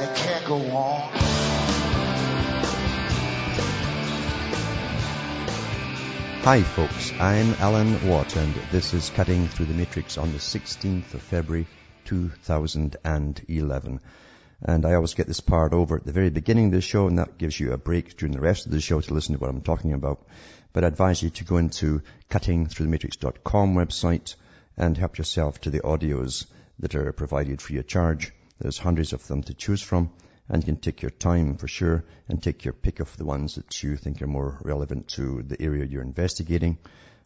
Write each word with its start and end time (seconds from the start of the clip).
and 0.00 0.08
it 0.08 0.16
can't 0.16 0.44
go 0.44 0.56
on. 0.76 1.10
Hi 6.42 6.62
folks, 6.62 7.12
I'm 7.18 7.54
Alan 7.54 8.08
Watt 8.08 8.36
and 8.36 8.54
this 8.70 8.94
is 8.94 9.10
Cutting 9.10 9.48
Through 9.48 9.66
the 9.66 9.74
Matrix 9.74 10.16
on 10.16 10.32
the 10.32 10.38
16th 10.38 11.14
of 11.14 11.22
February 11.22 11.66
2011. 12.04 14.00
And 14.62 14.86
I 14.86 14.94
always 14.94 15.14
get 15.14 15.26
this 15.26 15.40
part 15.40 15.72
over 15.72 15.96
at 15.96 16.04
the 16.04 16.12
very 16.12 16.30
beginning 16.30 16.66
of 16.66 16.72
the 16.72 16.80
show 16.80 17.08
and 17.08 17.18
that 17.18 17.36
gives 17.36 17.58
you 17.58 17.72
a 17.72 17.78
break 17.78 18.16
during 18.16 18.32
the 18.32 18.40
rest 18.40 18.66
of 18.66 18.72
the 18.72 18.80
show 18.80 19.00
to 19.00 19.14
listen 19.14 19.34
to 19.34 19.40
what 19.40 19.50
I'm 19.50 19.62
talking 19.62 19.92
about. 19.92 20.24
But 20.72 20.84
I 20.84 20.88
advise 20.88 21.22
you 21.22 21.30
to 21.30 21.44
go 21.44 21.56
into 21.56 22.02
cuttingthroughthematrix.com 22.30 23.74
website 23.74 24.36
and 24.76 24.96
help 24.96 25.18
yourself 25.18 25.60
to 25.62 25.70
the 25.70 25.80
audios 25.80 26.46
that 26.78 26.94
are 26.94 27.12
provided 27.12 27.60
free 27.60 27.78
of 27.78 27.88
charge. 27.88 28.32
There's 28.58 28.78
hundreds 28.78 29.12
of 29.12 29.26
them 29.26 29.42
to 29.44 29.54
choose 29.54 29.82
from 29.82 30.10
and 30.48 30.62
you 30.62 30.66
can 30.66 30.80
take 30.80 31.02
your 31.02 31.10
time 31.10 31.56
for 31.56 31.68
sure 31.68 32.04
and 32.28 32.42
take 32.42 32.64
your 32.64 32.72
pick 32.72 33.00
of 33.00 33.16
the 33.16 33.24
ones 33.24 33.56
that 33.56 33.82
you 33.82 33.96
think 33.96 34.22
are 34.22 34.26
more 34.26 34.58
relevant 34.62 35.08
to 35.08 35.42
the 35.42 35.60
area 35.60 35.84
you're 35.84 36.02
investigating. 36.02 36.78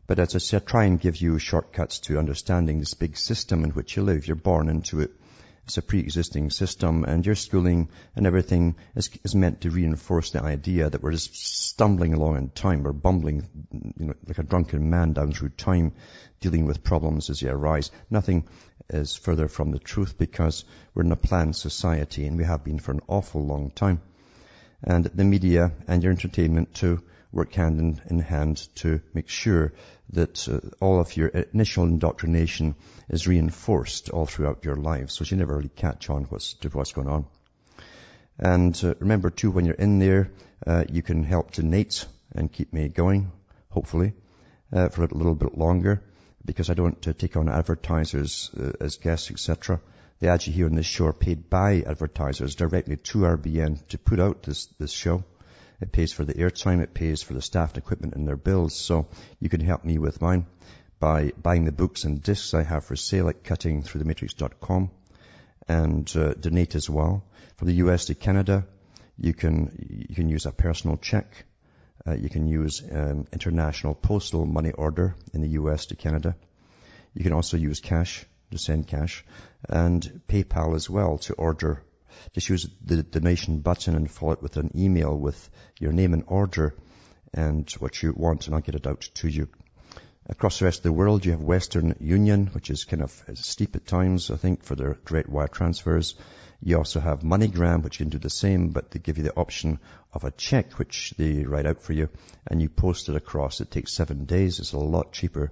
But 0.07 0.19
as 0.19 0.35
I 0.35 0.39
said, 0.39 0.67
try 0.67 0.85
and 0.85 1.01
give 1.01 1.17
you 1.17 1.39
shortcuts 1.39 2.01
to 2.01 2.19
understanding 2.19 2.81
this 2.81 2.95
big 2.95 3.17
system 3.17 3.63
in 3.63 3.71
which 3.71 3.97
you 3.97 4.03
live. 4.03 4.27
You're 4.27 4.37
born 4.37 4.69
into 4.69 5.01
it. 5.01 5.13
It's 5.65 5.79
a 5.79 5.83
pre-existing 5.83 6.51
system 6.51 7.05
and 7.05 7.25
your 7.25 7.37
schooling 7.37 7.89
and 8.17 8.27
everything 8.27 8.75
is, 8.97 9.11
is 9.23 9.35
meant 9.35 9.61
to 9.61 9.71
reinforce 9.71 10.33
the 10.33 10.43
idea 10.43 10.91
that 10.91 11.03
we're 11.03 11.13
just 11.13 11.37
stumbling 11.37 12.15
along 12.15 12.37
in 12.37 12.51
time. 12.51 12.83
We're 12.83 12.93
bumbling, 12.93 13.47
you 13.97 14.07
know, 14.07 14.15
like 14.27 14.39
a 14.39 14.43
drunken 14.43 14.91
man 14.91 15.13
down 15.13 15.33
through 15.33 15.51
time, 15.51 15.93
dealing 16.41 16.67
with 16.67 16.83
problems 16.83 17.31
as 17.31 17.41
they 17.41 17.49
arise. 17.49 17.93
Nothing 18.11 18.49
is 18.89 19.15
further 19.15 19.47
from 19.47 19.71
the 19.71 19.79
truth 19.79 20.19
because 20.19 20.65
we're 20.95 21.05
in 21.05 21.13
a 21.13 21.17
planned 21.17 21.55
society 21.55 22.27
and 22.27 22.37
we 22.37 22.45
have 22.45 22.65
been 22.65 22.81
for 22.81 22.91
an 22.91 23.01
awful 23.07 23.47
long 23.47 23.71
time. 23.71 24.03
And 24.83 25.05
the 25.05 25.25
media 25.25 25.73
and 25.87 26.03
your 26.03 26.11
entertainment 26.11 26.75
too 26.75 27.03
work 27.33 27.53
hand 27.55 27.81
in, 27.81 28.01
in 28.09 28.19
hand 28.19 28.69
to 28.77 29.01
make 29.15 29.29
sure 29.29 29.73
that 30.11 30.49
uh, 30.49 30.61
all 30.81 31.01
of 31.01 31.17
your 31.17 31.29
initial 31.29 31.85
indoctrination 31.85 32.75
is 33.09 33.27
reinforced 33.27 34.11
all 34.11 34.27
throughout 34.27 34.65
your 34.65 34.77
life 34.77 35.11
so 35.11 35.25
you 35.25 35.37
never 35.37 35.57
really 35.57 35.71
catch 35.71 36.11
on 36.11 36.25
what's, 36.25 36.55
to 36.55 36.69
what's 36.69 36.93
going 36.93 37.09
on. 37.09 37.25
And 38.39 38.79
uh, 38.85 38.95
remember 38.99 39.31
too, 39.31 39.51
when 39.51 39.65
you're 39.65 39.75
in 39.75 39.99
there, 39.99 40.31
uh, 40.67 40.85
you 40.91 41.03
can 41.03 41.25
help 41.25 41.53
donate 41.53 42.07
and 42.35 42.53
keep 42.53 42.73
me 42.73 42.89
going, 42.89 43.33
hopefully, 43.71 44.15
uh, 44.73 44.89
for 44.89 45.05
a 45.05 45.15
little 45.15 45.35
bit 45.35 45.57
longer 45.57 46.03
because 46.45 46.71
I 46.71 46.75
don't 46.75 47.07
uh, 47.07 47.13
take 47.13 47.37
on 47.37 47.49
advertisers 47.49 48.51
uh, 48.59 48.73
as 48.81 48.97
guests, 48.97 49.31
etc. 49.31 49.81
The 50.21 50.29
ads 50.29 50.47
you 50.47 50.53
hear 50.53 50.67
on 50.67 50.75
this 50.75 50.87
show 50.87 51.07
are 51.07 51.13
paid 51.13 51.51
by 51.51 51.83
advertisers 51.83 52.55
directly 52.55 52.97
to 52.97 53.19
RBN 53.19 53.87
to 53.89 53.99
put 53.99 54.21
out 54.21 54.43
this, 54.43 54.67
this 54.79 54.93
show. 54.93 55.25
It 55.83 55.91
pays 55.93 56.13
for 56.13 56.25
the 56.25 56.35
airtime, 56.35 56.81
it 56.81 56.95
pays 56.95 57.23
for 57.23 57.35
the 57.35 57.43
staff 57.43 57.71
and 57.71 57.79
equipment 57.79 58.15
and 58.15 58.27
their 58.27 58.37
bills. 58.37 58.75
So 58.75 59.09
you 59.41 59.49
can 59.49 59.61
help 59.61 59.85
me 59.85 59.99
with 59.99 60.21
mine 60.21 60.47
by 61.01 61.33
buying 61.43 61.65
the 61.65 61.73
books 61.73 62.05
and 62.05 62.23
discs 62.23 62.55
I 62.55 62.63
have 62.63 62.85
for 62.85 62.95
sale 62.95 63.29
at 63.29 63.43
cuttingthroughthematrix.com 63.43 64.91
and 65.67 66.17
uh, 66.17 66.35
donate 66.35 66.77
as 66.77 66.89
well. 66.89 67.25
From 67.57 67.67
the 67.67 67.75
US 67.75 68.07
to 68.07 68.15
Canada, 68.15 68.65
you 69.19 69.35
can, 69.35 70.07
you 70.09 70.15
can 70.15 70.29
use 70.29 70.47
a 70.47 70.53
personal 70.53 70.97
check. 70.97 71.45
Uh, 72.07 72.15
you 72.15 72.29
can 72.29 72.47
use 72.47 72.83
um, 72.91 73.27
international 73.33 73.95
postal 73.95 74.47
money 74.47 74.71
order 74.71 75.17
in 75.33 75.41
the 75.41 75.51
US 75.61 75.87
to 75.87 75.97
Canada. 75.97 76.37
You 77.15 77.25
can 77.25 77.33
also 77.33 77.57
use 77.57 77.81
cash 77.81 78.25
to 78.53 78.59
send 78.59 78.87
cash 78.87 79.25
and 79.69 80.21
PayPal 80.29 80.77
as 80.77 80.89
well 80.89 81.19
to 81.19 81.35
order 81.35 81.83
just 82.33 82.49
use 82.49 82.69
the 82.85 83.03
donation 83.03 83.61
button 83.61 83.95
and 83.95 84.11
follow 84.11 84.33
it 84.33 84.43
with 84.43 84.57
an 84.57 84.71
email 84.77 85.17
with 85.17 85.51
your 85.79 85.93
name 85.93 86.15
and 86.15 86.25
order 86.27 86.75
and 87.35 87.71
what 87.73 88.03
you 88.03 88.13
want 88.17 88.47
and 88.47 88.55
I'll 88.55 88.61
get 88.61 88.75
it 88.75 88.87
out 88.87 89.01
to 89.15 89.29
you. 89.29 89.49
Across 90.27 90.61
the 90.61 90.67
rest 90.67 90.79
of 90.79 90.83
the 90.85 90.93
world, 90.93 91.25
you 91.25 91.33
have 91.33 91.41
Western 91.43 91.97
Union, 91.99 92.47
which 92.49 92.71
is 92.71 92.85
kind 92.85 93.03
of 93.03 93.25
steep 93.35 93.75
at 93.75 93.87
times, 93.87 94.31
I 94.31 94.37
think, 94.37 94.63
for 94.63 94.77
their 94.77 94.97
direct 95.05 95.29
wire 95.29 95.49
transfers. 95.49 96.15
You 96.63 96.79
also 96.79 97.01
have 97.01 97.23
MoneyGram, 97.23 97.83
which 97.83 97.99
you 97.99 98.05
can 98.05 98.11
do 98.11 98.19
the 98.19 98.31
same, 98.31 98.69
but 98.69 98.93
they 98.93 99.01
give 99.01 99.19
you 99.19 99.25
the 99.25 99.37
option 99.37 99.81
of 100.13 100.23
a 100.23 100.31
check, 100.31 100.79
which 100.79 101.13
they 101.19 101.43
write 101.43 101.67
out 101.67 101.83
for 101.83 101.93
you, 101.93 102.09
and 102.47 102.63
you 102.63 102.69
post 102.69 103.09
it 103.09 103.17
across. 103.17 103.61
It 103.61 103.73
takes 103.73 103.95
seven 103.95 104.25
days. 104.25 104.61
It's 104.61 104.73
a 104.73 104.79
lot 104.79 105.13
cheaper. 105.13 105.51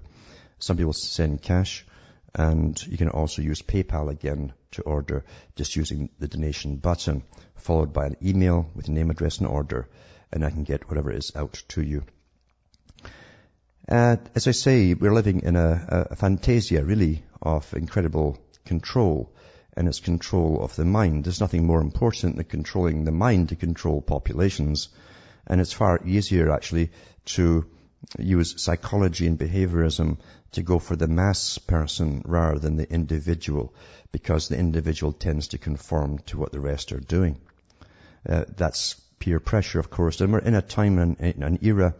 Some 0.59 0.77
people 0.77 0.93
send 0.93 1.41
cash. 1.41 1.85
And 2.33 2.81
you 2.87 2.97
can 2.97 3.09
also 3.09 3.41
use 3.41 3.61
PayPal 3.61 4.09
again 4.09 4.53
to 4.71 4.83
order 4.83 5.25
just 5.55 5.75
using 5.75 6.09
the 6.19 6.27
donation 6.27 6.77
button, 6.77 7.23
followed 7.55 7.91
by 7.91 8.05
an 8.05 8.15
email 8.23 8.69
with 8.73 8.87
name, 8.87 9.09
address, 9.09 9.39
and 9.39 9.47
order, 9.47 9.89
and 10.31 10.45
I 10.45 10.49
can 10.49 10.63
get 10.63 10.87
whatever 10.87 11.11
is 11.11 11.33
out 11.35 11.61
to 11.69 11.81
you. 11.81 12.03
Uh, 13.89 14.15
as 14.35 14.47
I 14.47 14.51
say, 14.51 14.93
we're 14.93 15.13
living 15.13 15.41
in 15.41 15.57
a, 15.57 16.07
a 16.11 16.15
fantasia, 16.15 16.85
really, 16.85 17.23
of 17.41 17.73
incredible 17.73 18.37
control, 18.63 19.33
and 19.75 19.87
it's 19.87 19.99
control 19.99 20.63
of 20.63 20.75
the 20.75 20.85
mind. 20.85 21.25
There's 21.25 21.41
nothing 21.41 21.65
more 21.65 21.81
important 21.81 22.37
than 22.37 22.45
controlling 22.45 23.03
the 23.03 23.11
mind 23.11 23.49
to 23.49 23.55
control 23.57 24.01
populations, 24.01 24.87
and 25.47 25.59
it's 25.59 25.73
far 25.73 25.99
easier, 26.05 26.51
actually, 26.51 26.91
to 27.25 27.65
use 28.17 28.61
psychology 28.61 29.27
and 29.27 29.37
behaviorism 29.37 30.17
to 30.53 30.63
go 30.63 30.79
for 30.79 30.95
the 30.95 31.07
mass 31.07 31.57
person 31.57 32.21
rather 32.25 32.59
than 32.59 32.75
the 32.75 32.91
individual 32.91 33.73
because 34.11 34.47
the 34.47 34.57
individual 34.57 35.13
tends 35.13 35.49
to 35.49 35.57
conform 35.57 36.19
to 36.19 36.37
what 36.37 36.51
the 36.51 36.59
rest 36.59 36.91
are 36.91 36.99
doing. 36.99 37.39
Uh, 38.27 38.45
that's 38.55 38.95
peer 39.19 39.39
pressure, 39.39 39.79
of 39.79 39.89
course. 39.89 40.19
And 40.19 40.33
we're 40.33 40.39
in 40.39 40.55
a 40.55 40.61
time 40.61 40.97
and 40.99 41.19
an 41.19 41.59
era 41.61 41.95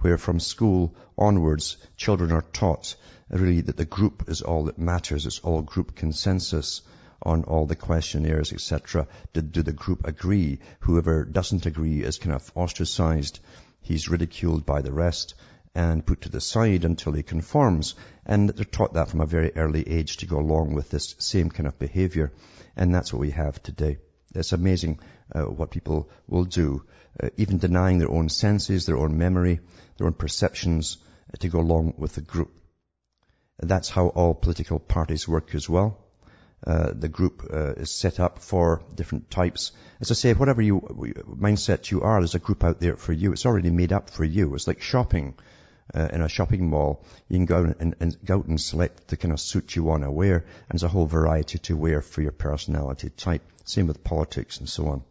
where 0.00 0.18
from 0.18 0.40
school 0.40 0.94
onwards, 1.18 1.76
children 1.96 2.32
are 2.32 2.44
taught 2.52 2.94
really 3.30 3.62
that 3.62 3.76
the 3.76 3.84
group 3.84 4.24
is 4.28 4.42
all 4.42 4.64
that 4.64 4.78
matters. 4.78 5.26
It's 5.26 5.40
all 5.40 5.62
group 5.62 5.96
consensus 5.96 6.82
on 7.22 7.44
all 7.44 7.66
the 7.66 7.76
questionnaires, 7.76 8.52
etc. 8.52 9.08
Do, 9.32 9.40
do 9.40 9.62
the 9.62 9.72
group 9.72 10.06
agree? 10.06 10.60
Whoever 10.80 11.24
doesn't 11.24 11.66
agree 11.66 12.02
is 12.02 12.18
kind 12.18 12.34
of 12.34 12.52
ostracized. 12.54 13.40
He's 13.86 14.08
ridiculed 14.08 14.66
by 14.66 14.82
the 14.82 14.92
rest 14.92 15.36
and 15.72 16.04
put 16.04 16.22
to 16.22 16.28
the 16.28 16.40
side 16.40 16.84
until 16.84 17.12
he 17.12 17.22
conforms. 17.22 17.94
And 18.24 18.50
they're 18.50 18.64
taught 18.64 18.94
that 18.94 19.10
from 19.10 19.20
a 19.20 19.26
very 19.26 19.52
early 19.54 19.88
age 19.88 20.16
to 20.16 20.26
go 20.26 20.40
along 20.40 20.74
with 20.74 20.90
this 20.90 21.14
same 21.20 21.50
kind 21.50 21.68
of 21.68 21.78
behavior. 21.78 22.32
And 22.74 22.92
that's 22.92 23.12
what 23.12 23.20
we 23.20 23.30
have 23.30 23.62
today. 23.62 23.98
It's 24.34 24.52
amazing 24.52 24.98
uh, 25.32 25.42
what 25.42 25.70
people 25.70 26.10
will 26.26 26.46
do, 26.46 26.82
uh, 27.22 27.28
even 27.36 27.58
denying 27.58 27.98
their 27.98 28.10
own 28.10 28.28
senses, 28.28 28.86
their 28.86 28.98
own 28.98 29.18
memory, 29.18 29.60
their 29.98 30.08
own 30.08 30.14
perceptions 30.14 30.96
uh, 31.32 31.36
to 31.38 31.48
go 31.48 31.60
along 31.60 31.94
with 31.96 32.16
the 32.16 32.22
group. 32.22 32.50
That's 33.60 33.88
how 33.88 34.08
all 34.08 34.34
political 34.34 34.80
parties 34.80 35.28
work 35.28 35.54
as 35.54 35.68
well. 35.68 36.05
Uh, 36.64 36.92
the 36.92 37.08
group 37.08 37.48
uh, 37.52 37.72
is 37.74 37.90
set 37.90 38.18
up 38.18 38.38
for 38.38 38.82
different 38.94 39.30
types. 39.30 39.72
As 40.00 40.10
I 40.10 40.14
say, 40.14 40.32
whatever 40.32 40.62
you 40.62 40.80
mindset 40.80 41.90
you 41.90 42.02
are, 42.02 42.20
there's 42.20 42.34
a 42.34 42.38
group 42.38 42.64
out 42.64 42.80
there 42.80 42.96
for 42.96 43.12
you. 43.12 43.32
It's 43.32 43.46
already 43.46 43.70
made 43.70 43.92
up 43.92 44.10
for 44.10 44.24
you. 44.24 44.54
It's 44.54 44.66
like 44.66 44.80
shopping 44.80 45.34
uh, 45.94 46.08
in 46.12 46.20
a 46.20 46.28
shopping 46.28 46.68
mall, 46.68 47.04
you 47.28 47.38
can 47.38 47.46
go 47.46 47.74
and, 47.78 47.94
and, 48.00 48.16
go 48.24 48.38
out 48.38 48.46
and 48.46 48.60
select 48.60 49.08
the 49.08 49.16
kind 49.16 49.32
of 49.32 49.40
suit 49.40 49.76
you 49.76 49.82
want 49.82 50.02
to 50.02 50.10
wear, 50.10 50.36
and 50.36 50.44
there's 50.70 50.82
a 50.82 50.88
whole 50.88 51.06
variety 51.06 51.58
to 51.58 51.76
wear 51.76 52.02
for 52.02 52.22
your 52.22 52.32
personality 52.32 53.10
type. 53.10 53.42
Same 53.64 53.86
with 53.86 54.02
politics 54.02 54.58
and 54.58 54.68
so 54.68 54.88
on. 54.88 55.04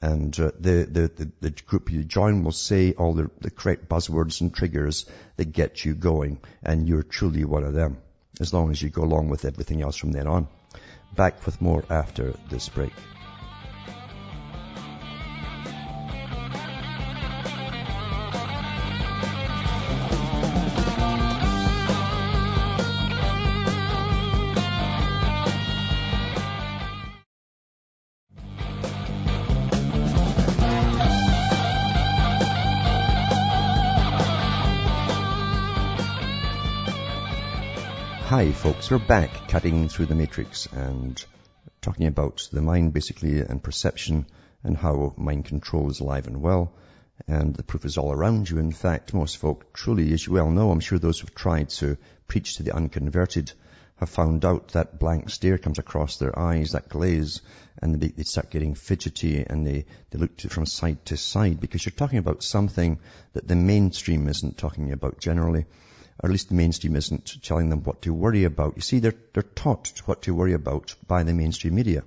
And 0.00 0.38
uh, 0.38 0.50
the, 0.58 0.88
the, 0.90 1.08
the, 1.08 1.32
the, 1.40 1.50
group 1.50 1.92
you 1.92 2.02
join 2.02 2.42
will 2.42 2.52
say 2.52 2.92
all 2.92 3.14
the, 3.14 3.30
the 3.40 3.50
correct 3.50 3.88
buzzwords 3.88 4.40
and 4.40 4.52
triggers 4.52 5.06
that 5.36 5.52
get 5.52 5.84
you 5.84 5.94
going, 5.94 6.40
and 6.62 6.88
you're 6.88 7.04
truly 7.04 7.44
one 7.44 7.62
of 7.62 7.72
them, 7.72 7.98
as 8.40 8.52
long 8.52 8.70
as 8.70 8.82
you 8.82 8.90
go 8.90 9.02
along 9.02 9.28
with 9.28 9.44
everything 9.44 9.80
else 9.80 9.96
from 9.96 10.12
then 10.12 10.26
on. 10.26 10.48
Back 11.14 11.44
with 11.44 11.60
more 11.60 11.84
after 11.90 12.34
this 12.48 12.68
break. 12.68 12.92
Hi 38.42 38.50
folks, 38.50 38.90
we're 38.90 38.98
back 38.98 39.46
cutting 39.46 39.88
through 39.88 40.06
the 40.06 40.16
matrix 40.16 40.66
and 40.66 41.24
talking 41.80 42.08
about 42.08 42.48
the 42.52 42.60
mind 42.60 42.92
basically 42.92 43.38
and 43.38 43.62
perception 43.62 44.26
and 44.64 44.76
how 44.76 45.14
mind 45.16 45.44
control 45.44 45.88
is 45.92 46.00
alive 46.00 46.26
and 46.26 46.42
well. 46.42 46.72
And 47.28 47.54
the 47.54 47.62
proof 47.62 47.84
is 47.84 47.98
all 47.98 48.10
around 48.10 48.50
you. 48.50 48.58
In 48.58 48.72
fact, 48.72 49.14
most 49.14 49.36
folk 49.36 49.72
truly, 49.72 50.12
as 50.12 50.26
you 50.26 50.32
well 50.32 50.50
know, 50.50 50.72
I'm 50.72 50.80
sure 50.80 50.98
those 50.98 51.20
who've 51.20 51.32
tried 51.32 51.68
to 51.78 51.96
preach 52.26 52.56
to 52.56 52.64
the 52.64 52.74
unconverted 52.74 53.52
have 53.98 54.10
found 54.10 54.44
out 54.44 54.70
that 54.70 54.98
blank 54.98 55.30
stare 55.30 55.58
comes 55.58 55.78
across 55.78 56.16
their 56.16 56.36
eyes, 56.36 56.72
that 56.72 56.88
glaze, 56.88 57.42
and 57.80 58.00
they, 58.00 58.08
they 58.08 58.24
start 58.24 58.50
getting 58.50 58.74
fidgety 58.74 59.46
and 59.46 59.64
they, 59.64 59.84
they 60.10 60.18
look 60.18 60.36
to, 60.38 60.48
from 60.48 60.66
side 60.66 61.04
to 61.04 61.16
side 61.16 61.60
because 61.60 61.86
you're 61.86 61.92
talking 61.92 62.18
about 62.18 62.42
something 62.42 62.98
that 63.34 63.46
the 63.46 63.54
mainstream 63.54 64.26
isn't 64.26 64.58
talking 64.58 64.90
about 64.90 65.20
generally, 65.20 65.64
or 66.22 66.28
at 66.28 66.32
least 66.32 66.48
the 66.48 66.54
mainstream 66.54 66.94
isn't 66.94 67.42
telling 67.42 67.68
them 67.68 67.82
what 67.82 68.02
to 68.02 68.14
worry 68.14 68.44
about. 68.44 68.76
You 68.76 68.82
see, 68.82 69.00
they're, 69.00 69.14
they're 69.32 69.42
taught 69.42 69.92
what 70.04 70.22
to 70.22 70.34
worry 70.34 70.52
about 70.52 70.94
by 71.06 71.24
the 71.24 71.34
mainstream 71.34 71.74
media. 71.74 72.04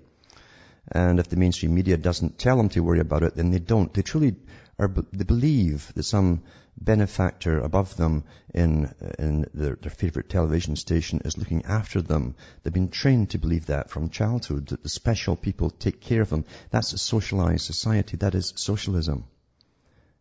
And 0.91 1.19
if 1.19 1.27
the 1.27 1.35
mainstream 1.35 1.75
media 1.75 1.97
doesn't 1.97 2.38
tell 2.38 2.57
them 2.57 2.69
to 2.69 2.83
worry 2.83 3.00
about 3.00 3.23
it, 3.23 3.35
then 3.35 3.51
they 3.51 3.59
don't. 3.59 3.94
They 3.94 4.03
truly 4.03 4.35
are, 4.79 4.88
they 4.88 5.23
believe 5.23 5.91
that 5.95 6.03
some 6.03 6.44
benefactor 6.77 7.59
above 7.59 7.95
them 7.97 8.23
in, 8.53 8.94
in 9.17 9.47
their, 9.53 9.75
their 9.75 9.91
favorite 9.91 10.29
television 10.29 10.75
station 10.75 11.21
is 11.25 11.38
looking 11.38 11.65
after 11.65 12.01
them. 12.01 12.35
They've 12.63 12.73
been 12.73 12.89
trained 12.89 13.31
to 13.31 13.38
believe 13.38 13.67
that 13.67 13.89
from 13.89 14.09
childhood, 14.09 14.67
that 14.67 14.83
the 14.83 14.89
special 14.89 15.35
people 15.35 15.69
take 15.69 16.01
care 16.01 16.21
of 16.21 16.29
them. 16.29 16.45
That's 16.69 16.94
a 16.94 16.97
socialized 16.97 17.65
society. 17.65 18.17
That 18.17 18.35
is 18.35 18.53
socialism. 18.56 19.25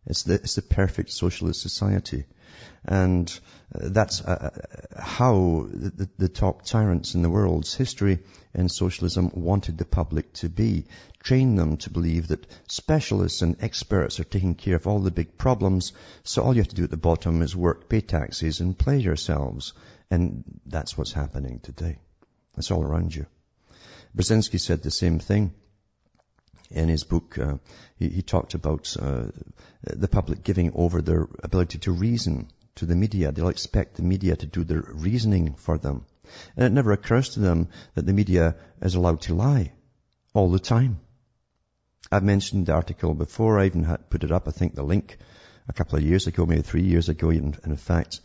It's 0.07 0.23
the, 0.23 0.35
it's 0.35 0.55
the 0.55 0.61
perfect 0.61 1.11
socialist 1.11 1.61
society. 1.61 2.25
And 2.85 3.27
uh, 3.73 3.89
that's 3.89 4.21
uh, 4.21 4.51
uh, 4.53 5.01
how 5.01 5.67
the, 5.71 6.07
the, 6.17 6.29
top 6.29 6.63
tyrants 6.65 7.15
in 7.15 7.23
the 7.23 7.29
world's 7.29 7.73
history 7.73 8.19
in 8.53 8.69
socialism 8.69 9.31
wanted 9.33 9.77
the 9.77 9.85
public 9.85 10.31
to 10.33 10.49
be. 10.49 10.85
Train 11.23 11.55
them 11.55 11.77
to 11.77 11.89
believe 11.89 12.27
that 12.27 12.45
specialists 12.67 13.41
and 13.41 13.57
experts 13.61 14.19
are 14.19 14.23
taking 14.23 14.53
care 14.53 14.75
of 14.75 14.85
all 14.85 14.99
the 14.99 15.09
big 15.09 15.37
problems, 15.37 15.93
so 16.23 16.43
all 16.43 16.53
you 16.53 16.61
have 16.61 16.69
to 16.69 16.75
do 16.75 16.83
at 16.83 16.91
the 16.91 16.97
bottom 16.97 17.41
is 17.41 17.55
work, 17.55 17.89
pay 17.89 18.01
taxes, 18.01 18.59
and 18.59 18.77
play 18.77 18.99
yourselves. 18.99 19.73
And 20.11 20.43
that's 20.67 20.95
what's 20.95 21.13
happening 21.13 21.59
today. 21.59 21.97
It's 22.55 22.69
all 22.69 22.83
around 22.83 23.15
you. 23.15 23.25
Brzezinski 24.15 24.59
said 24.59 24.83
the 24.83 24.91
same 24.91 25.19
thing 25.19 25.53
in 26.71 26.89
his 26.89 27.03
book, 27.03 27.37
uh, 27.37 27.57
he, 27.97 28.09
he, 28.09 28.21
talked 28.21 28.53
about 28.53 28.95
uh, 28.99 29.25
the 29.83 30.07
public 30.07 30.43
giving 30.43 30.71
over 30.73 31.01
their 31.01 31.27
ability 31.43 31.79
to 31.79 31.91
reason 31.91 32.47
to 32.75 32.85
the 32.85 32.95
media. 32.95 33.31
They'll 33.31 33.49
expect 33.49 33.95
the 33.95 34.03
media 34.03 34.35
to 34.35 34.45
do 34.45 34.63
their 34.63 34.83
reasoning 34.87 35.55
for 35.55 35.77
them. 35.77 36.05
And 36.55 36.65
it 36.65 36.71
never 36.71 36.91
occurs 36.91 37.29
to 37.29 37.39
them 37.39 37.69
that 37.93 38.05
the 38.05 38.13
media 38.13 38.55
is 38.81 38.95
allowed 38.95 39.21
to 39.21 39.35
lie 39.35 39.71
all 40.33 40.49
the 40.49 40.59
time. 40.59 40.99
I've 42.11 42.23
mentioned 42.23 42.65
the 42.65 42.73
article 42.73 43.13
before. 43.13 43.59
I 43.59 43.65
even 43.65 43.83
had 43.83 44.09
put 44.09 44.23
it 44.23 44.31
up, 44.31 44.47
I 44.47 44.51
think 44.51 44.75
the 44.75 44.83
link 44.83 45.17
a 45.67 45.73
couple 45.73 45.97
of 45.97 46.03
years 46.03 46.27
ago, 46.27 46.45
maybe 46.45 46.61
three 46.61 46.83
years 46.83 47.09
ago, 47.09 47.29
in, 47.29 47.55
in 47.65 47.77
fact, 47.77 48.21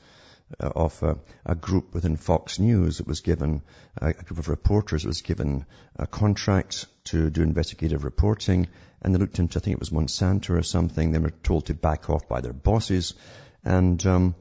of 0.58 1.02
a, 1.02 1.18
a, 1.46 1.54
group 1.54 1.94
within 1.94 2.16
Fox 2.16 2.58
News 2.58 2.98
that 2.98 3.06
was 3.06 3.20
given, 3.20 3.62
a 3.96 4.12
group 4.12 4.38
of 4.38 4.48
reporters 4.48 5.04
was 5.04 5.22
given 5.22 5.64
a 5.96 6.06
contract 6.06 6.86
to 7.04 7.30
do 7.30 7.42
investigative 7.42 8.04
reporting 8.04 8.68
and 9.02 9.14
they 9.14 9.18
looked 9.18 9.38
into, 9.38 9.58
I 9.58 9.62
think 9.62 9.74
it 9.74 9.80
was 9.80 9.90
Monsanto 9.90 10.50
or 10.50 10.62
something. 10.62 11.12
They 11.12 11.18
were 11.18 11.30
told 11.30 11.66
to 11.66 11.74
back 11.74 12.10
off 12.10 12.28
by 12.28 12.40
their 12.40 12.52
bosses 12.52 13.14
and 13.64 14.04
um, 14.06 14.34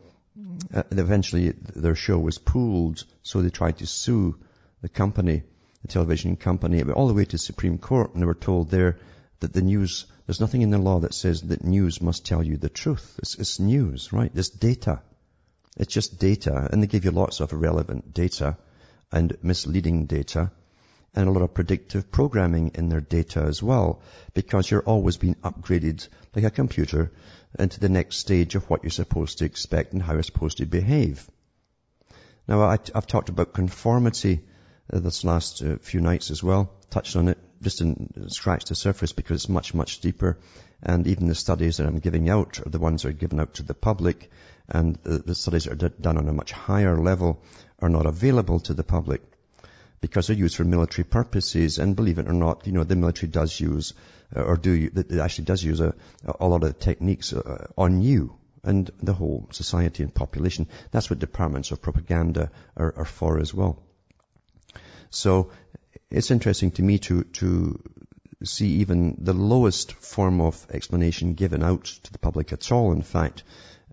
uh, 0.74 0.84
eventually 0.92 1.52
their 1.52 1.96
show 1.96 2.18
was 2.18 2.38
pulled, 2.38 3.04
so 3.24 3.42
they 3.42 3.50
tried 3.50 3.78
to 3.78 3.88
sue 3.88 4.38
the 4.82 4.90
company, 4.90 5.44
the 5.82 5.88
television 5.88 6.36
company, 6.36 6.82
all 6.84 7.08
the 7.08 7.14
way 7.14 7.26
to 7.26 7.38
Supreme 7.38 7.78
Court, 7.78 8.14
and 8.14 8.22
they 8.22 8.26
were 8.26 8.34
told 8.34 8.70
there 8.70 8.98
that 9.40 9.54
the 9.54 9.62
news, 9.62 10.06
there's 10.26 10.42
nothing 10.42 10.62
in 10.62 10.70
the 10.70 10.78
law 10.78 11.00
that 11.00 11.14
says 11.14 11.42
that 11.42 11.64
news 11.64 12.02
must 12.02 12.26
tell 12.26 12.44
you 12.44 12.58
the 12.58 12.70
truth. 12.70 13.16
It's, 13.20 13.36
it's 13.36 13.60
news, 13.60 14.12
right? 14.12 14.32
It's 14.34 14.50
data. 14.50 15.02
It's 15.80 15.94
just 15.94 16.20
data, 16.20 16.68
and 16.72 16.84
they 16.84 16.88
give 16.88 17.06
you 17.06 17.12
lots 17.12 17.40
of 17.40 17.54
irrelevant 17.54 18.14
data 18.14 18.58
and 19.12 19.36
misleading 19.42 20.06
data 20.06 20.52
and 21.16 21.28
a 21.28 21.32
lot 21.32 21.42
of 21.42 21.54
predictive 21.54 22.12
programming 22.12 22.72
in 22.76 22.90
their 22.90 23.02
data 23.02 23.42
as 23.42 23.64
well, 23.64 24.02
because 24.34 24.70
you're 24.70 24.84
always 24.84 25.18
being 25.18 25.36
upgraded 25.36 26.08
like 26.36 26.46
a 26.46 26.52
computer 26.52 27.12
into 27.58 27.80
the 27.80 27.90
next 27.90 28.18
stage 28.18 28.56
of 28.56 28.70
what 28.70 28.84
you're 28.84 28.92
supposed 28.92 29.40
to 29.40 29.46
expect 29.46 29.94
and 29.94 30.04
how 30.04 30.14
you're 30.14 30.24
supposed 30.24 30.58
to 30.58 30.66
behave. 30.66 31.28
Now, 32.48 32.62
I, 32.62 32.78
have 32.94 33.08
talked 33.08 33.30
about 33.30 33.54
conformity 33.54 34.42
uh, 34.92 35.00
this 35.00 35.24
last 35.24 35.62
uh, 35.64 35.78
few 35.78 36.02
nights 36.02 36.30
as 36.30 36.44
well, 36.44 36.72
touched 36.90 37.16
on 37.16 37.30
it, 37.30 37.38
just 37.62 37.84
scratch 38.28 38.66
the 38.66 38.76
surface 38.76 39.12
because 39.12 39.44
it's 39.44 39.50
much, 39.50 39.74
much 39.74 40.00
deeper. 40.00 40.38
And 40.82 41.08
even 41.08 41.28
the 41.28 41.36
studies 41.36 41.78
that 41.78 41.88
I'm 41.88 42.00
giving 42.00 42.30
out 42.30 42.60
are 42.66 42.70
the 42.70 42.80
ones 42.80 43.04
that 43.04 43.10
are 43.10 43.14
given 43.14 43.40
out 43.40 43.56
to 43.56 43.64
the 43.64 43.74
public, 43.74 44.30
and 44.68 44.96
the, 45.04 45.20
the 45.20 45.36
studies 45.36 45.66
that 45.66 45.84
are 45.84 45.90
done 45.90 46.18
on 46.18 46.30
a 46.30 46.34
much 46.34 46.52
higher 46.52 46.98
level 46.98 47.44
are 47.80 47.90
not 47.90 48.06
available 48.06 48.60
to 48.62 48.74
the 48.74 48.84
public 48.84 49.22
because 50.02 50.28
they're 50.28 50.38
used 50.38 50.56
for 50.56 50.64
military 50.64 51.04
purposes. 51.04 51.80
And 51.80 51.96
believe 51.96 52.20
it 52.20 52.28
or 52.28 52.34
not, 52.34 52.66
you 52.66 52.74
know, 52.74 52.84
the 52.84 52.96
military 52.96 53.30
does 53.30 53.60
use, 53.60 53.94
uh, 54.36 54.42
or 54.42 54.56
do, 54.56 54.90
it 54.96 55.20
actually 55.20 55.46
does 55.46 55.64
use 55.64 55.82
a, 55.82 55.94
a 56.40 56.48
lot 56.48 56.64
of 56.64 56.80
techniques 56.80 57.34
uh, 57.34 57.68
on 57.78 58.02
you 58.02 58.36
and 58.64 58.90
the 59.02 59.14
whole 59.14 59.48
society 59.52 60.04
and 60.04 60.14
population. 60.14 60.68
That's 60.92 61.10
what 61.10 61.20
departments 61.20 61.72
of 61.72 61.82
propaganda 61.82 62.52
are, 62.78 62.94
are 62.98 63.06
for 63.06 63.40
as 63.40 63.54
well. 63.54 63.82
So 65.10 65.52
it's 66.12 66.32
interesting 66.32 66.72
to 66.72 66.84
me 66.84 66.98
to, 67.00 67.24
to 67.24 67.80
see 68.44 68.68
even 68.68 69.18
the 69.20 69.34
lowest 69.34 69.94
form 69.94 70.42
of 70.42 70.66
explanation 70.72 71.34
given 71.34 71.64
out 71.64 71.86
to 71.86 72.12
the 72.12 72.20
public 72.20 72.52
at 72.54 72.72
all, 72.72 72.92
in 72.92 73.02
fact, 73.02 73.44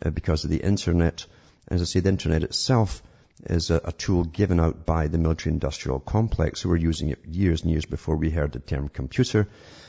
uh, 0.04 0.10
because 0.10 0.44
of 0.44 0.50
the 0.50 0.62
internet. 0.62 1.26
As 1.68 1.82
I 1.82 1.84
say, 1.84 2.00
the 2.00 2.08
internet 2.08 2.42
itself 2.42 3.02
is 3.44 3.70
a, 3.70 3.80
a, 3.84 3.92
tool 3.92 4.24
given 4.24 4.60
out 4.60 4.86
by 4.86 5.08
the 5.08 5.18
military 5.18 5.52
industrial 5.52 6.00
complex 6.00 6.62
who 6.62 6.70
were 6.70 6.76
using 6.76 7.10
it 7.10 7.24
years 7.26 7.62
and 7.62 7.70
years 7.70 7.84
before 7.84 8.16
we 8.16 8.30
heard 8.30 8.52
the 8.52 8.60
term 8.60 8.88
computer. 8.88 9.46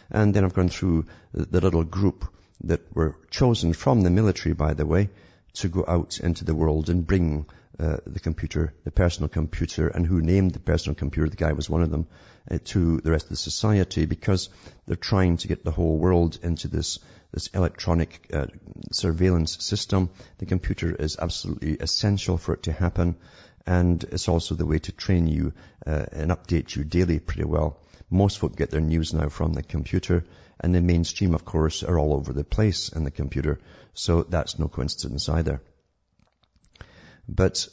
And 0.09 0.33
then 0.33 0.43
I've 0.43 0.53
gone 0.53 0.69
through 0.69 1.05
the, 1.33 1.45
the 1.45 1.61
little 1.61 1.83
group 1.83 2.25
that 2.65 2.81
were 2.93 3.15
chosen 3.29 3.71
from 3.71 4.01
the 4.01 4.09
military, 4.09 4.53
by 4.53 4.73
the 4.73 4.85
way, 4.85 5.09
to 5.53 5.69
go 5.69 5.85
out 5.87 6.19
into 6.19 6.43
the 6.43 6.55
world 6.55 6.89
and 6.89 7.07
bring 7.07 7.45
uh, 7.79 7.97
the 8.05 8.19
computer, 8.19 8.73
the 8.83 8.91
personal 8.91 9.29
computer, 9.29 9.87
and 9.87 10.05
who 10.05 10.21
named 10.21 10.51
the 10.51 10.59
personal 10.59 10.95
computer, 10.95 11.29
the 11.29 11.35
guy 11.35 11.53
was 11.53 11.69
one 11.69 11.83
of 11.83 11.91
them, 11.91 12.07
uh, 12.49 12.57
to 12.63 12.99
the 13.01 13.11
rest 13.11 13.25
of 13.25 13.29
the 13.29 13.35
society 13.35 14.05
because 14.05 14.49
they're 14.85 14.95
trying 14.95 15.37
to 15.37 15.47
get 15.47 15.63
the 15.63 15.71
whole 15.71 15.97
world 15.97 16.39
into 16.41 16.67
this 16.67 16.99
this 17.33 17.47
electronic 17.47 18.29
uh, 18.33 18.47
surveillance 18.91 19.63
system. 19.63 20.09
The 20.37 20.45
computer 20.45 20.95
is 20.95 21.17
absolutely 21.19 21.73
essential 21.73 22.37
for 22.37 22.53
it 22.53 22.63
to 22.63 22.71
happen, 22.71 23.17
and 23.65 24.01
it's 24.05 24.29
also 24.29 24.55
the 24.55 24.65
way 24.65 24.79
to 24.79 24.91
train 24.91 25.27
you 25.27 25.53
uh, 25.85 26.05
and 26.11 26.31
update 26.31 26.75
you 26.75 26.83
daily 26.83 27.19
pretty 27.19 27.43
well. 27.43 27.79
Most 28.09 28.39
folk 28.39 28.55
get 28.55 28.71
their 28.71 28.81
news 28.81 29.13
now 29.13 29.29
from 29.29 29.53
the 29.53 29.63
computer, 29.63 30.23
and 30.59 30.73
the 30.73 30.81
mainstream, 30.81 31.35
of 31.35 31.43
course, 31.43 31.83
are 31.83 31.99
all 31.99 32.13
over 32.13 32.31
the 32.31 32.45
place 32.45 32.89
in 32.89 33.03
the 33.03 33.11
computer, 33.11 33.59
so 33.93 34.23
that's 34.23 34.57
no 34.57 34.67
coincidence 34.67 35.27
either. 35.27 35.61
But 37.27 37.67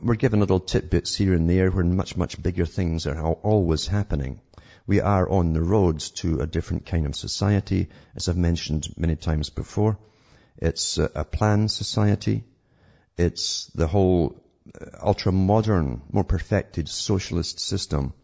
we're 0.00 0.14
given 0.16 0.40
little 0.40 0.60
tidbits 0.60 1.14
here 1.14 1.34
and 1.34 1.48
there 1.48 1.70
where 1.70 1.84
much, 1.84 2.16
much 2.16 2.42
bigger 2.42 2.66
things 2.66 3.06
are 3.06 3.20
always 3.20 3.86
happening. 3.86 4.40
We 4.86 5.00
are 5.00 5.28
on 5.28 5.52
the 5.52 5.62
roads 5.62 6.10
to 6.22 6.40
a 6.40 6.46
different 6.46 6.86
kind 6.86 7.06
of 7.06 7.16
society, 7.16 7.88
as 8.14 8.28
I've 8.28 8.36
mentioned 8.36 8.88
many 8.96 9.16
times 9.16 9.50
before. 9.50 9.98
It's 10.58 10.98
a 10.98 11.24
planned 11.24 11.70
society. 11.70 12.44
It's 13.16 13.66
the 13.74 13.86
whole 13.86 14.40
uh, 14.80 14.86
ultra-modern, 15.02 16.02
more 16.10 16.24
perfected 16.24 16.88
socialist 16.88 17.60
system 17.60 18.14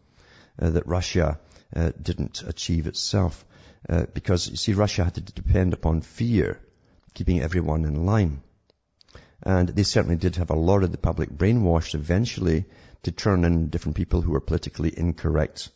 uh, 0.59 0.69
that 0.69 0.87
Russia 0.87 1.39
uh, 1.75 1.91
didn't 2.01 2.43
achieve 2.43 2.87
itself. 2.87 3.45
Uh, 3.89 4.05
because, 4.13 4.49
you 4.49 4.55
see, 4.55 4.73
Russia 4.73 5.03
had 5.03 5.15
to 5.15 5.21
depend 5.21 5.73
upon 5.73 6.01
fear, 6.01 6.59
keeping 7.13 7.41
everyone 7.41 7.85
in 7.85 8.05
line. 8.05 8.41
And 9.43 9.69
they 9.69 9.83
certainly 9.83 10.15
did 10.17 10.37
have 10.37 10.49
a 10.49 10.55
lot 10.55 10.83
of 10.83 10.91
the 10.91 10.97
public 10.97 11.29
brainwashed 11.29 11.95
eventually 11.95 12.65
to 13.03 13.11
turn 13.11 13.43
in 13.43 13.69
different 13.69 13.97
people 13.97 14.21
who 14.21 14.31
were 14.31 14.39
politically 14.39 14.93
incorrect 14.97 15.69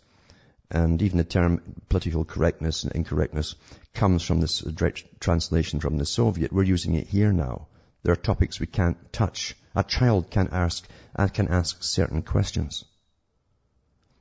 and 0.69 1.01
even 1.01 1.17
the 1.17 1.23
term 1.23 1.61
political 1.87 2.25
correctness 2.25 2.83
and 2.83 2.91
incorrectness 2.91 3.55
comes 3.93 4.23
from 4.23 4.41
this 4.41 4.59
direct 4.59 5.05
translation 5.19 5.79
from 5.79 5.97
the 5.97 6.05
Soviet. 6.05 6.51
We're 6.51 6.63
using 6.63 6.95
it 6.95 7.07
here 7.07 7.31
now. 7.31 7.67
There 8.03 8.11
are 8.11 8.17
topics 8.17 8.59
we 8.59 8.67
can't 8.67 9.11
touch. 9.13 9.55
A 9.75 9.83
child 9.83 10.29
can 10.29 10.49
ask, 10.51 10.87
and 11.15 11.33
can 11.33 11.47
ask 11.47 11.83
certain 11.83 12.21
questions. 12.21 12.83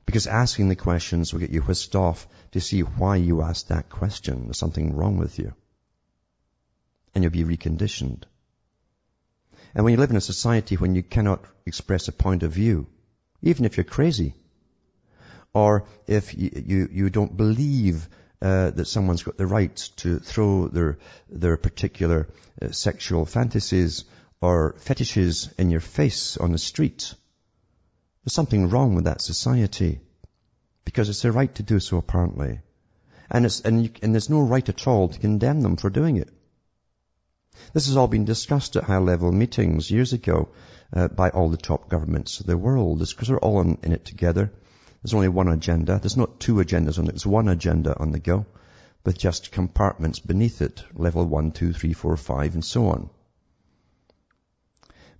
Because 0.05 0.27
asking 0.27 0.69
the 0.69 0.75
questions 0.75 1.33
will 1.33 1.41
get 1.41 1.49
you 1.49 1.61
whisked 1.61 1.95
off 1.95 2.27
to 2.53 2.61
see 2.61 2.79
why 2.81 3.17
you 3.17 3.41
asked 3.41 3.67
that 3.67 3.89
question. 3.89 4.45
There's 4.45 4.57
something 4.57 4.95
wrong 4.95 5.17
with 5.17 5.37
you. 5.37 5.53
And 7.13 7.23
you'll 7.23 7.33
be 7.33 7.43
reconditioned. 7.43 8.23
And 9.77 9.83
when 9.83 9.93
you 9.93 9.99
live 9.99 10.09
in 10.09 10.15
a 10.15 10.21
society 10.21 10.75
when 10.75 10.95
you 10.95 11.03
cannot 11.03 11.45
express 11.67 12.07
a 12.07 12.11
point 12.11 12.41
of 12.41 12.51
view, 12.51 12.87
even 13.43 13.63
if 13.63 13.77
you're 13.77 13.83
crazy, 13.83 14.33
or 15.53 15.85
if 16.07 16.35
you, 16.35 16.49
you, 16.65 16.89
you 16.91 17.09
don't 17.11 17.37
believe 17.37 18.09
uh, 18.41 18.71
that 18.71 18.87
someone's 18.87 19.21
got 19.21 19.37
the 19.37 19.45
right 19.45 19.75
to 19.97 20.17
throw 20.17 20.67
their, 20.67 20.97
their 21.29 21.57
particular 21.57 22.27
uh, 22.59 22.71
sexual 22.71 23.27
fantasies 23.27 24.05
or 24.41 24.73
fetishes 24.79 25.53
in 25.59 25.69
your 25.69 25.79
face 25.79 26.37
on 26.37 26.53
the 26.53 26.57
street, 26.57 27.13
there's 28.23 28.33
something 28.33 28.71
wrong 28.71 28.95
with 28.95 29.05
that 29.05 29.21
society. 29.21 29.99
Because 30.85 31.07
it's 31.07 31.21
their 31.21 31.31
right 31.31 31.53
to 31.53 31.61
do 31.61 31.79
so 31.79 31.97
apparently. 31.97 32.61
And, 33.29 33.45
and, 33.63 33.83
you, 33.83 33.91
and 34.01 34.15
there's 34.15 34.31
no 34.31 34.41
right 34.41 34.67
at 34.67 34.87
all 34.87 35.09
to 35.09 35.19
condemn 35.19 35.61
them 35.61 35.75
for 35.77 35.91
doing 35.91 36.17
it. 36.17 36.29
This 37.73 37.87
has 37.87 37.97
all 37.97 38.07
been 38.07 38.25
discussed 38.25 38.75
at 38.75 38.83
high 38.83 38.97
level 38.97 39.31
meetings 39.31 39.91
years 39.91 40.13
ago 40.13 40.49
uh, 40.93 41.07
by 41.07 41.29
all 41.29 41.49
the 41.49 41.57
top 41.57 41.89
governments 41.89 42.39
of 42.39 42.45
the 42.45 42.57
world. 42.57 43.01
It's 43.01 43.13
because 43.13 43.27
they're 43.27 43.39
all 43.39 43.61
in, 43.61 43.77
in, 43.83 43.91
it 43.91 44.05
together. 44.05 44.51
There's 45.01 45.13
only 45.13 45.27
one 45.27 45.47
agenda. 45.47 45.99
There's 45.99 46.17
not 46.17 46.39
two 46.39 46.55
agendas 46.55 46.99
on 46.99 47.05
it. 47.05 47.11
There's 47.11 47.25
one 47.25 47.49
agenda 47.49 47.97
on 47.97 48.11
the 48.11 48.19
go 48.19 48.45
with 49.03 49.17
just 49.17 49.51
compartments 49.51 50.19
beneath 50.19 50.61
it. 50.61 50.83
Level 50.93 51.25
one, 51.25 51.51
two, 51.51 51.73
three, 51.73 51.93
four, 51.93 52.17
five, 52.17 52.53
and 52.53 52.65
so 52.65 52.87
on. 52.87 53.09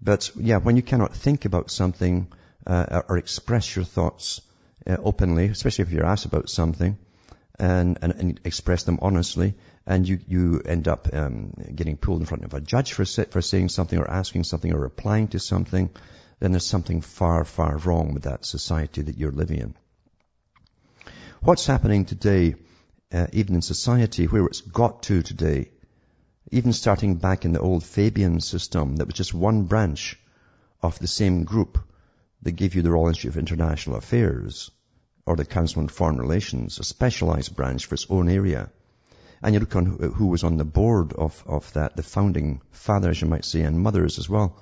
But 0.02 0.32
yeah, 0.36 0.58
when 0.58 0.76
you 0.76 0.84
cannot 0.84 1.16
think 1.16 1.46
about 1.46 1.72
something 1.72 2.28
uh, 2.66 3.02
or 3.08 3.18
express 3.18 3.76
your 3.76 3.86
thoughts 3.86 4.42
uh, 4.86 4.98
openly, 5.00 5.46
especially 5.46 5.84
if 5.84 5.92
you're 5.92 6.06
asked 6.06 6.26
about 6.26 6.50
something, 6.50 6.98
and, 7.60 7.98
and, 8.02 8.14
and 8.14 8.40
express 8.44 8.84
them 8.84 9.00
honestly, 9.02 9.56
and 9.88 10.08
you, 10.08 10.20
you 10.28 10.62
end 10.66 10.90
up 10.90 11.08
um, 11.14 11.54
getting 11.74 11.96
pulled 11.96 12.20
in 12.20 12.26
front 12.26 12.44
of 12.44 12.54
a 12.54 12.60
judge 12.60 12.92
for, 12.92 13.06
for 13.06 13.42
saying 13.42 13.70
something 13.70 13.98
or 13.98 14.12
asking 14.12 14.44
something 14.44 14.74
or 14.74 14.80
replying 14.80 15.30
to 15.30 15.40
something, 15.40 15.90
then 16.40 16.52
there's 16.52 16.66
something 16.66 17.00
far, 17.00 17.46
far 17.46 17.78
wrong 17.78 18.14
with 18.14 18.24
that 18.24 18.44
society 18.44 19.02
that 19.02 19.18
you're 19.18 19.32
living 19.32 19.60
in. 19.60 19.76
What's 21.42 21.66
happening 21.66 22.04
today, 22.04 22.56
uh, 23.14 23.28
even 23.32 23.56
in 23.56 23.62
society, 23.62 24.26
where 24.26 24.46
it's 24.46 24.60
got 24.60 25.04
to 25.04 25.24
today, 25.24 25.72
even 26.52 26.74
starting 26.74 27.16
back 27.16 27.46
in 27.46 27.54
the 27.54 27.62
old 27.62 27.86
Fabian 27.86 28.42
system, 28.42 28.98
that 28.98 29.06
was 29.06 29.16
just 29.16 29.34
one 29.34 29.64
branch 29.64 30.20
of 30.82 31.00
the 31.00 31.08
same 31.08 31.46
group 31.46 31.80
that 32.42 32.52
gave 32.52 32.76
you 32.76 32.82
the 32.82 32.92
Royal 32.92 33.08
Institute 33.08 33.32
of 33.32 33.38
International 33.38 33.96
Affairs, 33.96 34.70
or 35.26 35.38
the 35.38 35.46
Council 35.46 35.82
on 35.82 35.88
Foreign 35.88 36.18
Relations, 36.18 36.78
a 36.78 36.84
specialized 36.84 37.56
branch 37.56 37.86
for 37.86 37.96
its 37.96 38.08
own 38.10 38.28
area. 38.28 38.70
And 39.42 39.54
you 39.54 39.60
look 39.60 39.76
on 39.76 39.86
who 39.86 40.28
was 40.28 40.44
on 40.44 40.58
the 40.58 40.66
board 40.66 41.14
of, 41.14 41.44
of 41.46 41.72
that, 41.74 41.96
the 41.96 42.04
founding 42.04 42.62
fathers, 42.72 43.22
you 43.22 43.28
might 43.28 43.46
say, 43.46 43.62
and 43.62 43.80
mothers 43.80 44.20
as 44.20 44.30
well. 44.30 44.58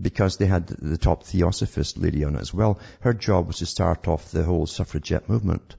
Because 0.00 0.36
they 0.36 0.46
had 0.46 0.66
the 0.66 0.98
top 0.98 1.24
theosophist 1.24 1.96
lady 1.96 2.24
on 2.24 2.36
as 2.36 2.52
well. 2.52 2.80
Her 3.00 3.14
job 3.14 3.46
was 3.46 3.58
to 3.58 3.66
start 3.66 4.08
off 4.08 4.30
the 4.30 4.44
whole 4.44 4.66
suffragette 4.66 5.28
movement 5.28 5.76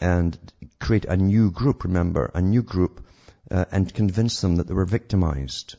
and 0.00 0.38
create 0.80 1.04
a 1.04 1.16
new 1.16 1.50
group, 1.50 1.84
remember, 1.84 2.30
a 2.34 2.40
new 2.40 2.62
group, 2.62 3.06
uh, 3.50 3.66
and 3.70 3.92
convince 3.92 4.40
them 4.40 4.56
that 4.56 4.66
they 4.66 4.74
were 4.74 4.84
victimized 4.84 5.76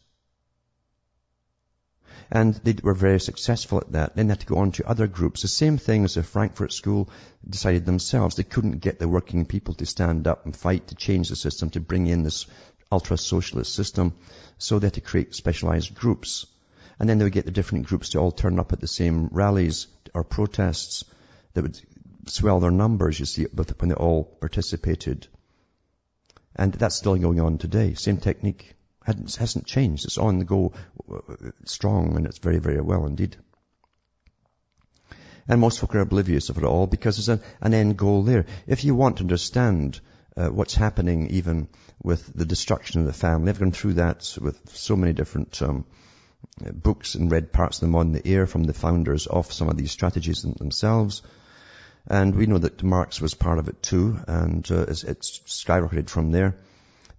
and 2.31 2.55
they 2.55 2.75
were 2.81 2.93
very 2.93 3.19
successful 3.19 3.79
at 3.79 3.91
that. 3.91 4.15
Then 4.15 4.27
they 4.27 4.31
had 4.31 4.39
to 4.41 4.45
go 4.45 4.57
on 4.57 4.71
to 4.73 4.87
other 4.87 5.07
groups. 5.07 5.41
The 5.41 5.47
same 5.47 5.77
thing 5.77 6.05
as 6.05 6.15
the 6.15 6.23
Frankfurt 6.23 6.73
School 6.73 7.09
decided 7.47 7.85
themselves. 7.85 8.35
They 8.35 8.43
couldn't 8.43 8.79
get 8.79 8.99
the 8.99 9.07
working 9.07 9.45
people 9.45 9.73
to 9.75 9.85
stand 9.85 10.27
up 10.27 10.45
and 10.45 10.55
fight 10.55 10.87
to 10.87 10.95
change 10.95 11.29
the 11.29 11.35
system, 11.35 11.69
to 11.71 11.79
bring 11.79 12.07
in 12.07 12.23
this 12.23 12.45
ultra-socialist 12.91 13.73
system. 13.73 14.13
So 14.57 14.79
they 14.79 14.87
had 14.87 14.93
to 14.93 15.01
create 15.01 15.35
specialized 15.35 15.93
groups. 15.93 16.45
And 16.99 17.09
then 17.09 17.17
they 17.17 17.25
would 17.25 17.33
get 17.33 17.45
the 17.45 17.51
different 17.51 17.87
groups 17.87 18.09
to 18.09 18.19
all 18.19 18.31
turn 18.31 18.59
up 18.59 18.73
at 18.73 18.79
the 18.79 18.87
same 18.87 19.27
rallies 19.31 19.87
or 20.13 20.23
protests 20.23 21.03
that 21.53 21.61
would 21.61 21.79
swell 22.27 22.59
their 22.59 22.71
numbers, 22.71 23.19
you 23.19 23.25
see, 23.25 23.45
when 23.45 23.89
they 23.89 23.95
all 23.95 24.23
participated. 24.23 25.27
And 26.55 26.73
that's 26.73 26.95
still 26.95 27.17
going 27.17 27.41
on 27.41 27.57
today. 27.57 27.95
Same 27.95 28.17
technique 28.17 28.75
hasn't 29.05 29.65
changed. 29.65 30.05
It's 30.05 30.17
on 30.17 30.39
the 30.39 30.45
go 30.45 30.73
strong 31.65 32.15
and 32.15 32.25
it's 32.25 32.39
very, 32.39 32.59
very 32.59 32.81
well 32.81 33.05
indeed. 33.05 33.37
And 35.47 35.61
most 35.61 35.79
folk 35.79 35.93
are 35.95 35.99
oblivious 35.99 36.49
of 36.49 36.57
it 36.57 36.63
all 36.63 36.87
because 36.87 37.17
there's 37.17 37.29
an, 37.29 37.41
an 37.61 37.73
end 37.73 37.97
goal 37.97 38.23
there. 38.23 38.45
If 38.65 38.83
you 38.83 38.95
want 38.95 39.17
to 39.17 39.23
understand 39.23 39.99
uh, 40.35 40.47
what's 40.47 40.73
happening 40.73 41.27
even 41.29 41.67
with 42.03 42.33
the 42.33 42.45
destruction 42.45 43.01
of 43.01 43.07
the 43.07 43.13
family, 43.13 43.49
I've 43.49 43.59
gone 43.59 43.71
through 43.71 43.93
that 43.93 44.37
with 44.41 44.59
so 44.75 44.95
many 44.95 45.13
different 45.13 45.61
um, 45.61 45.85
books 46.59 47.15
and 47.15 47.31
read 47.31 47.53
parts 47.53 47.77
of 47.77 47.81
them 47.81 47.95
on 47.95 48.11
the 48.11 48.27
air 48.27 48.47
from 48.47 48.63
the 48.63 48.73
founders 48.73 49.27
of 49.27 49.51
some 49.51 49.69
of 49.69 49.77
these 49.77 49.91
strategies 49.91 50.41
themselves. 50.41 51.21
And 52.07 52.35
we 52.35 52.45
know 52.45 52.59
that 52.59 52.83
Marx 52.83 53.19
was 53.19 53.33
part 53.33 53.59
of 53.59 53.67
it 53.67 53.81
too, 53.81 54.19
and 54.27 54.69
uh, 54.71 54.85
it's, 54.87 55.03
it's 55.03 55.39
skyrocketed 55.45 56.09
from 56.09 56.31
there. 56.31 56.55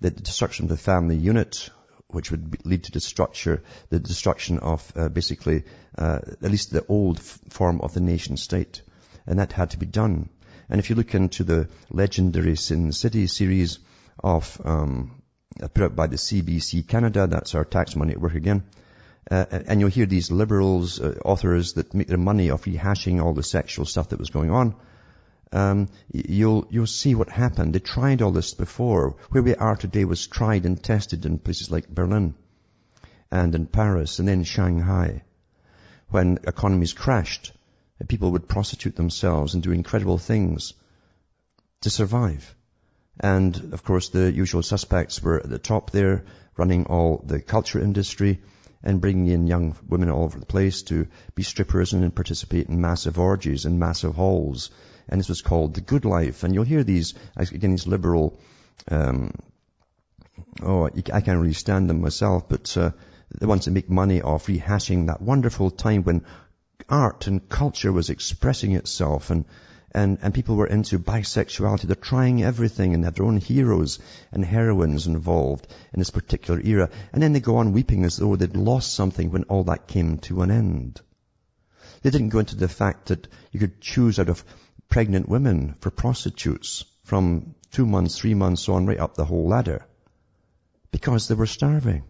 The 0.01 0.11
destruction 0.11 0.67
of 0.67 0.71
the 0.71 0.77
family 0.77 1.17
unit, 1.17 1.71
which 2.09 2.31
would 2.31 2.65
lead 2.65 2.85
to 2.85 2.93
destruction, 2.93 3.61
the 3.91 3.99
destruction 3.99 4.59
of 4.59 4.93
uh, 4.97 5.09
basically 5.09 5.65
uh, 5.99 6.21
at 6.43 6.51
least 6.51 6.71
the 6.71 6.85
old 6.87 7.19
f- 7.19 7.39
form 7.51 7.81
of 7.81 7.95
the 7.95 8.01
nation 8.01 8.37
state. 8.37 8.83
And 9.27 9.39
that 9.39 9.53
had 9.53 9.71
to 9.71 9.79
be 9.79 9.87
done. 9.87 10.29
And 10.69 10.79
if 10.79 10.89
you 10.89 10.97
look 10.97 11.15
into 11.15 11.45
the 11.45 11.69
legendary 11.91 12.57
Sin 12.57 12.93
City 12.93 13.27
series 13.27 13.79
of 14.23 14.61
um, 14.65 15.23
put 15.75 15.83
out 15.83 15.97
by 15.97 16.07
the 16.07 16.17
CBC 16.17 16.87
Canada, 16.87 17.27
that's 17.27 17.55
our 17.55 17.65
tax 17.65 17.97
money 17.97 18.13
at 18.13 18.21
work 18.21 18.35
again, 18.35 18.65
uh, 19.31 19.45
and 19.51 19.81
you'll 19.81 19.91
hear 19.91 20.07
these 20.07 20.31
liberals, 20.31 21.01
uh, 21.01 21.19
authors 21.25 21.73
that 21.75 21.93
make 21.93 22.07
their 22.07 22.19
money 22.19 22.51
off 22.51 22.65
rehashing 22.65 23.23
all 23.23 23.35
the 23.35 23.43
sexual 23.43 23.85
stuff 23.85 24.11
that 24.11 24.19
was 24.19 24.31
going 24.31 24.51
on 24.51 24.77
um, 25.53 25.89
you'll 26.13 26.67
you'll 26.71 26.87
see 26.87 27.15
what 27.15 27.29
happened. 27.29 27.75
They 27.75 27.79
tried 27.79 28.21
all 28.21 28.33
this 28.33 28.55
before. 28.55 29.17
Where 29.31 29.43
we 29.43 29.55
are 29.55 29.77
today 29.77 30.05
was 30.05 30.27
tried 30.27 30.67
and 30.67 30.83
tested 30.83 31.25
in 31.25 31.39
places 31.39 31.71
like 31.71 31.89
Berlin 31.89 32.35
and 33.31 33.55
in 33.55 33.67
Paris 33.67 34.19
and 34.19 34.27
then 34.27 34.45
Shanghai. 34.45 35.23
When 36.09 36.39
economies 36.45 36.93
crashed, 36.93 37.53
people 38.09 38.33
would 38.33 38.49
prostitute 38.49 38.97
themselves 38.97 39.55
and 39.55 39.63
do 39.63 39.73
incredible 39.73 40.19
things 40.19 40.75
to 41.83 41.91
survive. 41.91 42.55
And 43.19 43.73
of 43.73 43.85
course 43.85 44.09
the 44.09 44.31
usual 44.33 44.63
suspects 44.63 45.23
were 45.23 45.41
at 45.41 45.49
the 45.49 45.59
top 45.59 45.91
there, 45.91 46.25
running 46.57 46.87
all 46.87 47.23
the 47.25 47.41
culture 47.41 47.81
industry 47.81 48.43
and 48.83 49.01
bringing 49.01 49.29
in 49.29 49.47
young 49.47 49.77
women 49.89 50.11
all 50.11 50.25
over 50.25 50.39
the 50.39 50.47
place 50.47 50.83
to 50.83 51.07
be 51.35 51.43
strippers 51.43 51.93
and 51.93 52.15
participate 52.15 52.69
in 52.69 52.81
massive 52.81 53.19
orgies 53.19 53.65
in 53.65 53.79
massive 53.79 54.15
halls 54.15 54.71
and 55.09 55.21
this 55.21 55.29
was 55.29 55.43
called 55.43 55.75
The 55.75 55.81
Good 55.81 56.05
Life. 56.05 56.43
And 56.43 56.55
you'll 56.55 56.65
hear 56.65 56.85
these, 56.85 57.15
again, 57.37 57.71
these 57.71 57.87
liberal, 57.87 58.39
um, 58.89 59.33
oh, 60.63 60.87
I 60.87 61.21
can't 61.21 61.41
really 61.41 61.53
stand 61.53 61.89
them 61.89 62.01
myself, 62.01 62.49
but 62.49 62.77
uh, 62.77 62.91
the 63.31 63.47
ones 63.47 63.65
that 63.65 63.73
make 63.73 63.91
money 63.91 64.23
off 64.23 64.47
rehashing 64.47 65.07
that 65.07 65.23
wonderful 65.23 65.71
time 65.71 66.03
when 66.03 66.25
art 66.89 67.27
and 67.27 67.49
culture 67.49 67.93
was 67.93 68.11
expressing 68.11 68.73
itself 68.73 69.31
and 69.31 69.45
and, 69.97 70.19
and 70.21 70.35
people 70.35 70.57
were 70.57 70.67
into 70.67 70.99
bisexuality. 70.99 71.83
They're 71.83 71.97
trying 71.97 72.43
everything 72.43 72.93
and 72.93 73.03
they 73.03 73.07
have 73.07 73.15
their 73.15 73.25
own 73.25 73.39
heroes 73.39 73.99
and 74.31 74.45
heroines 74.45 75.07
involved 75.07 75.67
in 75.95 76.01
this 76.01 76.11
particular 76.11 76.61
era. 76.61 76.91
And 77.15 77.23
then 77.23 77.33
they 77.33 77.41
go 77.41 77.57
on 77.57 77.73
weeping 77.73 78.05
as 78.05 78.19
though 78.19 78.37
they'd 78.37 78.55
lost 78.55 78.93
something 78.93 79.31
when 79.31 79.45
all 79.45 79.65
that 79.65 79.87
came 79.87 80.19
to 80.19 80.43
an 80.43 80.51
end. 80.51 81.01
They 82.03 82.11
didn't 82.11 82.29
go 82.29 82.41
into 82.41 82.57
the 82.57 82.69
fact 82.69 83.07
that 83.07 83.27
you 83.53 83.59
could 83.59 83.81
choose 83.81 84.19
out 84.19 84.29
of 84.29 84.45
pregnant 84.89 85.29
women 85.29 85.75
for 85.81 85.91
prostitutes 85.91 86.85
from 87.05 87.55
two 87.71 87.87
months, 87.87 88.19
three 88.19 88.35
months 88.35 88.69
on, 88.69 88.87
right 88.87 88.99
up 88.99 89.15
the 89.15 89.25
whole 89.25 89.49
ladder. 89.49 89.87
Because 90.91 91.29
they 91.29 91.35
were 91.35 91.47
starving. 91.47 92.05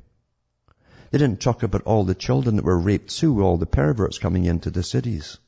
They 1.11 1.19
didn't 1.19 1.41
talk 1.41 1.63
about 1.63 1.83
all 1.83 2.05
the 2.05 2.15
children 2.15 2.57
that 2.57 2.65
were 2.65 2.79
raped 2.79 3.11
too, 3.17 3.43
all 3.43 3.57
the 3.57 3.67
perverts 3.67 4.19
coming 4.19 4.45
into 4.45 4.71
the 4.71 4.83
cities. 4.83 5.39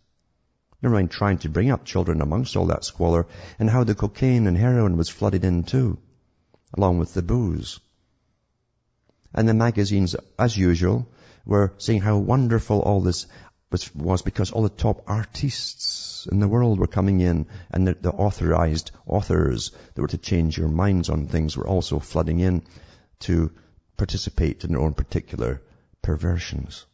Never 0.81 0.95
mind 0.95 1.11
trying 1.11 1.39
to 1.39 1.49
bring 1.49 1.71
up 1.71 1.85
children 1.85 2.21
amongst 2.21 2.57
all 2.57 2.67
that 2.67 2.85
squalor 2.85 3.27
and 3.59 3.69
how 3.69 3.85
the 3.85 3.95
cocaine 3.95 4.47
and 4.47 4.57
heroin 4.57 4.97
was 4.97 5.09
flooded 5.09 5.45
in 5.45 5.65
too, 5.65 5.99
along 6.75 6.99
with 6.99 7.15
the 7.15 7.23
booze. 7.23 7.81
And 9.35 9.49
the 9.49 9.55
magazines, 9.55 10.15
as 10.39 10.57
usual, 10.57 11.09
were 11.45 11.75
saying 11.79 12.01
how 12.01 12.19
wonderful 12.19 12.81
all 12.81 13.01
this 13.01 13.27
was, 13.71 13.95
was 13.95 14.23
because 14.23 14.53
all 14.53 14.63
the 14.63 14.69
top 14.69 15.03
artists 15.07 16.08
in 16.27 16.41
the 16.41 16.49
world 16.49 16.79
were 16.79 16.87
coming 16.87 17.21
in 17.21 17.47
and 17.71 17.87
the, 17.87 17.95
the, 17.95 18.11
authorized 18.11 18.91
authors 19.07 19.73
that 19.95 20.03
were 20.03 20.09
to 20.09 20.19
change 20.19 20.59
your 20.59 20.69
minds 20.69 21.09
on 21.09 21.27
things 21.27 21.57
were 21.57 21.67
also 21.67 21.99
flooding 21.99 22.41
in 22.41 22.63
to 23.21 23.53
participate 23.97 24.65
in 24.65 24.73
their 24.73 24.81
own 24.81 24.95
particular 24.95 25.63
perversions. 26.03 26.87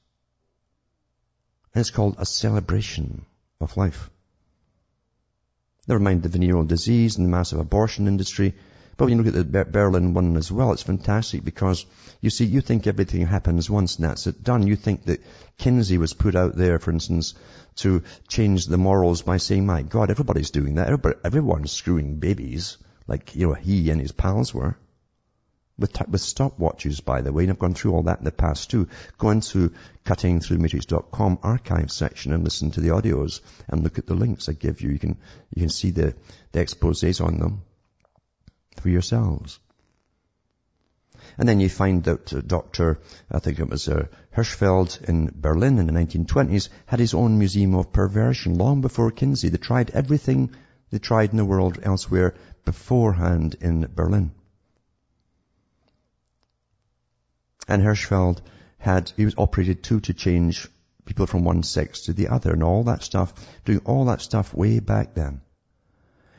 And 1.74 1.80
it's 1.80 1.90
called 1.90 2.16
a 2.18 2.26
celebration 2.26 3.24
of 3.60 3.76
life. 3.76 4.10
Never 5.86 6.00
mind 6.00 6.22
the 6.22 6.28
venereal 6.28 6.64
disease 6.64 7.16
and 7.16 7.26
the 7.26 7.30
massive 7.30 7.58
abortion 7.58 8.08
industry, 8.08 8.54
But 8.96 9.06
when 9.06 9.18
you 9.18 9.24
look 9.24 9.34
at 9.34 9.52
the 9.52 9.64
Berlin 9.64 10.14
one 10.14 10.36
as 10.36 10.52
well, 10.52 10.72
it's 10.72 10.84
fantastic 10.84 11.44
because 11.44 11.84
you 12.20 12.30
see, 12.30 12.44
you 12.44 12.60
think 12.60 12.86
everything 12.86 13.26
happens 13.26 13.68
once 13.68 13.96
and 13.96 14.04
that's 14.04 14.28
it 14.28 14.44
done. 14.44 14.66
You 14.66 14.76
think 14.76 15.06
that 15.06 15.22
Kinsey 15.58 15.98
was 15.98 16.12
put 16.12 16.36
out 16.36 16.54
there, 16.54 16.78
for 16.78 16.92
instance, 16.92 17.34
to 17.76 18.04
change 18.28 18.66
the 18.66 18.78
morals 18.78 19.22
by 19.22 19.38
saying, 19.38 19.66
my 19.66 19.82
God, 19.82 20.10
everybody's 20.10 20.52
doing 20.52 20.76
that. 20.76 20.86
Everybody, 20.86 21.16
everyone's 21.24 21.72
screwing 21.72 22.20
babies 22.20 22.78
like, 23.08 23.34
you 23.34 23.48
know, 23.48 23.54
he 23.54 23.90
and 23.90 24.00
his 24.00 24.12
pals 24.12 24.54
were. 24.54 24.76
With, 25.76 25.92
t- 25.92 26.04
with 26.08 26.20
stopwatches, 26.20 27.04
by 27.04 27.22
the 27.22 27.32
way, 27.32 27.42
and 27.42 27.50
I've 27.50 27.58
gone 27.58 27.74
through 27.74 27.94
all 27.94 28.04
that 28.04 28.20
in 28.20 28.24
the 28.24 28.30
past 28.30 28.70
too. 28.70 28.86
Go 29.18 29.30
into 29.30 29.72
cuttingthroughthematrix.com 30.04 31.40
archive 31.42 31.90
section 31.90 32.32
and 32.32 32.44
listen 32.44 32.70
to 32.70 32.80
the 32.80 32.90
audios 32.90 33.40
and 33.66 33.82
look 33.82 33.98
at 33.98 34.06
the 34.06 34.14
links 34.14 34.48
I 34.48 34.52
give 34.52 34.82
you. 34.82 34.90
You 34.90 35.00
can, 35.00 35.16
you 35.52 35.62
can 35.62 35.70
see 35.70 35.90
the, 35.90 36.14
the 36.52 36.60
exposés 36.60 37.20
on 37.20 37.40
them 37.40 37.62
for 38.74 38.88
yourselves. 38.88 39.58
And 41.38 41.48
then 41.48 41.60
you 41.60 41.68
find 41.68 42.04
that 42.04 42.32
uh, 42.32 42.40
Dr. 42.40 43.00
I 43.30 43.38
think 43.38 43.58
it 43.58 43.68
was 43.68 43.88
uh, 43.88 44.06
Hirschfeld 44.36 45.02
in 45.08 45.32
Berlin 45.34 45.78
in 45.78 45.86
the 45.86 45.92
1920s 45.92 46.68
had 46.86 47.00
his 47.00 47.14
own 47.14 47.38
museum 47.38 47.74
of 47.74 47.92
perversion 47.92 48.54
long 48.56 48.80
before 48.80 49.10
Kinsey. 49.10 49.48
They 49.48 49.58
tried 49.58 49.90
everything 49.90 50.50
they 50.90 50.98
tried 50.98 51.30
in 51.30 51.38
the 51.38 51.44
world 51.44 51.78
elsewhere 51.82 52.34
beforehand 52.64 53.56
in 53.60 53.88
Berlin. 53.94 54.32
And 57.66 57.82
Hirschfeld 57.82 58.40
had, 58.78 59.10
he 59.16 59.24
was 59.24 59.34
operated 59.38 59.82
too 59.82 60.00
to 60.00 60.14
change 60.14 60.68
people 61.04 61.26
from 61.26 61.44
one 61.44 61.62
sex 61.62 62.02
to 62.02 62.12
the 62.12 62.28
other 62.28 62.52
and 62.52 62.62
all 62.62 62.84
that 62.84 63.02
stuff, 63.02 63.32
doing 63.64 63.80
all 63.84 64.04
that 64.06 64.20
stuff 64.20 64.54
way 64.54 64.78
back 64.80 65.14
then. 65.14 65.40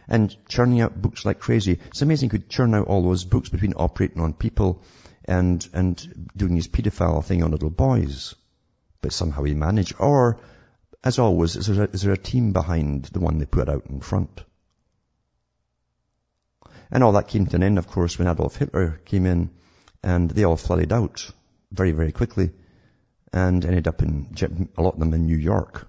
And 0.08 0.36
churning 0.48 0.82
out 0.82 1.02
books 1.02 1.26
like 1.26 1.40
crazy. 1.40 1.80
It's 1.88 2.02
amazing 2.02 2.30
he 2.30 2.38
could 2.38 2.50
churn 2.50 2.76
out 2.76 2.88
all 2.88 3.02
those 3.02 3.24
books 3.24 3.50
between 3.50 3.74
operating 3.76 4.22
on 4.22 4.34
people 4.34 4.84
and, 5.26 5.68
and 5.74 6.30
doing 6.36 6.56
his 6.56 6.68
pedophile 6.68 7.24
thing 7.24 7.44
on 7.44 7.52
little 7.52 7.72
boys. 7.72 8.36
But 9.02 9.14
somehow 9.14 9.44
he 9.44 9.56
managed. 9.56 9.96
Or, 10.00 10.40
as 11.04 11.20
always, 11.20 11.56
is 11.56 11.68
there, 11.68 11.86
a, 11.86 11.90
is 11.90 12.04
there 12.04 12.14
a 12.14 12.18
team 12.18 12.54
behind 12.54 13.06
the 13.06 13.20
one 13.20 13.40
they 13.40 13.46
put 13.46 13.70
out 13.70 13.88
in 13.90 14.00
front? 14.00 14.44
And 16.92 17.04
all 17.04 17.14
that 17.14 17.28
came 17.28 17.48
to 17.48 17.56
an 17.56 17.64
end, 17.64 17.78
of 17.78 17.88
course, 17.88 18.20
when 18.20 18.28
Adolf 18.28 18.56
Hitler 18.56 19.02
came 19.06 19.26
in 19.26 19.50
and 20.04 20.30
they 20.30 20.44
all 20.44 20.56
flooded 20.56 20.94
out 20.94 21.30
very, 21.72 21.92
very 21.92 22.12
quickly 22.12 22.52
and 23.34 23.66
ended 23.66 23.88
up 23.88 24.02
in, 24.02 24.36
a 24.78 24.82
lot 24.82 24.94
of 24.94 25.00
them 25.00 25.14
in 25.14 25.26
New 25.26 25.38
York. 25.38 25.88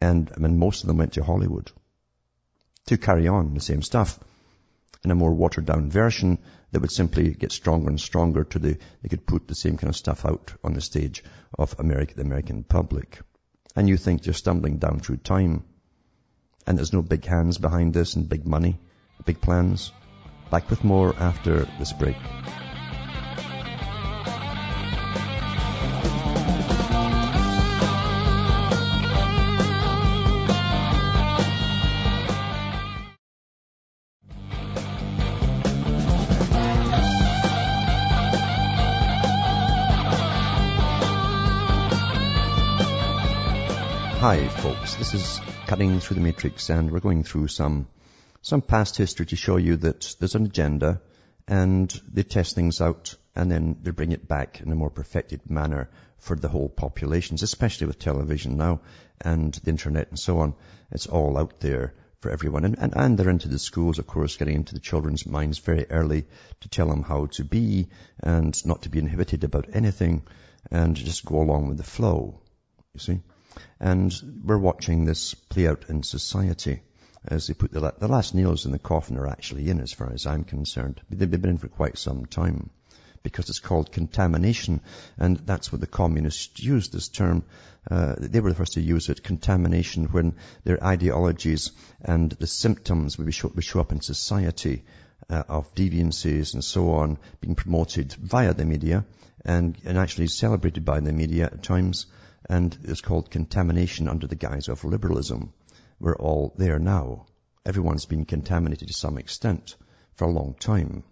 And 0.00 0.30
I 0.36 0.40
mean, 0.40 0.58
most 0.58 0.82
of 0.82 0.88
them 0.88 0.98
went 0.98 1.14
to 1.14 1.24
Hollywood 1.24 1.72
to 2.86 2.96
carry 2.96 3.28
on 3.28 3.54
the 3.54 3.60
same 3.60 3.82
stuff 3.82 4.18
in 5.04 5.10
a 5.10 5.14
more 5.14 5.34
watered 5.34 5.66
down 5.66 5.90
version 5.90 6.38
that 6.72 6.80
would 6.80 6.90
simply 6.90 7.30
get 7.30 7.52
stronger 7.52 7.88
and 7.88 8.00
stronger 8.00 8.44
to 8.44 8.58
the, 8.58 8.78
they 9.02 9.08
could 9.08 9.26
put 9.26 9.46
the 9.46 9.54
same 9.54 9.76
kind 9.76 9.88
of 9.88 9.96
stuff 9.96 10.24
out 10.24 10.52
on 10.64 10.74
the 10.74 10.80
stage 10.80 11.22
of 11.58 11.74
America, 11.78 12.14
the 12.14 12.22
American 12.22 12.64
public. 12.64 13.20
And 13.74 13.88
you 13.88 13.96
think 13.96 14.26
you're 14.26 14.34
stumbling 14.34 14.78
down 14.78 15.00
through 15.00 15.18
time 15.18 15.64
and 16.66 16.76
there's 16.76 16.92
no 16.92 17.02
big 17.02 17.24
hands 17.24 17.58
behind 17.58 17.94
this 17.94 18.16
and 18.16 18.28
big 18.28 18.46
money, 18.46 18.78
big 19.24 19.40
plans. 19.40 19.92
Back 20.50 20.70
with 20.70 20.84
more 20.84 21.14
after 21.16 21.66
this 21.78 21.92
break. 21.92 22.16
Cutting 45.66 45.98
Through 45.98 46.14
the 46.14 46.20
Matrix 46.20 46.70
and 46.70 46.92
we're 46.92 47.00
going 47.00 47.24
through 47.24 47.48
some, 47.48 47.88
some 48.40 48.62
past 48.62 48.96
history 48.96 49.26
to 49.26 49.34
show 49.34 49.56
you 49.56 49.76
that 49.78 50.14
there's 50.20 50.36
an 50.36 50.44
agenda 50.44 51.00
and 51.48 51.90
they 52.08 52.22
test 52.22 52.54
things 52.54 52.80
out 52.80 53.16
and 53.34 53.50
then 53.50 53.76
they 53.82 53.90
bring 53.90 54.12
it 54.12 54.28
back 54.28 54.60
in 54.60 54.70
a 54.70 54.76
more 54.76 54.90
perfected 54.90 55.50
manner 55.50 55.90
for 56.18 56.36
the 56.36 56.46
whole 56.46 56.68
populations, 56.68 57.42
especially 57.42 57.88
with 57.88 57.98
television 57.98 58.56
now 58.56 58.80
and 59.20 59.54
the 59.54 59.70
internet 59.70 60.08
and 60.08 60.18
so 60.20 60.38
on. 60.38 60.54
It's 60.92 61.08
all 61.08 61.36
out 61.36 61.58
there 61.58 61.94
for 62.20 62.30
everyone. 62.30 62.64
And, 62.64 62.78
and, 62.78 62.92
and 62.94 63.18
they're 63.18 63.28
into 63.28 63.48
the 63.48 63.58
schools, 63.58 63.98
of 63.98 64.06
course, 64.06 64.36
getting 64.36 64.54
into 64.54 64.74
the 64.74 64.80
children's 64.80 65.26
minds 65.26 65.58
very 65.58 65.86
early 65.90 66.26
to 66.60 66.68
tell 66.68 66.86
them 66.86 67.02
how 67.02 67.26
to 67.32 67.44
be 67.44 67.88
and 68.20 68.64
not 68.64 68.82
to 68.82 68.88
be 68.88 69.00
inhibited 69.00 69.42
about 69.42 69.70
anything 69.72 70.22
and 70.70 70.94
just 70.94 71.24
go 71.24 71.40
along 71.40 71.66
with 71.66 71.78
the 71.78 71.82
flow, 71.82 72.40
you 72.94 73.00
see. 73.00 73.20
And 73.80 74.12
we're 74.44 74.58
watching 74.58 75.04
this 75.04 75.34
play 75.34 75.68
out 75.68 75.84
in 75.88 76.02
society 76.02 76.82
as 77.26 77.46
they 77.46 77.54
put 77.54 77.72
the, 77.72 77.94
the 77.98 78.08
last 78.08 78.34
nails 78.34 78.66
in 78.66 78.72
the 78.72 78.78
coffin 78.78 79.16
are 79.18 79.26
actually 79.26 79.68
in 79.68 79.80
as 79.80 79.92
far 79.92 80.12
as 80.12 80.26
I'm 80.26 80.44
concerned. 80.44 81.00
They've 81.10 81.30
been 81.30 81.50
in 81.50 81.58
for 81.58 81.68
quite 81.68 81.98
some 81.98 82.26
time 82.26 82.70
because 83.22 83.50
it's 83.50 83.58
called 83.58 83.90
contamination 83.90 84.80
and 85.18 85.36
that's 85.38 85.72
what 85.72 85.80
the 85.80 85.86
communists 85.86 86.62
used 86.62 86.92
this 86.92 87.08
term. 87.08 87.44
Uh, 87.90 88.14
they 88.18 88.40
were 88.40 88.50
the 88.50 88.56
first 88.56 88.74
to 88.74 88.80
use 88.80 89.08
it, 89.08 89.24
contamination, 89.24 90.04
when 90.06 90.36
their 90.64 90.82
ideologies 90.82 91.72
and 92.00 92.30
the 92.32 92.46
symptoms 92.46 93.18
would 93.18 93.34
show, 93.34 93.50
would 93.54 93.64
show 93.64 93.80
up 93.80 93.90
in 93.90 94.00
society 94.00 94.84
uh, 95.28 95.42
of 95.48 95.74
deviancies 95.74 96.54
and 96.54 96.62
so 96.62 96.92
on 96.92 97.18
being 97.40 97.56
promoted 97.56 98.12
via 98.12 98.54
the 98.54 98.64
media 98.64 99.04
and, 99.44 99.76
and 99.84 99.98
actually 99.98 100.28
celebrated 100.28 100.84
by 100.84 101.00
the 101.00 101.12
media 101.12 101.46
at 101.46 101.62
times 101.62 102.06
and 102.48 102.76
it's 102.84 103.00
called 103.00 103.30
contamination 103.30 104.08
under 104.08 104.26
the 104.26 104.36
guise 104.36 104.68
of 104.68 104.84
liberalism. 104.84 105.52
We're 105.98 106.16
all 106.16 106.54
there 106.56 106.78
now. 106.78 107.26
Everyone's 107.64 108.06
been 108.06 108.24
contaminated 108.24 108.88
to 108.88 108.94
some 108.94 109.18
extent 109.18 109.76
for 110.14 110.26
a 110.26 110.32
long 110.32 110.54
time. 110.54 111.04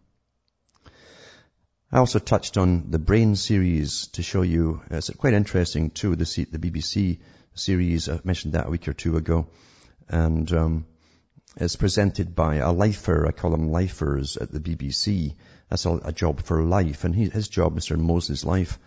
I 1.90 1.98
also 1.98 2.18
touched 2.18 2.56
on 2.56 2.90
the 2.90 2.98
Brain 2.98 3.36
series 3.36 4.08
to 4.14 4.22
show 4.22 4.42
you, 4.42 4.82
it's 4.90 5.10
quite 5.10 5.34
interesting 5.34 5.90
too, 5.90 6.16
the, 6.16 6.46
the 6.50 6.58
BBC 6.58 7.20
series, 7.54 8.08
I 8.08 8.20
mentioned 8.24 8.54
that 8.54 8.66
a 8.66 8.70
week 8.70 8.88
or 8.88 8.92
two 8.92 9.16
ago, 9.16 9.46
and 10.08 10.52
um, 10.52 10.86
it's 11.56 11.76
presented 11.76 12.34
by 12.34 12.56
a 12.56 12.72
lifer, 12.72 13.26
I 13.26 13.30
call 13.30 13.52
them 13.52 13.70
lifers 13.70 14.36
at 14.36 14.50
the 14.50 14.58
BBC. 14.58 15.36
That's 15.68 15.86
a, 15.86 15.92
a 16.04 16.12
job 16.12 16.42
for 16.42 16.64
life, 16.64 17.04
and 17.04 17.14
he, 17.14 17.28
his 17.28 17.48
job, 17.48 17.76
Mr. 17.76 17.96
Mosley's 17.96 18.44
life, 18.44 18.78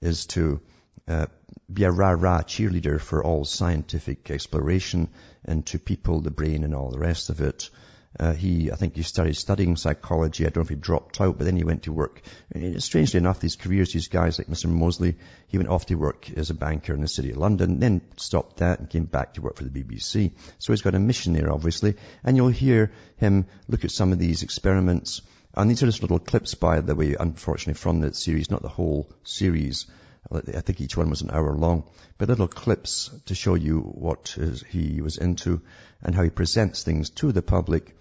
is 0.00 0.26
to 0.26 0.60
uh, 1.06 1.26
be 1.72 1.84
a 1.84 1.90
rah-rah 1.90 2.42
cheerleader 2.42 3.00
for 3.00 3.24
all 3.24 3.44
scientific 3.44 4.30
exploration 4.30 5.08
and 5.44 5.64
to 5.66 5.78
people, 5.78 6.20
the 6.20 6.30
brain 6.30 6.64
and 6.64 6.74
all 6.74 6.90
the 6.90 6.98
rest 6.98 7.30
of 7.30 7.40
it. 7.40 7.70
Uh, 8.18 8.32
he, 8.32 8.70
I 8.70 8.76
think 8.76 8.94
he 8.94 9.02
started 9.02 9.34
studying 9.36 9.76
psychology. 9.76 10.44
I 10.44 10.50
don't 10.50 10.58
know 10.58 10.62
if 10.62 10.68
he 10.68 10.76
dropped 10.76 11.20
out, 11.20 11.36
but 11.36 11.44
then 11.44 11.56
he 11.56 11.64
went 11.64 11.84
to 11.84 11.92
work. 11.92 12.22
And 12.52 12.80
strangely 12.80 13.18
enough, 13.18 13.40
these 13.40 13.56
careers, 13.56 13.92
these 13.92 14.06
guys 14.06 14.38
like 14.38 14.46
Mr. 14.46 14.70
Mosley, 14.70 15.16
he 15.48 15.58
went 15.58 15.68
off 15.68 15.86
to 15.86 15.96
work 15.96 16.30
as 16.36 16.50
a 16.50 16.54
banker 16.54 16.94
in 16.94 17.00
the 17.00 17.08
city 17.08 17.30
of 17.30 17.38
London, 17.38 17.80
then 17.80 18.02
stopped 18.16 18.58
that 18.58 18.78
and 18.78 18.88
came 18.88 19.06
back 19.06 19.34
to 19.34 19.42
work 19.42 19.56
for 19.56 19.64
the 19.64 19.82
BBC. 19.82 20.30
So 20.58 20.72
he's 20.72 20.82
got 20.82 20.94
a 20.94 21.00
mission 21.00 21.32
there, 21.32 21.52
obviously. 21.52 21.96
And 22.22 22.36
you'll 22.36 22.48
hear 22.48 22.92
him 23.16 23.46
look 23.68 23.84
at 23.84 23.90
some 23.90 24.12
of 24.12 24.20
these 24.20 24.44
experiments. 24.44 25.20
And 25.56 25.68
these 25.68 25.82
are 25.82 25.86
just 25.86 26.02
little 26.02 26.20
clips, 26.20 26.54
by 26.54 26.80
the 26.80 26.94
way, 26.94 27.16
unfortunately, 27.18 27.74
from 27.74 28.00
the 28.00 28.14
series, 28.14 28.50
not 28.50 28.62
the 28.62 28.68
whole 28.68 29.10
series. 29.24 29.86
I 30.32 30.60
think 30.60 30.80
each 30.80 30.96
one 30.96 31.10
was 31.10 31.22
an 31.22 31.30
hour 31.30 31.54
long, 31.54 31.84
but 32.18 32.28
little 32.28 32.48
clips 32.48 33.10
to 33.26 33.34
show 33.34 33.54
you 33.54 33.80
what 33.80 34.36
he 34.70 35.00
was 35.00 35.18
into 35.18 35.60
and 36.02 36.14
how 36.14 36.22
he 36.22 36.30
presents 36.30 36.82
things 36.82 37.10
to 37.10 37.32
the 37.32 37.42
public. 37.42 37.96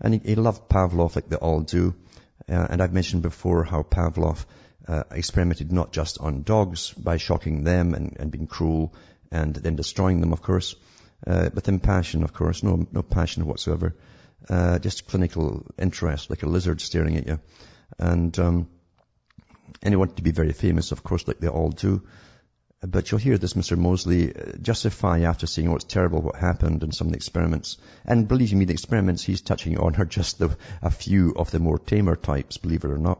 And 0.00 0.14
he, 0.14 0.20
he 0.24 0.34
loved 0.34 0.68
Pavlov 0.68 1.16
like 1.16 1.28
they 1.28 1.36
all 1.36 1.60
do. 1.60 1.94
Uh, 2.48 2.66
and 2.70 2.82
I've 2.82 2.92
mentioned 2.92 3.22
before 3.22 3.64
how 3.64 3.82
Pavlov 3.82 4.44
uh, 4.88 5.04
experimented 5.10 5.72
not 5.72 5.92
just 5.92 6.18
on 6.20 6.42
dogs 6.42 6.92
by 6.92 7.16
shocking 7.16 7.64
them 7.64 7.94
and, 7.94 8.16
and 8.18 8.30
being 8.30 8.46
cruel 8.46 8.94
and 9.30 9.54
then 9.54 9.76
destroying 9.76 10.20
them, 10.20 10.32
of 10.32 10.42
course, 10.42 10.76
uh, 11.26 11.48
but 11.50 11.68
in 11.68 11.80
passion, 11.80 12.22
of 12.22 12.32
course, 12.32 12.62
no, 12.62 12.86
no 12.92 13.02
passion 13.02 13.46
whatsoever, 13.46 13.96
uh, 14.48 14.78
just 14.78 15.08
clinical 15.08 15.66
interest, 15.78 16.30
like 16.30 16.42
a 16.42 16.48
lizard 16.48 16.80
staring 16.80 17.16
at 17.16 17.26
you. 17.26 17.40
And, 17.98 18.38
um, 18.38 18.68
and 19.82 19.92
he 19.92 19.96
wanted 19.96 20.16
to 20.16 20.22
be 20.22 20.32
very 20.32 20.52
famous, 20.52 20.92
of 20.92 21.02
course, 21.02 21.26
like 21.26 21.38
they 21.38 21.48
all 21.48 21.70
do. 21.70 22.02
But 22.80 23.10
you'll 23.10 23.20
hear 23.20 23.38
this 23.38 23.54
Mr. 23.54 23.76
Mosley 23.76 24.34
justify 24.60 25.20
after 25.20 25.46
seeing 25.46 25.72
what's 25.72 25.84
terrible 25.84 26.20
what 26.20 26.36
happened 26.36 26.82
in 26.82 26.92
some 26.92 27.06
of 27.06 27.12
the 27.12 27.16
experiments. 27.16 27.78
And 28.04 28.28
believe 28.28 28.52
me, 28.52 28.66
the 28.66 28.74
experiments 28.74 29.24
he's 29.24 29.40
touching 29.40 29.78
on 29.78 29.96
are 29.96 30.04
just 30.04 30.38
the, 30.38 30.56
a 30.82 30.90
few 30.90 31.32
of 31.34 31.50
the 31.50 31.58
more 31.58 31.78
tamer 31.78 32.16
types, 32.16 32.58
believe 32.58 32.84
it 32.84 32.90
or 32.90 32.98
not. 32.98 33.18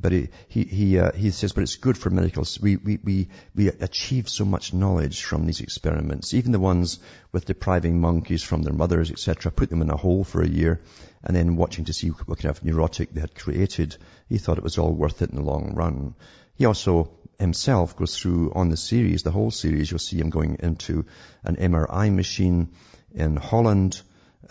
But 0.00 0.12
he, 0.12 0.28
he, 0.48 0.64
he, 0.64 0.98
uh, 0.98 1.12
he 1.12 1.30
says, 1.30 1.52
but 1.52 1.62
it's 1.62 1.76
good 1.76 1.96
for 1.96 2.10
medicals. 2.10 2.58
We, 2.60 2.76
we, 2.76 2.98
we, 3.02 3.28
we 3.54 3.68
achieve 3.68 4.28
so 4.28 4.44
much 4.44 4.72
knowledge 4.72 5.22
from 5.22 5.46
these 5.46 5.60
experiments. 5.60 6.34
Even 6.34 6.52
the 6.52 6.58
ones 6.58 6.98
with 7.30 7.44
depriving 7.44 8.00
monkeys 8.00 8.42
from 8.42 8.62
their 8.62 8.72
mothers, 8.72 9.10
etc., 9.10 9.52
put 9.52 9.70
them 9.70 9.82
in 9.82 9.90
a 9.90 9.96
hole 9.96 10.24
for 10.24 10.42
a 10.42 10.48
year 10.48 10.80
and 11.22 11.36
then 11.36 11.56
watching 11.56 11.84
to 11.84 11.92
see 11.92 12.08
what 12.08 12.38
kind 12.38 12.56
of 12.56 12.64
neurotic 12.64 13.12
they 13.12 13.20
had 13.20 13.34
created. 13.34 13.96
He 14.28 14.38
thought 14.38 14.58
it 14.58 14.64
was 14.64 14.78
all 14.78 14.92
worth 14.92 15.22
it 15.22 15.30
in 15.30 15.36
the 15.36 15.42
long 15.42 15.74
run. 15.74 16.14
He 16.54 16.64
also 16.66 17.10
himself 17.38 17.96
goes 17.96 18.16
through 18.16 18.52
on 18.54 18.68
the 18.68 18.76
series, 18.76 19.22
the 19.22 19.30
whole 19.30 19.50
series, 19.50 19.90
you'll 19.90 19.98
see 19.98 20.18
him 20.18 20.30
going 20.30 20.56
into 20.60 21.04
an 21.44 21.56
MRI 21.56 22.12
machine 22.12 22.70
in 23.14 23.36
Holland, 23.36 24.00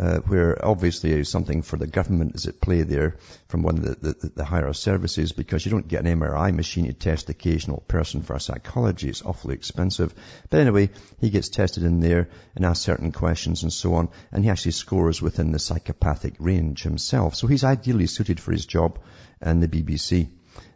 uh, 0.02 0.18
where 0.22 0.58
obviously 0.66 1.24
something 1.24 1.62
for 1.62 1.78
the 1.78 1.86
government 1.86 2.34
is 2.34 2.48
at 2.48 2.60
play 2.60 2.82
there 2.82 3.18
from 3.48 3.62
one 3.62 3.78
of 3.78 3.84
the, 3.84 4.14
the, 4.14 4.32
the, 4.36 4.44
higher 4.44 4.74
services 4.74 5.32
because 5.32 5.64
you 5.64 5.72
don't 5.72 5.88
get 5.88 6.04
an 6.04 6.20
MRI 6.20 6.52
machine 6.52 6.88
to 6.88 6.94
test 6.94 7.28
the 7.28 7.34
occasional 7.34 7.84
person 7.88 8.24
for 8.24 8.34
a 8.34 8.40
psychology. 8.40 9.10
It's 9.10 9.22
awfully 9.22 9.54
expensive. 9.54 10.12
But 10.50 10.62
anyway, 10.62 10.90
he 11.20 11.30
gets 11.30 11.50
tested 11.50 11.84
in 11.84 12.00
there 12.00 12.30
and 12.56 12.66
asks 12.66 12.84
certain 12.84 13.12
questions 13.12 13.62
and 13.62 13.72
so 13.72 13.94
on, 13.94 14.10
and 14.32 14.44
he 14.44 14.50
actually 14.50 14.72
scores 14.72 15.22
within 15.22 15.52
the 15.52 15.60
psychopathic 15.60 16.34
range 16.40 16.82
himself. 16.82 17.36
So 17.36 17.46
he's 17.46 17.64
ideally 17.64 18.08
suited 18.08 18.40
for 18.40 18.52
his 18.52 18.66
job 18.66 18.98
and 19.40 19.62
the 19.62 19.68
BBC. 19.68 20.30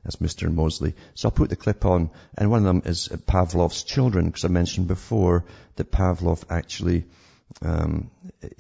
That's 0.03 0.17
Mr. 0.17 0.53
Mosley. 0.53 0.93
So 1.15 1.29
I'll 1.29 1.31
put 1.31 1.49
the 1.49 1.55
clip 1.55 1.83
on, 1.83 2.11
and 2.37 2.51
one 2.51 2.59
of 2.59 2.65
them 2.65 2.83
is 2.85 3.07
Pavlov's 3.07 3.81
children, 3.81 4.27
because 4.27 4.45
I 4.45 4.49
mentioned 4.49 4.87
before 4.87 5.45
that 5.77 5.91
Pavlov 5.91 6.43
actually 6.47 7.05
um, 7.61 8.11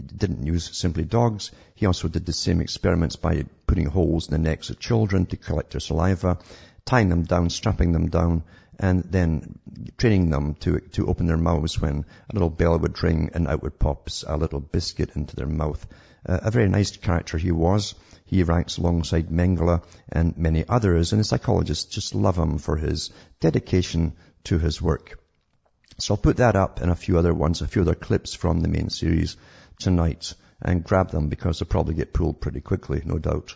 didn't 0.03 0.45
use 0.45 0.77
simply 0.77 1.03
dogs. 1.03 1.51
He 1.75 1.85
also 1.85 2.07
did 2.07 2.25
the 2.25 2.33
same 2.33 2.61
experiments 2.61 3.15
by 3.15 3.45
putting 3.67 3.87
holes 3.87 4.27
in 4.27 4.31
the 4.31 4.49
necks 4.49 4.69
of 4.69 4.79
children 4.79 5.25
to 5.27 5.37
collect 5.37 5.71
their 5.71 5.79
saliva, 5.79 6.37
tying 6.85 7.09
them 7.09 7.23
down, 7.23 7.49
strapping 7.49 7.91
them 7.91 8.09
down, 8.09 8.43
and 8.79 9.03
then 9.03 9.59
training 9.97 10.29
them 10.29 10.55
to, 10.55 10.79
to 10.79 11.07
open 11.07 11.27
their 11.27 11.37
mouths 11.37 11.79
when 11.79 12.05
a 12.29 12.33
little 12.33 12.49
bell 12.49 12.77
would 12.77 13.01
ring 13.03 13.31
and 13.33 13.47
out 13.47 13.63
would 13.63 13.79
pop 13.79 14.09
a 14.27 14.37
little 14.37 14.59
biscuit 14.59 15.11
into 15.15 15.35
their 15.35 15.47
mouth. 15.47 15.85
Uh, 16.27 16.39
a 16.43 16.51
very 16.51 16.67
nice 16.67 16.95
character 16.97 17.37
he 17.37 17.51
was. 17.51 17.95
He 18.25 18.43
ranks 18.43 18.77
alongside 18.77 19.29
Mengele 19.29 19.83
and 20.09 20.37
many 20.37 20.67
others, 20.67 21.11
and 21.11 21.19
the 21.19 21.23
psychologists 21.23 21.93
just 21.93 22.15
love 22.15 22.37
him 22.37 22.57
for 22.57 22.75
his 22.75 23.11
dedication 23.39 24.13
to 24.45 24.57
his 24.57 24.81
work. 24.81 25.19
So 25.97 26.13
I'll 26.13 26.17
put 26.21 26.37
that 26.37 26.55
up 26.55 26.81
and 26.81 26.91
a 26.91 26.95
few 26.95 27.17
other 27.17 27.33
ones, 27.33 27.61
a 27.61 27.67
few 27.67 27.81
other 27.81 27.95
clips 27.95 28.33
from 28.33 28.59
the 28.59 28.67
main 28.67 28.89
series 28.89 29.37
tonight 29.79 30.33
and 30.61 30.83
grab 30.83 31.11
them 31.11 31.29
because 31.29 31.59
they'll 31.59 31.67
probably 31.67 31.95
get 31.95 32.13
pulled 32.13 32.41
pretty 32.41 32.61
quickly, 32.61 33.01
no 33.05 33.17
doubt. 33.17 33.55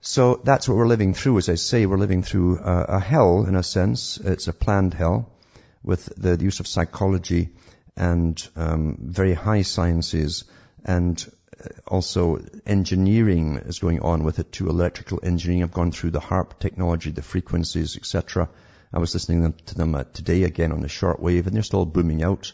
So 0.00 0.40
that's 0.44 0.68
what 0.68 0.78
we're 0.78 0.86
living 0.86 1.14
through. 1.14 1.38
As 1.38 1.48
I 1.48 1.56
say, 1.56 1.84
we're 1.84 1.98
living 1.98 2.22
through 2.22 2.58
a, 2.58 2.84
a 2.96 3.00
hell 3.00 3.44
in 3.44 3.54
a 3.54 3.62
sense. 3.62 4.18
It's 4.18 4.48
a 4.48 4.52
planned 4.52 4.94
hell 4.94 5.30
with 5.82 6.06
the, 6.16 6.36
the 6.36 6.44
use 6.44 6.60
of 6.60 6.66
psychology 6.66 7.50
and 7.96 8.48
um, 8.56 8.96
very 9.00 9.34
high 9.34 9.62
sciences 9.62 10.44
and 10.84 11.30
uh, 11.62 11.68
also 11.86 12.42
engineering 12.66 13.56
is 13.56 13.78
going 13.78 14.00
on 14.00 14.24
with 14.24 14.38
it 14.38 14.52
too. 14.52 14.68
Electrical 14.68 15.20
engineering. 15.22 15.62
I've 15.62 15.72
gone 15.72 15.92
through 15.92 16.12
the 16.12 16.20
HAARP 16.20 16.58
technology, 16.58 17.10
the 17.10 17.22
frequencies, 17.22 17.96
etc. 17.96 18.48
I 18.92 18.98
was 18.98 19.14
listening 19.14 19.52
to 19.66 19.74
them 19.74 19.94
uh, 19.94 20.04
today 20.12 20.42
again 20.42 20.72
on 20.72 20.80
the 20.80 20.88
shortwave, 20.88 21.46
and 21.46 21.54
they're 21.54 21.62
still 21.62 21.86
booming 21.86 22.22
out. 22.22 22.52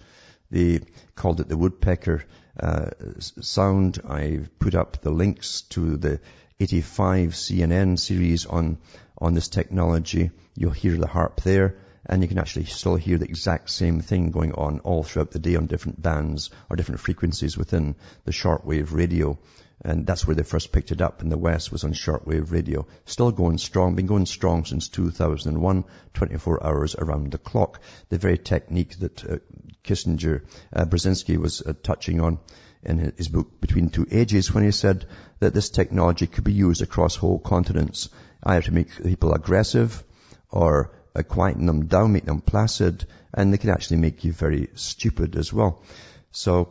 They 0.51 0.81
called 1.15 1.41
it 1.41 1.49
the 1.49 1.57
woodpecker 1.57 2.25
uh, 2.61 2.91
sound. 3.19 4.01
I 4.09 4.41
put 4.59 4.75
up 4.75 5.01
the 5.01 5.11
links 5.11 5.63
to 5.71 5.97
the 5.97 6.21
85 6.61 7.31
CNN 7.31 7.99
series 7.99 8.47
on 8.47 8.79
on 9.19 9.35
this 9.35 9.49
technology. 9.49 10.31
You'll 10.55 10.71
hear 10.73 10.97
the 10.97 11.07
HAARP 11.07 11.43
there, 11.43 11.79
and 12.09 12.23
you 12.23 12.29
can 12.29 12.39
actually 12.39 12.65
still 12.67 12.97
hear 12.97 13.19
the 13.19 13.27
exact 13.27 13.69
same 13.71 14.01
thing 14.01 14.31
going 14.31 14.53
on 14.53 14.81
all 14.81 15.03
throughout 15.03 15.33
the 15.33 15.39
day 15.39 15.57
on 15.57 15.67
different 15.67 16.01
bands 16.01 16.51
or 16.71 16.77
different 16.77 17.01
frequencies 17.01 17.59
within 17.59 17.97
the 18.25 18.33
shortwave 18.33 18.93
radio. 18.93 19.39
And 19.83 20.07
that's 20.07 20.27
where 20.27 20.35
they 20.35 20.43
first 20.43 20.73
picked 20.73 20.93
it 20.93 21.03
up 21.03 21.21
in 21.21 21.29
the 21.29 21.37
West 21.37 21.71
was 21.71 21.85
on 21.85 21.93
shortwave 21.93 22.51
radio. 22.51 22.87
Still 23.05 23.31
going 23.31 23.59
strong, 23.59 23.95
been 23.95 24.07
going 24.07 24.27
strong 24.27 24.65
since 24.65 24.89
2001, 24.89 25.85
24 26.15 26.67
hours 26.67 26.95
around 26.95 27.31
the 27.31 27.39
clock. 27.39 27.81
The 28.09 28.19
very 28.19 28.39
technique 28.39 28.99
that 29.01 29.25
uh, 29.25 29.37
Kissinger, 29.85 30.45
uh, 30.73 30.85
Brzezinski 30.87 31.37
was 31.37 31.61
uh, 31.61 31.75
touching 31.83 32.21
on 32.21 32.39
in 32.83 33.13
his 33.17 33.29
book 33.29 33.61
Between 33.61 33.91
Two 33.91 34.07
Ages 34.11 34.53
when 34.53 34.65
he 34.65 34.71
said 34.71 35.07
that 35.41 35.53
this 35.53 35.71
technology 35.71 36.27
could 36.27 36.45
be 36.45 36.53
used 36.53 36.83
across 36.83 37.17
whole 37.17 37.39
continents, 37.39 38.09
either 38.43 38.63
to 38.63 38.73
make 38.73 39.03
people 39.03 39.35
aggressive 39.35 40.03
or 40.51 40.93
uh, 41.17 41.23
quieten 41.23 41.67
them 41.67 41.87
down, 41.87 42.13
make 42.13 42.25
them 42.25 42.41
placid, 42.41 43.07
and 43.33 43.53
they 43.53 43.59
can 43.59 43.71
actually 43.71 43.99
make 43.99 44.25
you 44.25 44.33
very 44.33 44.69
stupid 44.75 45.37
as 45.37 45.53
well. 45.53 45.83
So 46.31 46.69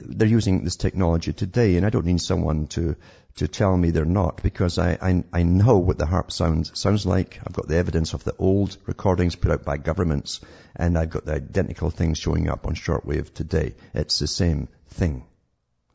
they're 0.00 0.28
using 0.28 0.64
this 0.64 0.76
technology 0.76 1.32
today, 1.32 1.76
and 1.76 1.86
I 1.86 1.90
don't 1.90 2.06
need 2.06 2.20
someone 2.20 2.66
to 2.68 2.96
to 3.36 3.48
tell 3.48 3.76
me 3.76 3.90
they're 3.90 4.04
not, 4.04 4.40
because 4.44 4.78
I, 4.78 4.92
I, 5.02 5.24
I 5.32 5.42
know 5.42 5.78
what 5.78 5.98
the 5.98 6.06
HAARP 6.06 6.30
sounds 6.30 6.78
sounds 6.78 7.04
like. 7.04 7.40
I've 7.44 7.52
got 7.52 7.66
the 7.66 7.76
evidence 7.76 8.14
of 8.14 8.22
the 8.22 8.34
old 8.38 8.76
recordings 8.86 9.34
put 9.34 9.50
out 9.50 9.64
by 9.64 9.76
governments, 9.76 10.40
and 10.76 10.96
I've 10.96 11.10
got 11.10 11.24
the 11.24 11.34
identical 11.34 11.90
things 11.90 12.18
showing 12.18 12.48
up 12.48 12.66
on 12.66 12.74
shortwave 12.74 13.34
today. 13.34 13.74
It's 13.92 14.20
the 14.20 14.28
same 14.28 14.68
thing, 14.90 15.24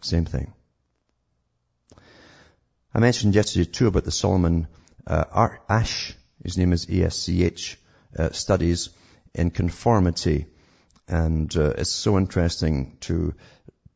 same 0.01 0.25
thing. 0.25 0.53
I 2.93 2.99
mentioned 2.99 3.35
yesterday 3.35 3.69
too 3.71 3.87
about 3.87 4.03
the 4.03 4.11
Solomon 4.11 4.67
uh, 5.07 5.49
Asch, 5.69 6.13
his 6.43 6.57
name 6.57 6.73
is 6.73 6.87
ASCH, 6.89 7.77
uh, 8.17 8.31
studies 8.31 8.89
in 9.33 9.51
conformity. 9.51 10.47
And 11.07 11.55
uh, 11.55 11.73
it's 11.77 11.89
so 11.89 12.17
interesting 12.17 12.97
to 13.01 13.33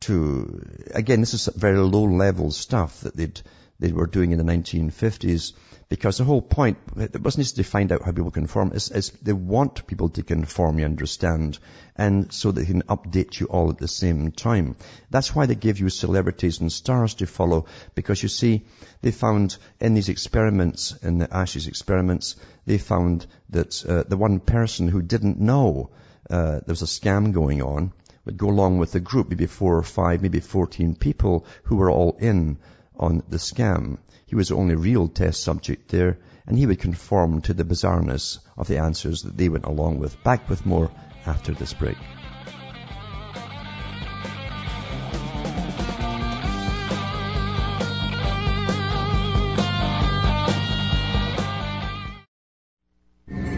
to, 0.04 0.62
again, 0.90 1.20
this 1.20 1.32
is 1.32 1.48
very 1.56 1.78
low 1.78 2.04
level 2.04 2.50
stuff 2.50 3.00
that 3.00 3.16
they'd, 3.16 3.40
they 3.80 3.90
were 3.90 4.06
doing 4.06 4.32
in 4.32 4.38
the 4.38 4.44
1950s 4.44 5.52
because 5.94 6.18
the 6.18 6.24
whole 6.24 6.42
point, 6.42 6.76
it 6.96 7.20
wasn't 7.20 7.44
just 7.44 7.54
to 7.54 7.62
find 7.62 7.92
out 7.92 8.02
how 8.02 8.10
people 8.10 8.32
conform, 8.32 8.72
it's, 8.74 8.90
it's 8.90 9.10
they 9.10 9.32
want 9.32 9.86
people 9.86 10.08
to 10.08 10.24
conform, 10.24 10.80
you 10.80 10.84
understand, 10.84 11.56
and 11.94 12.32
so 12.32 12.50
they 12.50 12.64
can 12.64 12.82
update 12.82 13.38
you 13.38 13.46
all 13.46 13.70
at 13.70 13.78
the 13.78 13.86
same 13.86 14.32
time. 14.32 14.74
That's 15.10 15.36
why 15.36 15.46
they 15.46 15.54
give 15.54 15.78
you 15.78 15.90
celebrities 15.90 16.60
and 16.60 16.72
stars 16.72 17.14
to 17.14 17.26
follow, 17.26 17.66
because 17.94 18.20
you 18.24 18.28
see, 18.28 18.64
they 19.02 19.12
found 19.12 19.56
in 19.78 19.94
these 19.94 20.08
experiments, 20.08 20.96
in 21.00 21.18
the 21.18 21.32
Asch's 21.32 21.68
experiments, 21.68 22.34
they 22.66 22.78
found 22.78 23.24
that 23.50 23.86
uh, 23.86 24.02
the 24.02 24.16
one 24.16 24.40
person 24.40 24.88
who 24.88 25.00
didn't 25.00 25.38
know 25.38 25.90
uh, 26.28 26.58
there 26.58 26.62
was 26.66 26.82
a 26.82 26.86
scam 26.86 27.32
going 27.32 27.62
on, 27.62 27.92
would 28.24 28.36
go 28.36 28.48
along 28.48 28.78
with 28.78 28.90
the 28.90 28.98
group, 28.98 29.30
maybe 29.30 29.46
four 29.46 29.78
or 29.78 29.84
five, 29.84 30.22
maybe 30.22 30.40
14 30.40 30.96
people 30.96 31.46
who 31.62 31.76
were 31.76 31.90
all 31.90 32.16
in 32.18 32.58
on 32.96 33.22
the 33.28 33.38
scam. 33.38 33.98
He 34.26 34.36
was 34.36 34.48
the 34.48 34.56
only 34.56 34.74
real 34.74 35.08
test 35.08 35.42
subject 35.42 35.90
there, 35.90 36.18
and 36.46 36.58
he 36.58 36.66
would 36.66 36.80
conform 36.80 37.40
to 37.42 37.54
the 37.54 37.64
bizarreness 37.64 38.38
of 38.56 38.68
the 38.68 38.78
answers 38.78 39.22
that 39.22 39.36
they 39.36 39.48
went 39.48 39.64
along 39.64 39.98
with. 39.98 40.22
Back 40.24 40.48
with 40.48 40.66
more 40.66 40.90
after 41.26 41.52
this 41.52 41.72
break. 41.72 41.96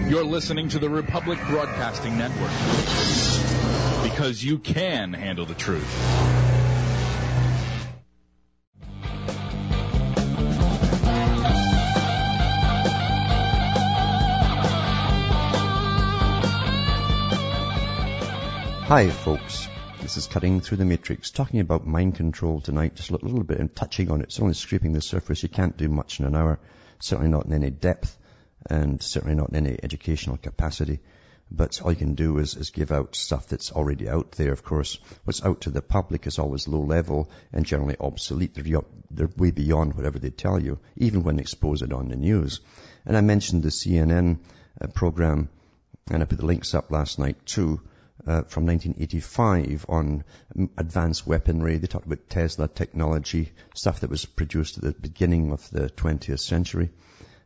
You're 0.09 0.25
listening 0.25 0.69
to 0.69 0.79
the 0.79 0.89
Republic 0.89 1.39
Broadcasting 1.49 2.17
Network 2.17 2.53
because 4.09 4.43
you 4.43 4.59
can 4.59 5.13
handle 5.13 5.47
the 5.47 5.55
truth. 5.55 6.66
Hi, 18.89 19.11
folks. 19.11 19.67
This 20.01 20.17
is 20.17 20.29
Cutting 20.29 20.61
Through 20.61 20.77
the 20.77 20.85
Matrix, 20.85 21.33
talking 21.33 21.59
about 21.59 21.89
mind 21.89 22.15
control 22.15 22.61
tonight, 22.61 22.95
just 22.95 23.11
a 23.11 23.17
little 23.17 23.43
bit 23.43 23.59
and 23.59 23.75
touching 23.75 24.13
on 24.13 24.21
it. 24.21 24.29
It's 24.29 24.39
only 24.39 24.55
scraping 24.55 24.93
the 24.93 25.01
surface. 25.01 25.43
You 25.43 25.49
can't 25.49 25.77
do 25.77 25.89
much 25.89 26.21
in 26.21 26.25
an 26.25 26.37
hour, 26.37 26.61
certainly 27.01 27.29
not 27.29 27.47
in 27.47 27.53
any 27.53 27.71
depth, 27.71 28.17
and 28.71 29.03
certainly 29.03 29.35
not 29.35 29.49
in 29.49 29.57
any 29.57 29.77
educational 29.83 30.37
capacity. 30.37 31.01
But 31.51 31.83
all 31.83 31.91
you 31.91 31.97
can 31.97 32.15
do 32.15 32.39
is, 32.39 32.55
is 32.55 32.71
give 32.71 32.93
out 32.93 33.17
stuff 33.17 33.49
that's 33.49 33.73
already 33.73 34.09
out 34.09 34.31
there, 34.31 34.53
of 34.53 34.63
course. 34.63 35.01
What's 35.25 35.45
out 35.45 35.63
to 35.63 35.71
the 35.71 35.83
public 35.83 36.29
is 36.29 36.39
always 36.39 36.69
low 36.69 36.83
level 36.83 37.29
and 37.53 37.67
generally 37.67 37.97
obsolete. 37.99 38.55
They're, 38.55 38.83
they're 39.11 39.31
way 39.37 39.51
beyond 39.51 39.95
whatever 39.95 40.21
they 40.21 40.31
tell 40.31 40.63
you, 40.63 40.79
even 40.97 41.25
when 41.25 41.41
exposed 41.41 41.93
on 41.93 42.11
the 42.11 42.15
news. 42.15 42.61
And 43.05 43.17
I 43.17 43.21
mentioned 43.21 43.65
the 43.65 43.71
CNN 43.71 44.39
uh, 44.81 44.87
program, 44.87 45.49
and 46.09 46.23
I 46.23 46.27
put 46.27 46.39
the 46.39 46.47
links 46.47 46.73
up 46.73 46.93
last 46.93 47.19
night 47.19 47.45
too, 47.47 47.81
uh, 48.27 48.43
from 48.43 48.67
1985 48.67 49.87
on 49.89 50.25
advanced 50.77 51.27
weaponry. 51.27 51.79
They 51.79 51.87
talked 51.87 52.07
about 52.07 52.29
Tesla 52.29 52.69
technology, 52.69 53.53
stuff 53.75 54.01
that 54.01 54.11
was 54.11 54.25
produced 54.25 54.79
at 54.79 54.85
the 54.85 54.93
beginning 54.93 55.53
of 55.53 55.69
the 55.71 55.89
20th 55.91 56.41
century. 56.41 56.91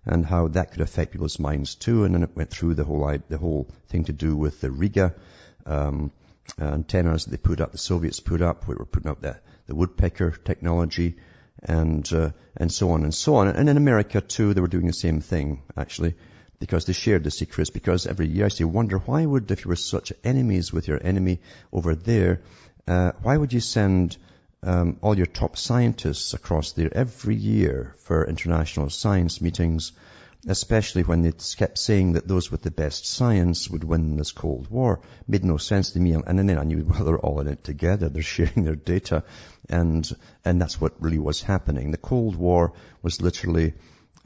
and 0.07 0.25
how 0.25 0.49
that 0.49 0.73
could 0.73 0.81
affect 0.81 1.13
people's 1.13 1.39
minds 1.39 1.75
too. 1.75 2.05
And 2.05 2.15
then 2.15 2.23
it 2.23 2.35
went 2.35 2.51
through 2.51 2.75
the 2.75 2.85
whole, 2.85 3.19
the 3.29 3.39
whole 3.39 3.69
thing 3.89 4.05
to 4.05 4.13
do 4.13 4.35
with 4.35 4.61
the 4.61 4.71
Riga, 4.71 5.15
um, 5.67 6.11
antennas 6.59 7.25
that 7.25 7.31
they 7.31 7.37
put 7.37 7.61
up, 7.61 7.73
the 7.73 7.79
Soviets 7.79 8.21
put 8.21 8.41
up, 8.41 8.67
we 8.67 8.75
were 8.75 8.87
putting 8.87 9.11
up 9.11 9.21
the, 9.21 9.39
the 9.67 9.75
woodpecker 9.75 10.31
technology, 10.31 11.17
and, 11.63 12.11
uh, 12.13 12.31
and 12.57 12.73
so 12.73 12.91
on 12.93 13.05
and 13.05 13.15
so 13.15 13.37
on. 13.37 13.49
And 13.49 13.69
in 13.69 13.77
America 13.77 14.21
too, 14.21 14.55
they 14.55 14.61
were 14.61 14.69
doing 14.69 14.87
the 14.87 14.93
same 14.93 15.21
thing, 15.21 15.63
actually, 15.77 16.15
because 16.61 16.85
they 16.85 16.93
shared 16.93 17.25
the 17.25 17.31
secrets, 17.31 17.71
because 17.71 18.07
every 18.07 18.29
year 18.29 18.47
I 18.47 18.49
to 18.51 18.69
wonder, 18.69 18.99
why 18.99 19.25
would, 19.25 19.51
if 19.51 19.65
you 19.65 19.71
were 19.71 19.77
such 19.77 20.13
enemies 20.23 20.73
with 20.73 20.87
your 20.87 21.01
enemy 21.03 21.41
over 21.73 21.95
there, 21.95 22.43
uh, 22.87 23.13
why 23.23 23.37
would 23.37 23.53
you 23.53 23.61
send 23.61 24.17
um, 24.63 24.99
all 25.01 25.17
your 25.17 25.27
top 25.27 25.57
scientists 25.57 26.35
across 26.35 26.73
there 26.73 26.95
every 26.95 27.35
year 27.35 27.95
for 28.01 28.27
international 28.27 28.91
science 28.91 29.41
meetings, 29.41 29.93
especially 30.47 31.03
when 31.03 31.23
they 31.23 31.33
kept 31.33 31.79
saying 31.79 32.13
that 32.13 32.29
those 32.29 32.51
with 32.51 32.61
the 32.63 32.71
best 32.71 33.07
science 33.07 33.71
would 33.71 33.85
win 33.85 34.17
this 34.17 34.33
Cold 34.33 34.71
War. 34.71 35.01
Made 35.27 35.45
no 35.45 35.57
sense 35.57 35.93
to 35.93 36.01
me. 36.01 36.13
And 36.13 36.39
then 36.39 36.59
I 36.59 36.65
knew, 36.65 36.85
well, 36.89 37.05
they're 37.05 37.19
all 37.19 37.41
in 37.41 37.49
it 37.49 37.65
together. 37.65 38.11
They're 38.11 38.23
sharing 38.23 38.65
their 38.65 38.75
data. 38.75 39.25
And, 39.71 40.07
and 40.45 40.61
that's 40.61 40.79
what 40.79 41.01
really 41.01 41.19
was 41.19 41.41
happening. 41.41 41.91
The 41.91 41.97
Cold 41.97 42.37
War 42.37 42.75
was 43.01 43.23
literally 43.23 43.73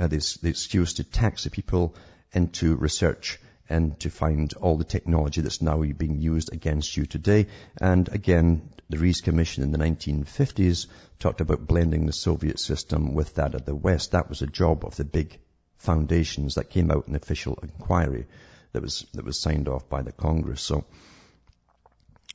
uh, 0.01 0.09
this, 0.09 0.35
the 0.39 0.49
excuse 0.49 0.95
to 0.95 1.05
tax 1.05 1.45
the 1.45 1.51
people 1.51 1.95
into 2.35 2.77
research 2.77 3.39
and 3.69 3.99
to 4.01 4.11
find 4.11 4.53
all 4.55 4.77
the 4.77 4.85
technology 4.85 5.41
that's 5.41 5.63
now 5.63 5.83
being 5.83 6.21
used 6.21 6.53
against 6.53 6.97
you 6.97 7.07
today. 7.07 7.47
And 7.81 8.09
again, 8.09 8.69
the 8.91 8.99
Reece 8.99 9.23
Commission 9.23 9.63
in 9.63 9.73
the 9.73 9.79
1950s 9.79 10.87
talked 11.19 11.41
about 11.41 11.67
blending 11.67 12.07
the 12.07 12.13
Soviet 12.13 12.59
system 12.59 13.15
with 13.15 13.35
that 13.37 13.55
of 13.55 13.65
the 13.65 13.75
West. 13.75 14.13
That 14.13 14.29
was 14.29 14.43
a 14.43 14.47
job 14.47 14.85
of 14.85 14.97
the 14.97 15.05
big 15.05 15.39
foundations 15.79 16.57
that 16.57 16.71
came 16.71 16.91
out 16.91 17.07
in 17.07 17.15
the 17.15 17.21
official 17.21 17.59
inquiry 17.63 18.27
that 18.73 18.83
was, 18.83 19.07
that 19.15 19.25
was 19.25 19.41
signed 19.41 19.69
off 19.69 19.89
by 19.89 20.03
the 20.03 20.13
Congress. 20.13 20.61
So 20.61 20.85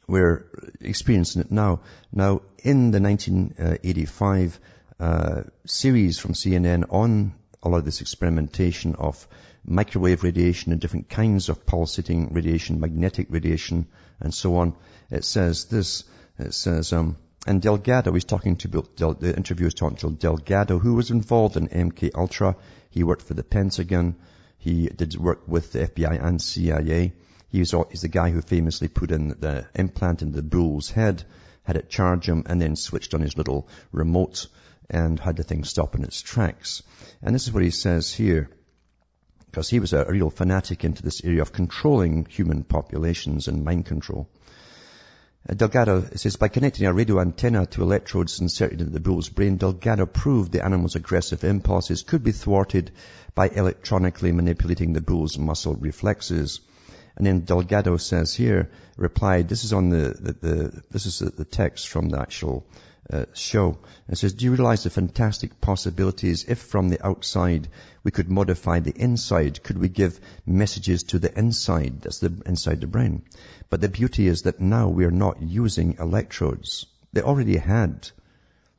we're 0.08 0.48
experiencing 0.82 1.42
it 1.42 1.52
now. 1.52 1.82
Now, 2.12 2.42
in 2.64 2.92
the 2.92 3.00
1985 3.00 4.60
uh, 5.00 5.44
series 5.66 6.18
from 6.18 6.34
CNN 6.34 6.86
on 6.90 7.34
a 7.62 7.70
lot 7.70 7.78
of 7.78 7.86
this 7.86 8.02
experimentation 8.02 8.96
of 8.96 9.28
microwave 9.66 10.24
radiation 10.24 10.72
and 10.72 10.82
different 10.82 11.10
kinds 11.10 11.50
of 11.50 11.66
pulsating 11.66 12.34
radiation, 12.34 12.80
magnetic 12.80 13.28
radiation, 13.30 13.88
and 14.20 14.34
so 14.34 14.56
on. 14.58 14.76
It 15.10 15.24
says 15.24 15.66
this, 15.66 16.04
it 16.38 16.54
says, 16.54 16.94
um, 16.94 17.18
and 17.48 17.62
Delgado, 17.62 18.12
he's 18.14 18.26
talking 18.26 18.58
to, 18.58 18.68
Del, 18.68 19.14
the 19.14 19.36
interview 19.36 19.68
is 19.68 19.74
talking 19.74 19.98
to 19.98 20.12
Delgado, 20.12 20.78
who 20.78 20.96
was 20.96 21.10
involved 21.10 21.56
in 21.56 21.68
MK 21.68 22.12
Ultra. 22.16 22.56
He 22.90 23.04
worked 23.04 23.22
for 23.22 23.34
the 23.34 23.44
Pentagon. 23.44 24.16
He 24.58 24.88
did 24.88 25.16
work 25.18 25.48
with 25.48 25.72
the 25.72 25.88
FBI 25.88 26.24
and 26.24 26.42
CIA. 26.42 27.14
He 27.48 27.60
was, 27.60 27.74
he's 27.90 28.02
the 28.02 28.10
guy 28.10 28.30
who 28.30 28.42
famously 28.42 28.88
put 28.88 29.12
in 29.12 29.30
the 29.30 29.68
implant 29.74 30.22
in 30.22 30.32
the 30.32 30.44
bull's 30.44 30.92
head, 30.92 31.24
had 31.64 31.78
it 31.78 31.90
charge 31.90 32.28
him, 32.28 32.44
and 32.46 32.62
then 32.62 32.76
switched 32.76 33.14
on 33.14 33.22
his 33.22 33.38
little 33.38 33.70
remote 33.92 34.48
and 34.90 35.20
had 35.20 35.38
the 35.38 35.44
thing 35.44 35.64
stop 35.64 35.96
in 35.96 36.04
its 36.04 36.22
tracks. 36.22 36.84
And 37.22 37.34
this 37.34 37.48
is 37.48 37.54
what 37.54 37.64
he 37.64 37.72
says 37.72 38.14
here 38.14 38.50
because 39.50 39.70
he 39.70 39.80
was 39.80 39.94
a 39.94 40.06
real 40.06 40.30
fanatic 40.30 40.84
into 40.84 41.02
this 41.02 41.24
area 41.24 41.42
of 41.42 41.52
controlling 41.52 42.26
human 42.26 42.64
populations 42.64 43.48
and 43.48 43.66
mind 43.66 43.86
control. 43.86 44.30
Uh, 45.50 45.54
Delgado 45.54 46.04
says, 46.16 46.36
by 46.36 46.50
connecting 46.50 46.86
a 46.86 46.94
radio 46.94 47.20
antenna 47.20 47.66
to 47.66 47.82
electrodes 47.82 48.40
inserted 48.40 48.82
into 48.82 48.94
the 48.94 49.00
bull's 49.00 49.30
brain, 49.30 49.58
Delgado 49.58 50.06
proved 50.06 50.52
the 50.52 50.64
animal's 50.64 50.96
aggressive 50.96 51.44
impulses 51.44 52.04
could 52.04 52.24
be 52.24 52.32
thwarted 52.32 52.92
by 53.34 53.48
electronically 53.48 54.32
manipulating 54.32 54.94
the 54.94 55.02
bull's 55.02 55.38
muscle 55.38 55.76
reflexes. 55.76 56.60
And 57.16 57.26
then 57.26 57.42
Delgado 57.42 57.98
says 57.98 58.36
here, 58.36 58.70
replied, 58.98 59.50
this 59.50 59.64
is 59.64 59.74
on 59.74 59.90
the, 59.90 60.16
the, 60.20 60.34
the 60.34 60.84
this 60.92 61.06
is 61.06 61.20
the, 61.20 61.30
the 61.30 61.46
text 61.46 61.88
from 61.88 62.10
the 62.10 62.20
actual 62.20 62.66
uh, 63.12 63.26
show. 63.34 63.78
It 64.08 64.18
says, 64.18 64.34
do 64.34 64.46
you 64.46 64.52
realize 64.52 64.84
the 64.84 64.90
fantastic 64.90 65.60
possibilities 65.62 66.46
if 66.48 66.60
from 66.60 66.90
the 66.90 67.06
outside 67.06 67.68
we 68.04 68.12
could 68.12 68.30
modify 68.30 68.80
the 68.80 68.94
inside? 68.96 69.64
Could 69.64 69.78
we 69.78 69.90
give 69.90 70.20
messages 70.46 71.04
to 71.04 71.20
the 71.20 71.38
inside? 71.38 72.02
That's 72.02 72.20
the 72.20 72.34
inside 72.46 72.82
the 72.82 72.88
brain. 72.88 73.24
But 73.70 73.82
the 73.82 73.90
beauty 73.90 74.28
is 74.28 74.44
that 74.44 74.60
now 74.60 74.90
we 74.90 75.06
are 75.06 75.12
not 75.12 75.42
using 75.42 75.98
electrodes. 76.00 76.86
They 77.14 77.22
already 77.22 77.58
had 77.58 78.10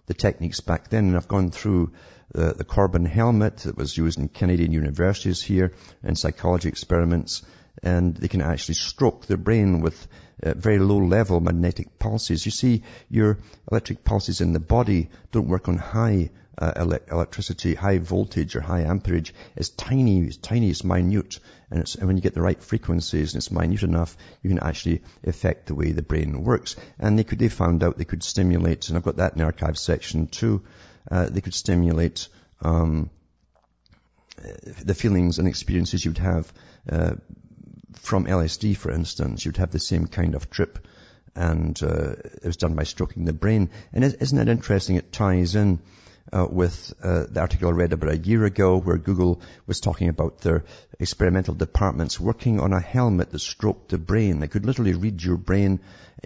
the 0.06 0.14
techniques 0.14 0.60
back 0.60 0.88
then, 0.88 1.06
and 1.06 1.16
I've 1.16 1.28
gone 1.28 1.50
through 1.50 1.92
the, 2.32 2.52
the 2.54 2.64
Corbin 2.64 3.04
helmet 3.04 3.58
that 3.58 3.76
was 3.76 3.96
used 3.96 4.18
in 4.18 4.28
Canadian 4.28 4.72
universities 4.72 5.42
here 5.42 5.72
in 6.02 6.16
psychology 6.16 6.68
experiments, 6.68 7.42
and 7.82 8.16
they 8.16 8.28
can 8.28 8.42
actually 8.42 8.74
stroke 8.74 9.26
the 9.26 9.36
brain 9.36 9.80
with 9.80 10.06
uh, 10.42 10.54
very 10.54 10.78
low 10.78 10.98
level 10.98 11.40
magnetic 11.40 11.98
pulses. 11.98 12.44
You 12.44 12.52
see, 12.52 12.82
your 13.08 13.38
electric 13.70 14.04
pulses 14.04 14.40
in 14.40 14.52
the 14.52 14.60
body 14.60 15.08
don't 15.32 15.48
work 15.48 15.68
on 15.68 15.76
high 15.76 16.30
uh, 16.58 16.72
ele- 16.76 16.98
electricity, 17.10 17.74
high 17.74 17.98
voltage 17.98 18.54
or 18.56 18.60
high 18.60 18.82
amperage. 18.82 19.34
It's 19.56 19.70
tiny, 19.70 20.20
it's 20.20 20.36
tiny, 20.36 20.70
it's 20.70 20.84
minute. 20.84 21.38
And, 21.70 21.80
it's, 21.80 21.94
and 21.94 22.06
when 22.06 22.16
you 22.16 22.22
get 22.22 22.34
the 22.34 22.42
right 22.42 22.62
frequencies 22.62 23.32
and 23.32 23.40
it's 23.40 23.50
minute 23.50 23.82
enough, 23.82 24.16
you 24.42 24.50
can 24.50 24.58
actually 24.58 25.02
affect 25.24 25.66
the 25.66 25.74
way 25.74 25.92
the 25.92 26.02
brain 26.02 26.44
works. 26.44 26.76
And 26.98 27.18
they 27.18 27.24
could, 27.24 27.38
they 27.38 27.48
found 27.48 27.82
out 27.82 27.96
they 27.96 28.04
could 28.04 28.22
stimulate, 28.22 28.88
and 28.88 28.98
I've 28.98 29.04
got 29.04 29.16
that 29.16 29.32
in 29.32 29.38
the 29.38 29.44
archive 29.44 29.78
section 29.78 30.26
too, 30.26 30.62
uh, 31.10 31.28
they 31.30 31.40
could 31.40 31.54
stimulate, 31.54 32.28
um, 32.60 33.10
the 34.82 34.94
feelings 34.94 35.38
and 35.38 35.46
experiences 35.46 36.04
you'd 36.04 36.18
have 36.18 36.52
uh, 36.90 37.14
from 37.94 38.26
LSD, 38.26 38.76
for 38.76 38.90
instance, 38.90 39.44
you'd 39.44 39.56
have 39.56 39.70
the 39.70 39.78
same 39.78 40.06
kind 40.06 40.34
of 40.34 40.50
trip, 40.50 40.86
and 41.34 41.80
uh, 41.82 42.12
it 42.12 42.44
was 42.44 42.56
done 42.56 42.74
by 42.74 42.84
stroking 42.84 43.24
the 43.24 43.32
brain. 43.32 43.70
And 43.92 44.04
isn't 44.04 44.38
it 44.38 44.48
interesting? 44.48 44.96
It 44.96 45.12
ties 45.12 45.54
in 45.54 45.80
uh, 46.32 46.46
with 46.48 46.92
uh, 47.02 47.24
the 47.28 47.40
article 47.40 47.68
I 47.68 47.72
read 47.72 47.92
about 47.92 48.12
a 48.12 48.18
year 48.18 48.44
ago 48.44 48.78
where 48.78 48.98
Google 48.98 49.40
was 49.66 49.80
talking 49.80 50.08
about 50.08 50.40
their 50.40 50.64
experimental 50.98 51.54
departments 51.54 52.20
working 52.20 52.60
on 52.60 52.72
a 52.72 52.80
helmet 52.80 53.30
that 53.30 53.38
stroked 53.40 53.90
the 53.90 53.98
brain. 53.98 54.40
They 54.40 54.48
could 54.48 54.66
literally 54.66 54.94
read 54.94 55.22
your 55.22 55.36
brain 55.36 55.80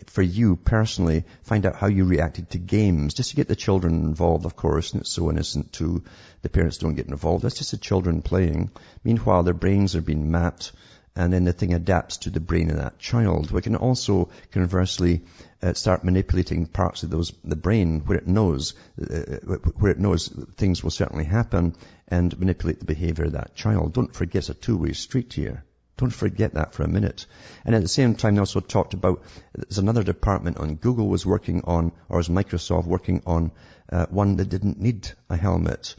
for 0.07 0.23
you 0.23 0.57
personally, 0.57 1.25
find 1.43 1.65
out 1.65 1.77
how 1.77 1.87
you 1.87 2.05
reacted 2.05 2.51
to 2.51 2.59
games, 2.59 3.15
just 3.15 3.31
to 3.31 3.37
get 3.37 3.49
the 3.49 3.57
children 3.57 3.95
involved, 3.95 4.45
of 4.45 4.57
course, 4.57 4.93
and 4.93 5.03
it's 5.03 5.11
so 5.11 5.31
innocent 5.31 5.73
too. 5.73 6.03
The 6.43 6.49
parents 6.49 6.79
don't 6.79 6.97
get 6.97 7.09
involved. 7.09 7.45
That's 7.45 7.59
just 7.59 7.71
the 7.71 7.77
children 7.77 8.21
playing. 8.21 8.71
Meanwhile, 9.05 9.45
their 9.45 9.55
brains 9.55 9.95
are 9.95 10.03
being 10.03 10.31
mapped 10.31 10.73
and 11.17 11.33
then 11.33 11.45
the 11.45 11.53
thing 11.53 11.75
adapts 11.75 12.19
to 12.19 12.31
the 12.31 12.41
brain 12.41 12.71
of 12.71 12.77
that 12.77 12.99
child. 12.99 13.51
We 13.51 13.63
can 13.63 13.77
also 13.77 14.31
conversely 14.51 15.23
uh, 15.63 15.73
start 15.75 16.05
manipulating 16.05 16.67
parts 16.67 17.03
of 17.03 17.11
those 17.11 17.33
the 17.45 17.57
brain 17.57 18.01
where 18.01 18.19
it 18.19 18.27
knows 18.27 18.75
uh, 19.01 19.39
where 19.77 19.93
it 19.93 19.99
knows 19.99 20.29
things 20.57 20.83
will 20.83 20.91
certainly 20.91 21.25
happen 21.25 21.77
and 22.09 22.39
manipulate 22.39 22.81
the 22.81 22.85
behavior 22.85 23.27
of 23.27 23.33
that 23.33 23.55
child. 23.55 23.93
Don't 23.93 24.15
forget 24.15 24.41
it's 24.41 24.49
a 24.49 24.55
two-way 24.55 24.93
street 24.93 25.33
here. 25.33 25.65
Don't 25.97 26.11
forget 26.11 26.55
that 26.55 26.75
for 26.75 26.83
a 26.83 26.89
minute. 26.89 27.27
And 27.65 27.75
at 27.75 27.83
the 27.83 27.89
same 27.89 28.17
time, 28.17 28.35
they 28.35 28.41
also 28.41 28.59
talked 28.59 28.95
about 28.95 29.23
there's 29.55 29.79
another 29.79 30.03
department 30.03 30.59
on 30.59 30.75
Google 30.75 31.07
was 31.09 31.25
working 31.25 31.63
on, 31.65 31.93
or 32.09 32.17
was 32.17 32.29
Microsoft 32.29 32.87
working 32.87 33.23
on 33.27 33.53
uh, 33.91 34.07
one 34.07 34.37
that 34.37 34.49
didn't 34.49 34.81
need 34.81 35.09
a 35.31 35.37
helmet. 35.37 35.95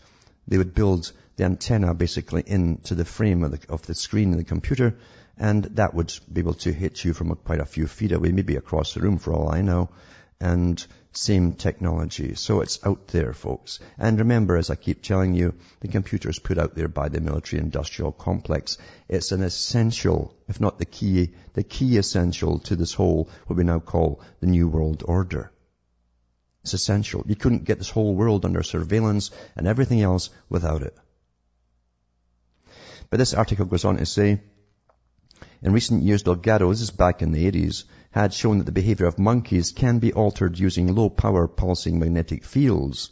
They 0.48 0.58
would 0.58 0.74
build 0.74 1.14
the 1.36 1.44
antenna 1.44 1.94
basically 1.94 2.44
into 2.46 2.96
the 2.96 3.06
frame 3.06 3.44
of 3.44 3.52
the, 3.52 3.60
of 3.70 3.86
the 3.86 3.96
screen 3.96 4.32
of 4.32 4.38
the 4.38 4.44
computer, 4.44 4.96
and 5.38 5.64
that 5.76 5.94
would 5.94 6.14
be 6.32 6.42
able 6.42 6.54
to 6.54 6.72
hit 6.72 7.04
you 7.04 7.14
from 7.14 7.32
a, 7.32 7.36
quite 7.36 7.60
a 7.60 7.66
few 7.66 7.88
feet 7.88 8.12
away, 8.12 8.32
maybe 8.32 8.56
across 8.56 8.94
the 8.94 9.02
room 9.02 9.18
for 9.18 9.34
all 9.34 9.50
I 9.50 9.62
know, 9.62 9.90
and 10.40 10.86
same 11.12 11.54
technology. 11.54 12.36
So 12.36 12.62
it's 12.62 12.86
out 12.86 13.08
there, 13.08 13.34
folks. 13.34 13.80
And 13.98 14.20
remember, 14.20 14.58
as 14.58 14.70
I 14.70 14.76
keep 14.76 15.02
telling 15.02 15.34
you, 15.34 15.54
the 15.80 15.88
computer 15.88 16.30
is 16.30 16.40
put 16.40 16.58
out 16.58 16.76
there 16.76 16.88
by 16.88 17.10
the 17.10 17.22
military 17.22 17.62
industrial 17.62 18.12
complex. 18.12 18.78
It's 19.08 19.32
an 19.32 19.42
essential, 19.42 20.36
if 20.48 20.60
not 20.60 20.78
the 20.78 20.86
key, 20.86 21.34
the 21.54 21.64
key 21.64 21.98
essential 21.98 22.60
to 22.60 22.76
this 22.76 22.94
whole, 22.94 23.30
what 23.48 23.58
we 23.58 23.64
now 23.64 23.80
call 23.80 24.22
the 24.40 24.48
New 24.48 24.68
World 24.68 25.04
Order. 25.06 25.52
It's 26.64 26.74
essential. 26.74 27.24
You 27.28 27.36
couldn't 27.36 27.66
get 27.66 27.78
this 27.78 27.90
whole 27.90 28.16
world 28.16 28.44
under 28.44 28.64
surveillance 28.64 29.32
and 29.56 29.68
everything 29.68 30.02
else 30.02 30.30
without 30.50 30.82
it. 30.82 30.96
But 33.16 33.20
this 33.20 33.34
article 33.34 33.66
goes 33.66 33.86
on 33.86 33.96
to 33.96 34.06
say, 34.06 34.42
in 35.62 35.72
recent 35.72 36.04
years, 36.04 36.24
Delgado, 36.24 36.70
this 36.70 36.82
is 36.82 36.92
back 36.92 37.22
in 37.22 37.32
the 37.32 37.50
80s, 37.50 37.86
had 38.12 38.34
shown 38.34 38.58
that 38.58 38.66
the 38.66 38.74
behavior 38.74 39.06
of 39.06 39.18
monkeys 39.18 39.72
can 39.72 40.00
be 40.00 40.12
altered 40.12 40.60
using 40.60 40.94
low 40.94 41.10
power 41.10 41.48
pulsing 41.48 41.98
magnetic 41.98 42.44
fields. 42.44 43.12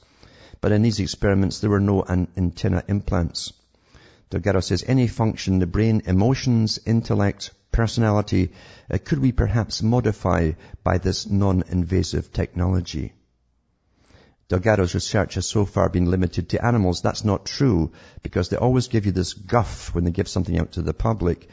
But 0.60 0.74
in 0.74 0.82
these 0.82 1.00
experiments, 1.00 1.62
there 1.62 1.70
were 1.70 1.80
no 1.80 2.04
antenna 2.04 2.84
implants. 2.90 3.54
Delgado 4.30 4.60
says 4.60 4.84
any 4.86 5.08
function 5.08 5.60
the 5.60 5.68
brain, 5.68 6.02
emotions, 6.06 6.80
intellect, 6.86 7.52
personality, 7.72 8.52
uh, 8.92 8.98
could 9.02 9.20
we 9.20 9.32
perhaps 9.32 9.82
modify 9.82 10.52
by 10.84 10.98
this 10.98 11.30
non-invasive 11.30 12.34
technology? 12.34 13.14
Delgado's 14.50 14.94
research 14.94 15.36
has 15.36 15.46
so 15.46 15.66
far 15.66 15.90
been 15.90 16.12
limited 16.12 16.50
to 16.50 16.66
animals. 16.66 17.02
That's 17.02 17.24
not 17.24 17.46
true 17.46 17.92
because 18.22 18.50
they 18.50 18.58
always 18.58 18.88
give 18.88 19.06
you 19.06 19.12
this 19.12 19.34
guff 19.34 19.94
when 19.94 20.04
they 20.04 20.12
give 20.12 20.28
something 20.28 20.60
out 20.60 20.74
to 20.74 20.82
the 20.82 20.94
public. 20.94 21.48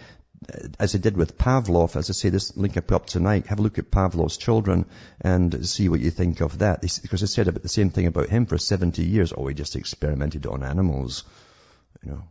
Uh, 0.52 0.68
as 0.78 0.92
they 0.92 0.98
did 0.98 1.16
with 1.16 1.38
Pavlov, 1.38 1.96
as 1.96 2.10
I 2.10 2.14
say, 2.14 2.30
this 2.30 2.56
link 2.56 2.76
I 2.76 2.80
put 2.80 2.94
up 2.94 3.06
tonight, 3.06 3.46
have 3.46 3.58
a 3.58 3.62
look 3.62 3.78
at 3.78 3.90
Pavlov's 3.90 4.38
children 4.38 4.86
and 5.20 5.66
see 5.66 5.88
what 5.88 6.00
you 6.00 6.10
think 6.10 6.40
of 6.40 6.58
that. 6.58 6.80
Because 6.80 7.20
they 7.20 7.26
said 7.26 7.48
about 7.48 7.62
the 7.62 7.68
same 7.68 7.90
thing 7.90 8.06
about 8.06 8.28
him 8.28 8.46
for 8.46 8.58
70 8.58 9.04
years. 9.04 9.32
Oh, 9.36 9.46
he 9.46 9.54
just 9.54 9.76
experimented 9.76 10.46
on 10.46 10.62
animals. 10.62 11.24
You 12.02 12.12
know. 12.12 12.24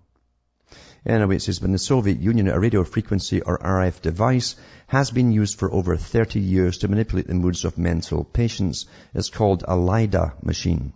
Anyway, 1.10 1.38
it 1.38 1.42
says, 1.42 1.60
when 1.60 1.72
the 1.72 1.80
Soviet 1.80 2.22
Union, 2.22 2.48
a 2.50 2.60
radio 2.60 2.84
frequency 2.84 3.42
or 3.42 3.58
RF 3.58 4.00
device 4.04 4.56
has 4.86 5.10
been 5.10 5.32
used 5.32 5.58
for 5.58 5.74
over 5.74 5.98
30 5.98 6.40
years 6.40 6.78
to 6.78 6.88
manipulate 6.88 7.26
the 7.26 7.34
moods 7.34 7.66
of 7.66 7.80
mental 7.80 8.24
patients. 8.24 8.86
It's 9.16 9.32
called 9.32 9.64
a 9.68 9.76
LIDA 9.76 10.36
machine. 10.44 10.94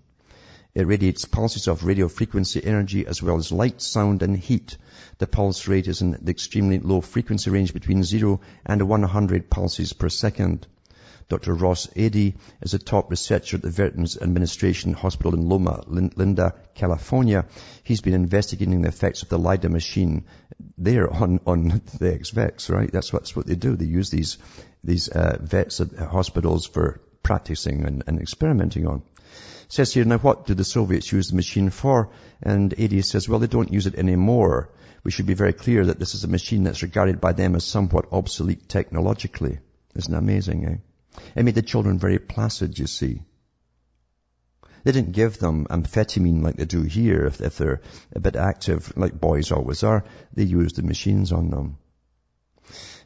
It 0.76 0.86
radiates 0.86 1.26
pulses 1.26 1.68
of 1.68 1.84
radio 1.84 2.08
frequency 2.10 2.64
energy 2.64 3.08
as 3.08 3.24
well 3.24 3.38
as 3.38 3.52
light, 3.52 3.82
sound, 3.82 4.22
and 4.22 4.38
heat. 4.38 4.78
The 5.18 5.26
pulse 5.26 5.68
rate 5.68 5.88
is 5.88 6.04
in 6.04 6.12
the 6.12 6.30
extremely 6.30 6.78
low 6.78 7.02
frequency 7.02 7.50
range 7.50 7.74
between 7.74 8.04
0 8.04 8.40
and 8.68 8.88
100 8.88 9.50
pulses 9.50 9.94
per 9.94 10.10
second. 10.10 10.68
Dr. 11.30 11.54
Ross 11.54 11.88
Adey 11.96 12.36
is 12.62 12.74
a 12.74 12.80
top 12.80 13.10
researcher 13.10 13.58
at 13.58 13.64
the 13.64 13.70
Veterans 13.70 14.18
Administration 14.18 14.94
Hospital 14.94 15.34
in 15.34 15.48
Loma 15.48 15.84
Linda, 15.88 16.56
California. 16.76 17.46
He's 17.84 18.02
been 18.02 18.14
investigating 18.14 18.82
the 18.82 18.90
effects 18.90 19.24
of 19.24 19.30
the 19.30 19.40
LIDA 19.40 19.70
machine 19.70 20.26
there 20.78 21.12
on, 21.12 21.40
on 21.46 21.82
the 22.00 22.14
ex-vets, 22.14 22.70
right? 22.70 22.92
That's 22.92 23.12
what, 23.12 23.24
that's 23.24 23.36
what 23.36 23.48
they 23.48 23.56
do. 23.56 23.76
They 23.76 23.86
use 23.86 24.10
these, 24.10 24.38
these 24.84 25.08
uh, 25.08 25.38
vets 25.42 25.82
at 25.82 25.94
hospitals 25.98 26.68
for 26.68 27.02
practicing 27.24 27.86
and, 27.86 28.04
and 28.06 28.20
experimenting 28.20 28.86
on. 28.88 29.04
Says 29.70 29.94
here, 29.94 30.06
now 30.06 30.18
what 30.18 30.46
do 30.46 30.54
the 30.54 30.64
Soviets 30.64 31.12
use 31.12 31.30
the 31.30 31.36
machine 31.36 31.70
for? 31.70 32.12
And 32.42 32.72
Adey 32.72 33.04
says, 33.04 33.28
well, 33.28 33.40
they 33.40 33.48
don't 33.48 33.74
use 33.74 33.88
it 33.88 33.96
anymore. 33.96 34.70
We 35.04 35.12
should 35.12 35.26
be 35.26 35.34
very 35.34 35.54
clear 35.54 35.86
that 35.86 36.00
this 36.00 36.14
is 36.16 36.24
a 36.24 36.28
machine 36.28 36.64
that's 36.64 36.84
regarded 36.84 37.20
by 37.20 37.34
them 37.34 37.56
as 37.56 37.66
somewhat 37.66 38.06
obsolete 38.12 38.70
technologically. 38.70 39.60
Isn't 39.96 40.12
that 40.12 40.18
amazing, 40.18 40.66
eh? 40.66 40.93
It 41.36 41.44
made 41.44 41.56
the 41.56 41.62
children 41.62 42.00
very 42.00 42.20
placid, 42.20 42.78
you 42.80 42.88
see. 42.88 43.24
They 44.84 44.92
didn't 44.92 45.14
give 45.14 45.38
them 45.38 45.66
amphetamine 45.70 46.44
like 46.44 46.58
they 46.58 46.66
do 46.66 46.82
here 46.82 47.26
if, 47.26 47.40
if 47.40 47.58
they're 47.58 47.82
a 48.14 48.20
bit 48.20 48.36
active, 48.36 48.92
like 48.98 49.20
boys 49.20 49.52
always 49.52 49.84
are. 49.84 50.04
They 50.34 50.44
used 50.44 50.76
the 50.76 50.84
machines 50.84 51.32
on 51.32 51.50
them. 51.50 51.78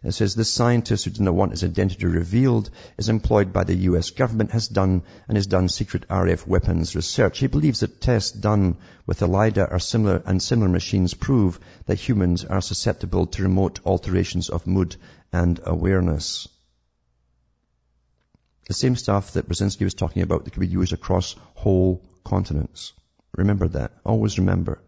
It 0.03 0.13
says 0.13 0.35
this 0.35 0.49
scientist 0.49 1.05
who 1.05 1.11
did 1.11 1.21
not 1.21 1.33
want 1.33 1.51
his 1.51 1.63
identity 1.63 2.05
revealed 2.05 2.69
is 2.97 3.09
employed 3.09 3.51
by 3.51 3.63
the 3.63 3.75
US 3.75 4.11
government, 4.11 4.51
has 4.51 4.67
done 4.67 5.03
and 5.27 5.35
has 5.35 5.47
done 5.47 5.69
secret 5.69 6.07
RF 6.07 6.47
weapons 6.47 6.95
research. 6.95 7.39
He 7.39 7.47
believes 7.47 7.81
that 7.81 7.99
tests 7.99 8.31
done 8.31 8.77
with 9.05 9.19
the 9.19 9.27
LIDA 9.27 9.67
are 9.69 9.79
similar 9.79 10.21
and 10.25 10.41
similar 10.41 10.69
machines 10.69 11.13
prove 11.13 11.59
that 11.87 11.99
humans 11.99 12.45
are 12.45 12.61
susceptible 12.61 13.25
to 13.27 13.43
remote 13.43 13.79
alterations 13.85 14.49
of 14.49 14.65
mood 14.65 14.95
and 15.31 15.59
awareness. 15.63 16.47
The 18.67 18.73
same 18.73 18.95
stuff 18.95 19.33
that 19.33 19.47
Brzezinski 19.47 19.83
was 19.83 19.93
talking 19.93 20.21
about 20.21 20.43
that 20.43 20.51
could 20.51 20.59
be 20.59 20.67
used 20.67 20.93
across 20.93 21.35
whole 21.55 22.03
continents. 22.25 22.93
Remember 23.35 23.67
that. 23.69 23.93
Always 24.05 24.39
remember. 24.39 24.81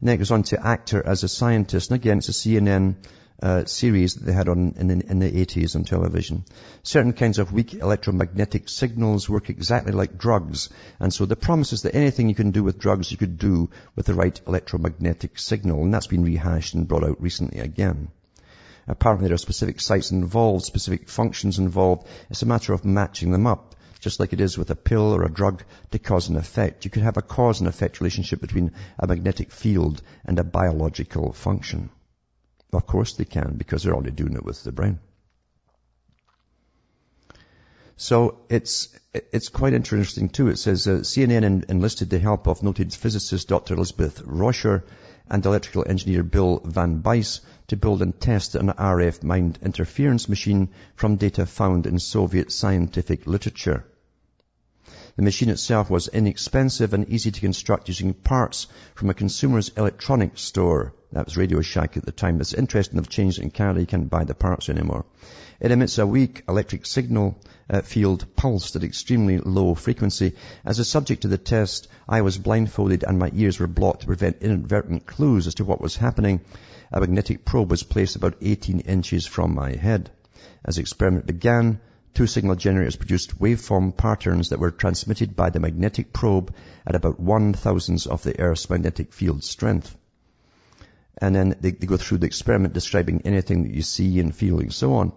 And 0.00 0.08
then 0.08 0.16
it 0.16 0.18
goes 0.18 0.32
on 0.32 0.42
to 0.44 0.66
actor 0.66 1.00
as 1.06 1.22
a 1.22 1.28
scientist. 1.28 1.90
And 1.90 2.00
again, 2.00 2.18
it's 2.18 2.28
a 2.28 2.32
CNN 2.32 2.96
uh, 3.40 3.64
series 3.66 4.14
that 4.14 4.24
they 4.24 4.32
had 4.32 4.48
on 4.48 4.74
in 4.78 4.90
in 4.90 5.18
the 5.20 5.30
80s 5.30 5.76
on 5.76 5.84
television. 5.84 6.44
Certain 6.82 7.12
kinds 7.12 7.38
of 7.38 7.52
weak 7.52 7.74
electromagnetic 7.74 8.68
signals 8.68 9.28
work 9.28 9.48
exactly 9.48 9.92
like 9.92 10.18
drugs. 10.18 10.70
And 10.98 11.14
so 11.14 11.24
the 11.24 11.36
promise 11.36 11.72
is 11.72 11.82
that 11.82 11.94
anything 11.94 12.28
you 12.28 12.34
can 12.34 12.50
do 12.50 12.64
with 12.64 12.80
drugs, 12.80 13.12
you 13.12 13.16
could 13.16 13.38
do 13.38 13.70
with 13.94 14.06
the 14.06 14.14
right 14.14 14.40
electromagnetic 14.46 15.38
signal. 15.38 15.82
And 15.82 15.94
that's 15.94 16.08
been 16.08 16.24
rehashed 16.24 16.74
and 16.74 16.88
brought 16.88 17.04
out 17.04 17.22
recently 17.22 17.60
again. 17.60 18.08
Apparently 18.88 19.28
there 19.28 19.34
are 19.34 19.38
specific 19.38 19.80
sites 19.80 20.10
involved, 20.10 20.64
specific 20.64 21.08
functions 21.08 21.58
involved. 21.58 22.06
It's 22.30 22.42
a 22.42 22.46
matter 22.46 22.72
of 22.72 22.84
matching 22.84 23.30
them 23.30 23.46
up, 23.46 23.76
just 24.00 24.18
like 24.18 24.32
it 24.32 24.40
is 24.40 24.58
with 24.58 24.70
a 24.70 24.76
pill 24.76 25.14
or 25.14 25.24
a 25.24 25.32
drug 25.32 25.62
to 25.92 25.98
cause 25.98 26.28
and 26.28 26.36
effect. 26.36 26.84
You 26.84 26.90
could 26.90 27.04
have 27.04 27.16
a 27.16 27.22
cause 27.22 27.60
and 27.60 27.68
effect 27.68 28.00
relationship 28.00 28.40
between 28.40 28.72
a 28.98 29.06
magnetic 29.06 29.52
field 29.52 30.02
and 30.24 30.38
a 30.38 30.44
biological 30.44 31.32
function. 31.32 31.90
Of 32.72 32.86
course 32.86 33.14
they 33.14 33.24
can, 33.24 33.54
because 33.56 33.82
they're 33.82 33.94
already 33.94 34.12
doing 34.12 34.34
it 34.34 34.44
with 34.44 34.62
the 34.64 34.72
brain. 34.72 34.98
So 37.96 38.38
it's 38.48 38.88
it's 39.12 39.48
quite 39.48 39.74
interesting 39.74 40.28
too. 40.28 40.48
It 40.48 40.58
says 40.58 40.88
uh, 40.88 41.02
CNN 41.02 41.70
enlisted 41.70 42.10
the 42.10 42.18
help 42.18 42.48
of 42.48 42.62
noted 42.62 42.92
physicist 42.92 43.46
Dr. 43.46 43.74
Elizabeth 43.74 44.22
Rauscher 44.22 44.82
and 45.30 45.44
electrical 45.46 45.84
engineer 45.86 46.22
Bill 46.22 46.60
Van 46.64 46.98
Bise 46.98 47.40
to 47.68 47.76
build 47.76 48.02
and 48.02 48.18
test 48.20 48.54
an 48.54 48.68
RF 48.68 49.22
mind 49.22 49.58
interference 49.62 50.28
machine 50.28 50.68
from 50.94 51.16
data 51.16 51.46
found 51.46 51.86
in 51.86 51.98
Soviet 51.98 52.52
scientific 52.52 53.26
literature. 53.26 53.84
The 55.14 55.22
machine 55.22 55.50
itself 55.50 55.90
was 55.90 56.08
inexpensive 56.08 56.94
and 56.94 57.06
easy 57.06 57.30
to 57.30 57.40
construct 57.40 57.88
using 57.88 58.14
parts 58.14 58.66
from 58.94 59.10
a 59.10 59.14
consumer's 59.14 59.68
electronics 59.76 60.40
store. 60.40 60.94
That 61.12 61.26
was 61.26 61.36
Radio 61.36 61.60
Shack 61.60 61.98
at 61.98 62.06
the 62.06 62.12
time. 62.12 62.40
It's 62.40 62.54
interesting 62.54 62.96
they've 62.96 63.08
changed 63.08 63.38
it 63.38 63.42
in 63.42 63.50
Canada. 63.50 63.80
You 63.80 63.86
can't 63.86 64.08
buy 64.08 64.24
the 64.24 64.34
parts 64.34 64.70
anymore. 64.70 65.04
It 65.60 65.70
emits 65.70 65.98
a 65.98 66.06
weak 66.06 66.44
electric 66.48 66.86
signal 66.86 67.38
uh, 67.68 67.82
field 67.82 68.24
pulsed 68.36 68.74
at 68.74 68.84
extremely 68.84 69.36
low 69.36 69.74
frequency. 69.74 70.32
As 70.64 70.78
a 70.78 70.84
subject 70.84 71.22
to 71.22 71.28
the 71.28 71.36
test, 71.36 71.88
I 72.08 72.22
was 72.22 72.38
blindfolded 72.38 73.04
and 73.04 73.18
my 73.18 73.30
ears 73.34 73.60
were 73.60 73.66
blocked 73.66 74.00
to 74.00 74.06
prevent 74.06 74.40
inadvertent 74.40 75.04
clues 75.04 75.46
as 75.46 75.56
to 75.56 75.64
what 75.64 75.82
was 75.82 75.96
happening. 75.96 76.40
A 76.90 77.00
magnetic 77.00 77.44
probe 77.44 77.70
was 77.70 77.82
placed 77.82 78.16
about 78.16 78.38
18 78.40 78.80
inches 78.80 79.26
from 79.26 79.54
my 79.54 79.76
head. 79.76 80.10
As 80.64 80.76
the 80.76 80.80
experiment 80.80 81.26
began, 81.26 81.80
two 82.14 82.26
signal 82.26 82.56
generators 82.56 82.96
produced 82.96 83.38
waveform 83.38 83.96
patterns 83.96 84.50
that 84.50 84.58
were 84.58 84.70
transmitted 84.70 85.34
by 85.36 85.50
the 85.50 85.60
magnetic 85.60 86.12
probe 86.12 86.54
at 86.86 86.94
about 86.94 87.20
one 87.20 87.52
thousandth 87.52 88.06
of 88.06 88.22
the 88.22 88.38
Earth's 88.38 88.68
magnetic 88.68 89.12
field 89.12 89.44
strength. 89.44 89.96
And 91.18 91.34
then 91.34 91.56
they, 91.60 91.70
they 91.70 91.86
go 91.86 91.96
through 91.96 92.18
the 92.18 92.26
experiment 92.26 92.74
describing 92.74 93.22
anything 93.24 93.64
that 93.64 93.74
you 93.74 93.82
see 93.82 94.18
and 94.20 94.34
feel 94.34 94.58
and 94.60 94.72
so 94.72 94.94
on 94.94 95.12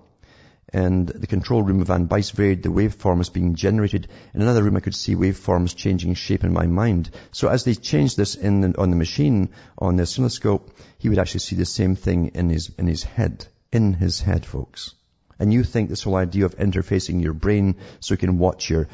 and 0.76 1.08
the 1.08 1.28
control 1.28 1.64
room 1.64 1.80
of 1.80 1.88
Van 1.88 2.06
Bise 2.06 2.32
varied 2.32 2.62
the 2.62 2.70
waveforms 2.70 3.32
being 3.32 3.56
generated. 3.56 4.10
In 4.34 4.42
another 4.42 4.62
room 4.62 4.76
I 4.76 4.82
could 4.82 4.94
see 4.94 5.16
waveforms 5.16 5.74
changing 5.74 6.16
shape 6.16 6.44
in 6.44 6.52
my 6.52 6.66
mind. 6.66 7.12
So 7.32 7.48
as 7.48 7.64
they 7.64 7.76
changed 7.76 8.18
this 8.18 8.36
in 8.36 8.60
the, 8.60 8.78
on 8.78 8.90
the 8.90 8.98
machine, 8.98 9.52
on 9.78 9.96
the 9.96 10.04
oscilloscope, 10.04 10.78
he 10.98 11.08
would 11.08 11.20
actually 11.20 11.42
see 11.42 11.56
the 11.56 11.66
same 11.66 11.96
thing 11.96 12.32
in 12.36 12.50
his, 12.50 12.72
in 12.78 12.88
his 12.88 13.04
head. 13.04 13.46
In 13.72 13.94
his 13.94 14.20
head, 14.20 14.46
folks. 14.46 14.96
And 15.38 15.54
you 15.54 15.64
think 15.64 15.90
this 15.90 16.04
whole 16.04 16.16
idea 16.16 16.46
of 16.46 16.58
interfacing 16.58 17.22
your 17.22 17.34
brain 17.34 17.76
so 18.00 18.14
you 18.14 18.18
can 18.18 18.38
watch 18.38 18.70
your 18.70 18.88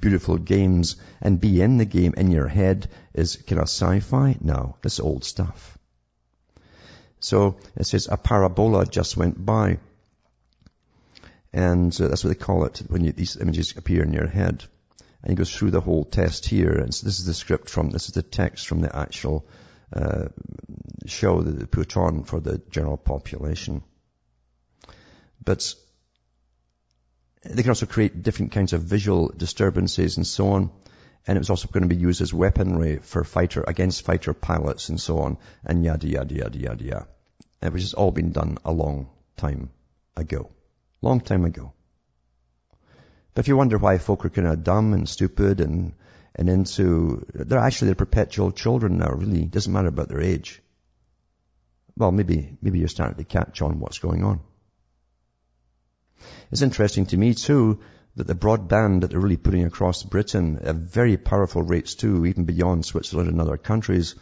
beautiful 0.00 0.36
games 0.36 0.96
and 1.20 1.40
be 1.40 1.62
in 1.62 1.78
the 1.78 1.86
game 1.86 2.14
in 2.16 2.30
your 2.30 2.48
head 2.48 2.88
is 3.14 3.36
kind 3.36 3.60
of 3.60 3.68
sci-fi? 3.68 4.36
No, 4.40 4.76
this 4.82 5.00
old 5.00 5.24
stuff. 5.24 5.78
So 7.20 7.56
it 7.76 7.84
says 7.84 8.08
a 8.10 8.16
parabola 8.16 8.86
just 8.86 9.16
went 9.16 9.44
by. 9.44 9.78
And 11.52 11.98
uh, 12.00 12.08
that's 12.08 12.22
what 12.22 12.28
they 12.28 12.44
call 12.44 12.64
it 12.64 12.82
when 12.88 13.04
you, 13.04 13.12
these 13.12 13.36
images 13.36 13.74
appear 13.76 14.02
in 14.02 14.12
your 14.12 14.26
head. 14.26 14.64
And 15.22 15.30
he 15.30 15.36
goes 15.36 15.54
through 15.54 15.70
the 15.70 15.80
whole 15.80 16.04
test 16.04 16.46
here. 16.46 16.72
And 16.72 16.94
so 16.94 17.06
this 17.06 17.18
is 17.18 17.26
the 17.26 17.34
script 17.34 17.70
from, 17.70 17.90
this 17.90 18.08
is 18.08 18.14
the 18.14 18.22
text 18.22 18.68
from 18.68 18.80
the 18.80 18.94
actual 18.94 19.46
uh, 19.92 20.28
show 21.06 21.40
that 21.40 21.58
they 21.58 21.64
put 21.64 21.96
on 21.96 22.24
for 22.24 22.40
the 22.40 22.58
general 22.70 22.98
population. 22.98 23.82
But 25.44 25.74
they 27.42 27.62
can 27.62 27.70
also 27.70 27.86
create 27.86 28.22
different 28.22 28.52
kinds 28.52 28.72
of 28.72 28.82
visual 28.82 29.32
disturbances 29.36 30.16
and 30.16 30.26
so 30.26 30.48
on. 30.50 30.70
And 31.26 31.36
it 31.36 31.40
was 31.40 31.50
also 31.50 31.68
going 31.68 31.82
to 31.82 31.94
be 31.94 32.00
used 32.00 32.20
as 32.20 32.32
weaponry 32.32 32.98
for 32.98 33.22
fighter, 33.22 33.64
against 33.66 34.02
fighter 34.02 34.32
pilots 34.32 34.88
and 34.88 35.00
so 35.00 35.18
on. 35.20 35.38
And 35.64 35.84
yada, 35.84 36.08
yada, 36.08 36.34
yada, 36.34 36.58
yada, 36.58 36.84
yada. 36.84 37.08
It 37.60 37.72
was 37.72 37.82
just 37.82 37.94
all 37.94 38.10
been 38.10 38.32
done 38.32 38.58
a 38.64 38.72
long 38.72 39.10
time 39.36 39.70
ago. 40.16 40.50
Long 41.02 41.20
time 41.20 41.44
ago. 41.44 41.72
But 43.34 43.40
if 43.44 43.48
you 43.48 43.56
wonder 43.56 43.78
why 43.78 43.98
folk 43.98 44.24
are 44.24 44.30
kind 44.30 44.48
of 44.48 44.64
dumb 44.64 44.94
and 44.94 45.08
stupid 45.08 45.60
and, 45.60 45.92
and 46.34 46.48
into, 46.48 47.26
they're 47.34 47.58
actually 47.58 47.90
the 47.90 47.96
perpetual 47.96 48.50
children 48.52 48.98
now, 48.98 49.10
really. 49.10 49.42
It 49.42 49.50
doesn't 49.50 49.72
matter 49.72 49.88
about 49.88 50.08
their 50.08 50.20
age. 50.20 50.62
Well, 51.96 52.10
maybe, 52.10 52.56
maybe 52.62 52.78
you're 52.78 52.88
starting 52.88 53.16
to 53.16 53.24
catch 53.24 53.60
on 53.60 53.80
what's 53.80 53.98
going 53.98 54.24
on. 54.24 54.40
It's 56.50 56.62
interesting 56.62 57.06
to 57.06 57.16
me 57.16 57.34
too 57.34 57.80
that 58.16 58.26
the 58.26 58.34
broadband 58.34 59.02
that 59.02 59.10
they're 59.10 59.20
really 59.20 59.36
putting 59.36 59.64
across 59.64 60.02
Britain 60.02 60.58
at 60.62 60.74
very 60.74 61.16
powerful 61.16 61.62
rates 61.62 61.94
too, 61.94 62.26
even 62.26 62.44
beyond 62.44 62.84
Switzerland 62.84 63.28
and 63.28 63.40
other 63.40 63.56
countries, 63.56 64.14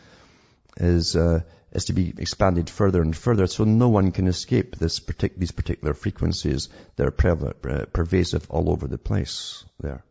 is 0.77 1.17
uh, 1.17 1.41
is 1.73 1.87
to 1.87 1.93
be 1.93 2.13
expanded 2.17 2.71
further 2.71 3.03
and 3.03 3.17
further 3.17 3.47
so 3.47 3.65
no 3.65 3.89
one 3.89 4.13
can 4.13 4.27
escape 4.27 4.77
this 4.77 5.01
partic- 5.01 5.37
these 5.37 5.53
particular 5.53 5.95
frequencies 5.95 6.69
that 6.97 7.07
are 7.07 7.11
prevalent, 7.11 7.57
uh, 7.67 7.85
pervasive 7.87 8.51
all 8.51 8.71
over 8.71 8.87
the 8.87 8.99
place 8.99 9.65
there. 9.81 10.05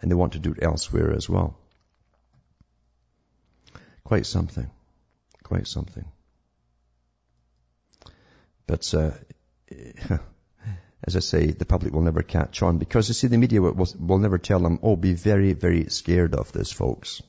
And 0.00 0.10
they 0.10 0.14
want 0.14 0.34
to 0.34 0.38
do 0.38 0.52
it 0.52 0.62
elsewhere 0.62 1.12
as 1.14 1.28
well. 1.28 1.58
Quite 4.04 4.26
something. 4.26 4.70
Quite 5.42 5.66
something. 5.66 6.04
But, 8.66 8.94
uh, 8.94 9.12
as 11.04 11.14
I 11.14 11.20
say, 11.20 11.46
the 11.52 11.64
public 11.64 11.92
will 11.92 12.02
never 12.02 12.22
catch 12.22 12.62
on 12.62 12.78
because 12.78 13.08
you 13.08 13.14
see, 13.14 13.28
the 13.28 13.38
media 13.38 13.62
will, 13.62 13.86
will 13.98 14.18
never 14.18 14.38
tell 14.38 14.58
them, 14.58 14.80
oh, 14.82 14.96
be 14.96 15.12
very, 15.12 15.52
very 15.52 15.88
scared 15.90 16.34
of 16.34 16.52
this, 16.52 16.72
folks. 16.72 17.22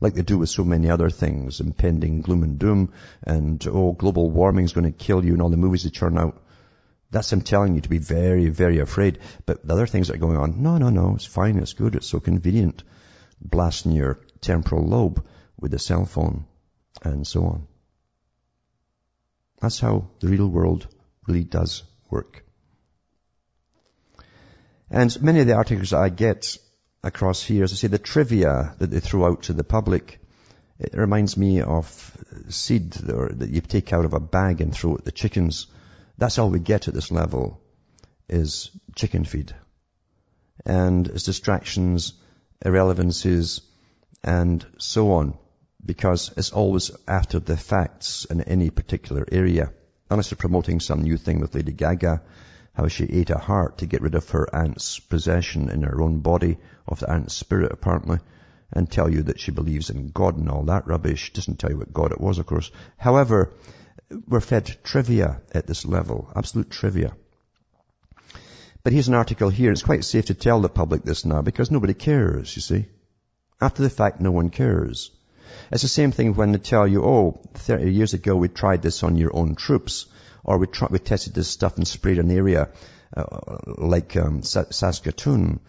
Like 0.00 0.14
they 0.14 0.22
do 0.22 0.38
with 0.38 0.48
so 0.48 0.64
many 0.64 0.90
other 0.90 1.10
things, 1.10 1.60
impending 1.60 2.22
gloom 2.22 2.42
and 2.42 2.58
doom, 2.58 2.92
and 3.22 3.64
oh, 3.68 3.92
global 3.92 4.30
warming 4.30 4.64
is 4.64 4.72
going 4.72 4.90
to 4.90 5.04
kill 5.06 5.24
you, 5.24 5.34
and 5.34 5.42
all 5.42 5.50
the 5.50 5.56
movies 5.56 5.84
they 5.84 5.90
churn 5.90 6.18
out. 6.18 6.42
That's 7.10 7.28
them 7.28 7.42
telling 7.42 7.74
you 7.74 7.82
to 7.82 7.90
be 7.90 7.98
very, 7.98 8.48
very 8.48 8.78
afraid. 8.78 9.18
But 9.44 9.66
the 9.66 9.74
other 9.74 9.86
things 9.86 10.08
that 10.08 10.14
are 10.14 10.26
going 10.26 10.38
on, 10.38 10.62
no, 10.62 10.78
no, 10.78 10.88
no, 10.88 11.14
it's 11.14 11.26
fine, 11.26 11.58
it's 11.58 11.74
good, 11.74 11.94
it's 11.94 12.08
so 12.08 12.20
convenient. 12.20 12.82
Blasting 13.40 13.92
your 13.92 14.20
temporal 14.40 14.86
lobe 14.86 15.24
with 15.60 15.74
a 15.74 15.78
cell 15.78 16.06
phone, 16.06 16.46
and 17.02 17.26
so 17.26 17.44
on. 17.44 17.66
That's 19.60 19.78
how 19.78 20.08
the 20.20 20.28
real 20.28 20.48
world 20.48 20.88
really 21.28 21.44
does 21.44 21.82
work. 22.10 22.44
And 24.92 25.22
many 25.22 25.40
of 25.40 25.46
the 25.46 25.54
articles 25.54 25.94
I 25.94 26.10
get 26.10 26.58
across 27.02 27.42
here, 27.42 27.64
as 27.64 27.72
I 27.72 27.76
say, 27.76 27.88
the 27.88 27.98
trivia 27.98 28.74
that 28.78 28.90
they 28.90 29.00
throw 29.00 29.24
out 29.24 29.44
to 29.44 29.54
the 29.54 29.64
public, 29.64 30.20
it 30.78 30.92
reminds 30.92 31.34
me 31.34 31.62
of 31.62 31.86
seed 32.50 32.92
that 32.92 33.48
you 33.48 33.62
take 33.62 33.94
out 33.94 34.04
of 34.04 34.12
a 34.12 34.20
bag 34.20 34.60
and 34.60 34.70
throw 34.70 34.96
at 34.96 35.06
the 35.06 35.10
chickens. 35.10 35.66
That's 36.18 36.38
all 36.38 36.50
we 36.50 36.58
get 36.60 36.88
at 36.88 36.94
this 36.94 37.10
level 37.10 37.62
is 38.28 38.70
chicken 38.94 39.24
feed. 39.24 39.54
And 40.66 41.08
it's 41.08 41.24
distractions, 41.24 42.12
irrelevancies, 42.62 43.62
and 44.22 44.64
so 44.76 45.12
on. 45.12 45.38
Because 45.82 46.34
it's 46.36 46.52
always 46.52 46.90
after 47.08 47.40
the 47.40 47.56
facts 47.56 48.26
in 48.26 48.42
any 48.42 48.68
particular 48.68 49.26
area. 49.32 49.72
Unless 50.10 50.28
they're 50.28 50.36
promoting 50.36 50.80
some 50.80 51.00
new 51.00 51.16
thing 51.16 51.40
with 51.40 51.54
Lady 51.54 51.72
Gaga, 51.72 52.20
how 52.74 52.88
she 52.88 53.04
ate 53.04 53.30
a 53.30 53.38
heart 53.38 53.78
to 53.78 53.86
get 53.86 54.00
rid 54.00 54.14
of 54.14 54.30
her 54.30 54.54
aunt's 54.54 54.98
possession 54.98 55.68
in 55.68 55.82
her 55.82 56.00
own 56.00 56.20
body, 56.20 56.58
of 56.88 57.00
the 57.00 57.10
aunt's 57.10 57.34
spirit 57.34 57.70
apparently, 57.70 58.18
and 58.72 58.90
tell 58.90 59.10
you 59.10 59.22
that 59.24 59.38
she 59.38 59.50
believes 59.50 59.90
in 59.90 60.08
God 60.08 60.38
and 60.38 60.48
all 60.48 60.64
that 60.64 60.86
rubbish. 60.86 61.32
Doesn't 61.32 61.58
tell 61.58 61.70
you 61.70 61.78
what 61.78 61.92
God 61.92 62.12
it 62.12 62.20
was, 62.20 62.38
of 62.38 62.46
course. 62.46 62.70
However, 62.96 63.52
we're 64.26 64.40
fed 64.40 64.76
trivia 64.82 65.42
at 65.52 65.66
this 65.66 65.84
level, 65.84 66.30
absolute 66.34 66.70
trivia. 66.70 67.12
But 68.82 68.92
here's 68.92 69.08
an 69.08 69.14
article 69.14 69.48
here. 69.48 69.70
It's 69.70 69.82
quite 69.82 70.04
safe 70.04 70.26
to 70.26 70.34
tell 70.34 70.60
the 70.60 70.68
public 70.68 71.04
this 71.04 71.24
now 71.24 71.42
because 71.42 71.70
nobody 71.70 71.94
cares, 71.94 72.56
you 72.56 72.62
see. 72.62 72.86
After 73.60 73.82
the 73.82 73.90
fact, 73.90 74.20
no 74.20 74.32
one 74.32 74.50
cares. 74.50 75.10
It's 75.70 75.82
the 75.82 75.88
same 75.88 76.10
thing 76.10 76.34
when 76.34 76.52
they 76.52 76.58
tell 76.58 76.88
you, 76.88 77.04
oh, 77.04 77.40
30 77.54 77.92
years 77.92 78.14
ago 78.14 78.34
we 78.34 78.48
tried 78.48 78.82
this 78.82 79.02
on 79.02 79.16
your 79.16 79.36
own 79.36 79.54
troops 79.54 80.06
or 80.44 80.58
we, 80.58 80.66
we 80.90 80.98
tested 80.98 81.34
this 81.34 81.48
stuff 81.48 81.76
and 81.76 81.86
sprayed 81.86 82.18
an 82.18 82.30
area 82.30 82.68
uh, 83.16 83.58
like 83.66 84.16
um, 84.16 84.42
Saskatoon 84.42 85.60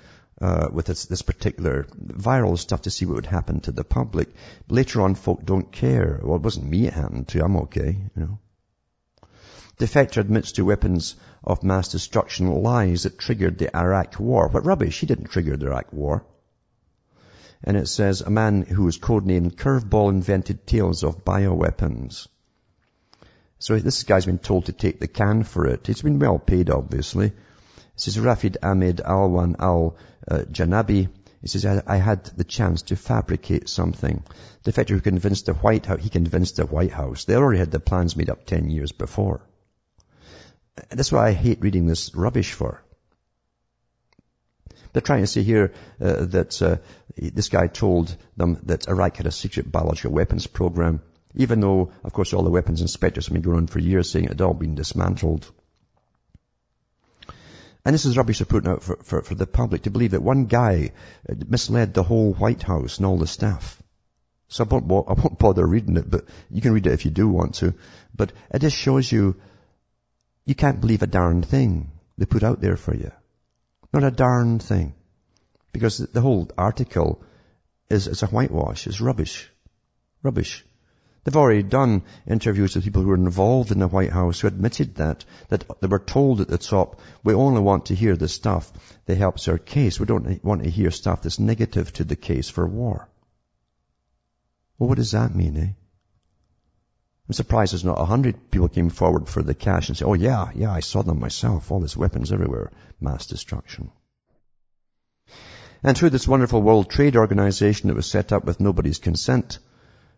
uh, 0.41 0.69
with 0.71 0.87
this, 0.87 1.05
this, 1.05 1.21
particular 1.21 1.85
viral 2.05 2.57
stuff 2.57 2.81
to 2.83 2.91
see 2.91 3.05
what 3.05 3.15
would 3.15 3.25
happen 3.25 3.59
to 3.61 3.71
the 3.71 3.83
public. 3.83 4.29
Later 4.67 5.01
on, 5.01 5.15
folk 5.15 5.45
don't 5.45 5.71
care. 5.71 6.19
Well, 6.23 6.37
it 6.37 6.41
wasn't 6.41 6.69
me 6.69 6.87
it 6.87 6.93
happened 6.93 7.27
to. 7.29 7.43
I'm 7.43 7.57
okay, 7.57 7.97
you 8.15 8.21
know. 8.21 8.39
Defector 9.77 10.17
admits 10.17 10.53
to 10.53 10.65
weapons 10.65 11.15
of 11.43 11.63
mass 11.63 11.89
destruction 11.89 12.51
lies 12.63 13.03
that 13.03 13.17
triggered 13.17 13.57
the 13.57 13.75
Iraq 13.75 14.19
war. 14.19 14.47
What 14.47 14.65
rubbish? 14.65 14.99
He 14.99 15.05
didn't 15.05 15.31
trigger 15.31 15.57
the 15.57 15.67
Iraq 15.67 15.91
war. 15.91 16.25
And 17.63 17.77
it 17.77 17.87
says 17.87 18.21
a 18.21 18.29
man 18.29 18.61
who 18.61 18.83
was 18.83 18.99
codenamed 18.99 19.55
Curveball 19.55 20.09
invented 20.09 20.67
tales 20.67 21.03
of 21.03 21.23
bioweapons. 21.23 22.27
So 23.63 23.79
this 23.79 24.03
guy's 24.03 24.25
been 24.25 24.39
told 24.39 24.65
to 24.65 24.73
take 24.73 24.99
the 24.99 25.07
can 25.07 25.43
for 25.43 25.67
it. 25.67 25.87
He's 25.87 26.01
been 26.01 26.19
well 26.19 26.37
paid, 26.37 26.69
obviously. 26.69 27.31
This 27.95 28.09
is 28.09 28.17
Rafid 28.17 28.57
Ahmed 28.61 28.97
Alwan 28.97 29.55
al-Janabi. 29.57 31.07
He 31.39 31.47
says, 31.47 31.65
I, 31.65 31.95
had 31.95 32.25
the 32.25 32.43
chance 32.43 32.81
to 32.81 32.97
fabricate 32.97 33.69
something. 33.69 34.21
The 34.63 34.73
fact 34.73 34.89
who 34.89 34.99
convinced 34.99 35.45
the 35.45 35.53
White 35.53 35.85
House, 35.85 36.03
he 36.03 36.09
convinced 36.09 36.57
the 36.57 36.65
White 36.65 36.91
House. 36.91 37.23
They 37.23 37.35
already 37.35 37.59
had 37.59 37.71
the 37.71 37.79
plans 37.79 38.17
made 38.17 38.29
up 38.29 38.45
10 38.45 38.69
years 38.69 38.91
before. 38.91 39.47
That's 40.89 41.13
why 41.13 41.29
I 41.29 41.31
hate 41.31 41.61
reading 41.61 41.87
this 41.87 42.13
rubbish 42.13 42.51
for. 42.51 42.83
They're 44.91 45.01
trying 45.01 45.21
to 45.23 45.27
say 45.27 45.41
here 45.41 45.71
uh, 46.01 46.25
that 46.25 46.61
uh, 46.61 46.77
this 47.15 47.47
guy 47.47 47.67
told 47.67 48.13
them 48.35 48.59
that 48.63 48.89
Iraq 48.89 49.15
had 49.15 49.25
a 49.25 49.31
secret 49.31 49.71
biological 49.71 50.11
weapons 50.11 50.47
program. 50.47 51.01
Even 51.35 51.59
though, 51.59 51.91
of 52.03 52.13
course, 52.13 52.33
all 52.33 52.43
the 52.43 52.51
weapons 52.51 52.81
inspectors 52.81 53.27
have 53.27 53.33
been 53.33 53.41
going 53.41 53.57
on 53.57 53.67
for 53.67 53.79
years 53.79 54.09
saying 54.09 54.25
it 54.25 54.31
had 54.31 54.41
all 54.41 54.53
been 54.53 54.75
dismantled. 54.75 55.51
And 57.85 57.93
this 57.93 58.05
is 58.05 58.15
rubbish 58.15 58.39
they're 58.39 58.45
putting 58.45 58.71
out 58.71 58.83
for, 58.83 58.95
for, 58.97 59.21
for 59.23 59.35
the 59.35 59.47
public 59.47 59.83
to 59.83 59.91
believe 59.91 60.11
that 60.11 60.21
one 60.21 60.45
guy 60.45 60.91
uh, 61.29 61.35
misled 61.47 61.93
the 61.93 62.03
whole 62.03 62.33
White 62.33 62.63
House 62.63 62.97
and 62.97 63.05
all 63.05 63.17
the 63.17 63.27
staff. 63.27 63.81
So 64.47 64.63
I 64.63 64.67
won't, 64.67 65.09
I 65.09 65.13
won't 65.13 65.39
bother 65.39 65.65
reading 65.65 65.97
it, 65.97 66.09
but 66.09 66.25
you 66.49 66.61
can 66.61 66.73
read 66.73 66.87
it 66.87 66.93
if 66.93 67.05
you 67.05 67.11
do 67.11 67.27
want 67.27 67.55
to. 67.55 67.73
But 68.15 68.31
it 68.53 68.59
just 68.59 68.77
shows 68.77 69.11
you, 69.11 69.35
you 70.45 70.55
can't 70.55 70.79
believe 70.79 71.01
a 71.01 71.07
darn 71.07 71.41
thing 71.41 71.91
they 72.17 72.25
put 72.25 72.43
out 72.43 72.61
there 72.61 72.77
for 72.77 72.95
you. 72.95 73.11
Not 73.91 74.03
a 74.03 74.11
darn 74.11 74.59
thing. 74.59 74.93
Because 75.71 75.97
the 75.97 76.21
whole 76.21 76.49
article 76.57 77.23
is, 77.89 78.07
is 78.07 78.23
a 78.23 78.27
whitewash, 78.27 78.87
is 78.87 79.01
rubbish. 79.01 79.49
Rubbish. 80.21 80.63
They've 81.23 81.35
already 81.37 81.63
done 81.63 82.03
interviews 82.27 82.75
with 82.75 82.83
people 82.83 83.01
who 83.01 83.07
were 83.07 83.15
involved 83.15 83.71
in 83.71 83.79
the 83.79 83.87
White 83.87 84.11
House 84.11 84.41
who 84.41 84.47
admitted 84.47 84.95
that, 84.95 85.23
that 85.47 85.65
they 85.79 85.87
were 85.87 85.99
told 85.99 86.41
at 86.41 86.49
the 86.49 86.57
top, 86.57 86.99
we 87.23 87.33
only 87.33 87.61
want 87.61 87.85
to 87.85 87.95
hear 87.95 88.17
the 88.17 88.27
stuff 88.27 88.71
that 89.05 89.17
helps 89.17 89.47
our 89.47 89.57
case. 89.57 89.99
We 89.99 90.05
don't 90.05 90.43
want 90.43 90.63
to 90.63 90.69
hear 90.69 90.91
stuff 90.91 91.21
that's 91.21 91.39
negative 91.39 91.93
to 91.93 92.03
the 92.03 92.17
case 92.17 92.49
for 92.49 92.67
war. 92.67 93.07
Well, 94.77 94.89
what 94.89 94.97
does 94.97 95.11
that 95.11 95.33
mean, 95.33 95.55
eh? 95.55 95.71
I'm 97.29 97.33
surprised 97.33 97.71
there's 97.71 97.85
not 97.85 98.01
a 98.01 98.05
hundred 98.05 98.51
people 98.51 98.67
came 98.67 98.89
forward 98.89 99.29
for 99.29 99.41
the 99.41 99.53
cash 99.53 99.87
and 99.87 99.97
said, 99.97 100.07
oh 100.07 100.13
yeah, 100.13 100.51
yeah, 100.53 100.73
I 100.73 100.81
saw 100.81 101.03
them 101.03 101.21
myself. 101.21 101.71
All 101.71 101.79
these 101.79 101.95
weapons 101.95 102.33
everywhere. 102.33 102.69
Mass 102.99 103.27
destruction. 103.27 103.91
And 105.81 105.97
through 105.97 106.09
this 106.09 106.27
wonderful 106.27 106.61
World 106.61 106.89
Trade 106.89 107.15
Organization 107.15 107.87
that 107.87 107.95
was 107.95 108.09
set 108.09 108.33
up 108.33 108.43
with 108.43 108.59
nobody's 108.59 108.99
consent, 108.99 109.59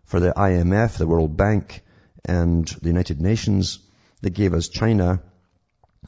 for 0.05 0.19
the 0.19 0.31
IMF, 0.31 0.97
the 0.97 1.07
World 1.07 1.35
Bank, 1.35 1.83
and 2.23 2.67
the 2.67 2.87
United 2.87 3.21
Nations. 3.21 3.79
They 4.21 4.29
gave 4.29 4.53
us 4.53 4.69
China 4.69 5.21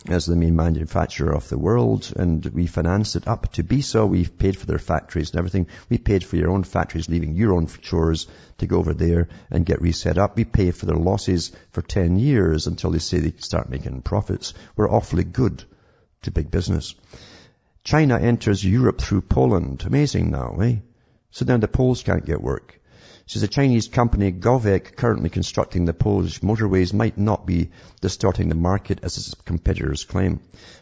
as 0.07 0.25
the 0.25 0.35
main 0.35 0.55
manufacturer 0.55 1.33
of 1.33 1.49
the 1.49 1.57
world, 1.57 2.13
and 2.15 2.45
we 2.45 2.67
financed 2.67 3.15
it 3.15 3.27
up 3.27 3.51
to 3.53 3.63
be 3.63 3.81
so. 3.81 4.05
We 4.05 4.27
paid 4.27 4.55
for 4.55 4.67
their 4.67 4.77
factories 4.77 5.31
and 5.31 5.39
everything. 5.39 5.67
We 5.89 5.97
paid 5.97 6.23
for 6.23 6.35
your 6.35 6.51
own 6.51 6.63
factories, 6.63 7.09
leaving 7.09 7.35
your 7.35 7.53
own 7.53 7.67
shores 7.81 8.27
to 8.59 8.67
go 8.67 8.77
over 8.77 8.93
there 8.93 9.29
and 9.49 9.65
get 9.65 9.81
reset 9.81 10.19
up. 10.19 10.35
We 10.35 10.45
pay 10.45 10.69
for 10.69 10.85
their 10.85 10.95
losses 10.95 11.51
for 11.71 11.81
10 11.81 12.19
years 12.19 12.67
until 12.67 12.91
they 12.91 12.99
say 12.99 13.19
they 13.19 13.33
start 13.37 13.69
making 13.69 14.03
profits. 14.03 14.53
We're 14.75 14.91
awfully 14.91 15.23
good 15.23 15.63
to 16.21 16.31
big 16.31 16.51
business. 16.51 16.93
China 17.83 18.19
enters 18.19 18.63
Europe 18.63 19.01
through 19.01 19.21
Poland. 19.21 19.83
Amazing 19.85 20.29
now, 20.29 20.59
eh? 20.61 20.75
So 21.31 21.45
now 21.45 21.57
the 21.57 21.67
Poles 21.67 22.03
can't 22.03 22.25
get 22.25 22.41
work 22.41 22.79
says 23.27 23.41
the 23.41 23.47
Chinese 23.47 23.89
company 23.89 24.31
Covec 24.31 24.95
currently 24.95 25.29
constructing 25.29 25.83
the 25.83 25.93
Polish 25.93 26.39
motorways 26.39 26.93
might 26.93 27.17
not 27.17 27.45
be 27.45 27.71
distorting 27.99 28.47
the 28.47 28.55
market 28.55 28.99
as 29.03 29.17
its 29.17 29.33
competitors 29.45 30.05
claim. 30.05 30.39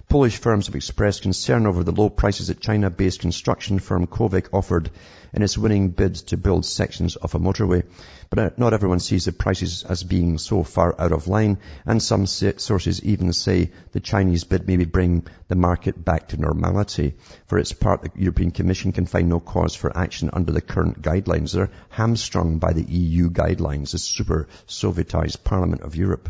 Polish 0.07 0.37
firms 0.37 0.67
have 0.67 0.75
expressed 0.75 1.23
concern 1.23 1.65
over 1.65 1.83
the 1.83 1.91
low 1.91 2.09
prices 2.09 2.47
that 2.47 2.59
China-based 2.59 3.21
construction 3.21 3.79
firm 3.79 4.05
Covec 4.05 4.47
offered 4.53 4.91
in 5.33 5.41
its 5.41 5.57
winning 5.57 5.89
bid 5.89 6.15
to 6.27 6.37
build 6.37 6.63
sections 6.63 7.15
of 7.15 7.33
a 7.33 7.39
motorway. 7.39 7.83
But 8.29 8.39
uh, 8.39 8.49
not 8.55 8.73
everyone 8.73 8.99
sees 8.99 9.25
the 9.25 9.31
prices 9.31 9.83
as 9.83 10.03
being 10.03 10.37
so 10.37 10.63
far 10.63 10.95
out 10.99 11.11
of 11.11 11.27
line, 11.27 11.57
and 11.85 12.01
some 12.01 12.27
sources 12.27 13.03
even 13.03 13.33
say 13.33 13.71
the 13.93 13.99
Chinese 13.99 14.43
bid 14.43 14.67
may 14.67 14.77
bring 14.85 15.25
the 15.47 15.55
market 15.55 16.05
back 16.05 16.29
to 16.29 16.37
normality. 16.37 17.15
For 17.47 17.57
its 17.57 17.73
part, 17.73 18.03
the 18.03 18.11
European 18.15 18.51
Commission 18.51 18.91
can 18.91 19.07
find 19.07 19.27
no 19.27 19.39
cause 19.39 19.75
for 19.75 19.97
action 19.97 20.29
under 20.31 20.51
the 20.51 20.61
current 20.61 21.01
guidelines. 21.01 21.53
They're 21.53 21.71
hamstrung 21.89 22.59
by 22.59 22.73
the 22.73 22.83
EU 22.83 23.31
guidelines, 23.31 23.91
the 23.91 23.97
super 23.97 24.47
Sovietized 24.67 25.43
Parliament 25.43 25.81
of 25.81 25.95
Europe. 25.95 26.29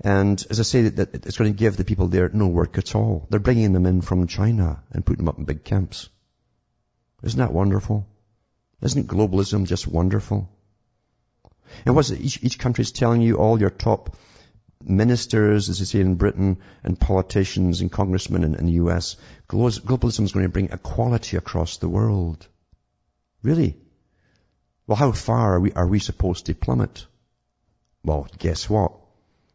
And 0.00 0.44
as 0.50 0.58
I 0.58 0.64
say, 0.64 0.88
that 0.88 1.14
it's 1.14 1.38
going 1.38 1.52
to 1.52 1.58
give 1.58 1.76
the 1.76 1.84
people 1.84 2.08
there 2.08 2.28
no 2.28 2.48
work 2.48 2.78
at 2.78 2.94
all. 2.94 3.26
They're 3.30 3.40
bringing 3.40 3.72
them 3.72 3.86
in 3.86 4.00
from 4.00 4.26
China 4.26 4.82
and 4.90 5.06
putting 5.06 5.18
them 5.18 5.28
up 5.28 5.38
in 5.38 5.44
big 5.44 5.64
camps. 5.64 6.08
Isn't 7.22 7.38
that 7.38 7.52
wonderful? 7.52 8.06
Isn't 8.82 9.06
globalism 9.06 9.66
just 9.66 9.86
wonderful? 9.86 10.50
And 11.86 11.94
what's 11.94 12.10
it? 12.10 12.20
Each, 12.20 12.42
each 12.42 12.58
country 12.58 12.82
is 12.82 12.92
telling 12.92 13.22
you 13.22 13.36
all 13.36 13.58
your 13.58 13.70
top 13.70 14.16
ministers, 14.82 15.70
as 15.70 15.78
they 15.78 15.84
say 15.84 16.00
in 16.00 16.16
Britain, 16.16 16.58
and 16.82 17.00
politicians 17.00 17.80
and 17.80 17.90
congressmen 17.90 18.44
in, 18.44 18.54
in 18.54 18.66
the 18.66 18.72
US. 18.72 19.16
Globalism 19.48 20.24
is 20.24 20.32
going 20.32 20.44
to 20.44 20.52
bring 20.52 20.70
equality 20.70 21.36
across 21.36 21.78
the 21.78 21.88
world. 21.88 22.46
Really? 23.42 23.76
Well, 24.86 24.96
how 24.96 25.12
far 25.12 25.54
are 25.54 25.60
we, 25.60 25.72
are 25.72 25.86
we 25.86 25.98
supposed 25.98 26.46
to 26.46 26.54
plummet? 26.54 27.06
Well, 28.02 28.28
guess 28.38 28.68
what? 28.68 28.92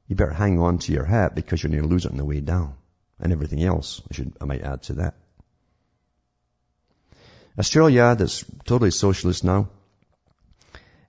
You 0.09 0.15
better 0.15 0.33
hang 0.33 0.59
on 0.59 0.79
to 0.79 0.91
your 0.91 1.05
hat 1.05 1.35
because 1.35 1.61
you're 1.61 1.71
going 1.71 1.83
to 1.83 1.87
lose 1.87 2.05
it 2.05 2.11
on 2.11 2.17
the 2.17 2.25
way 2.25 2.41
down. 2.41 2.73
And 3.19 3.31
everything 3.31 3.63
else, 3.63 4.01
I 4.11 4.15
should, 4.15 4.33
I 4.41 4.45
might 4.45 4.63
add 4.63 4.81
to 4.83 4.93
that. 4.93 5.13
Australia, 7.59 8.15
that's 8.17 8.43
totally 8.65 8.89
socialist 8.89 9.43
now, 9.43 9.69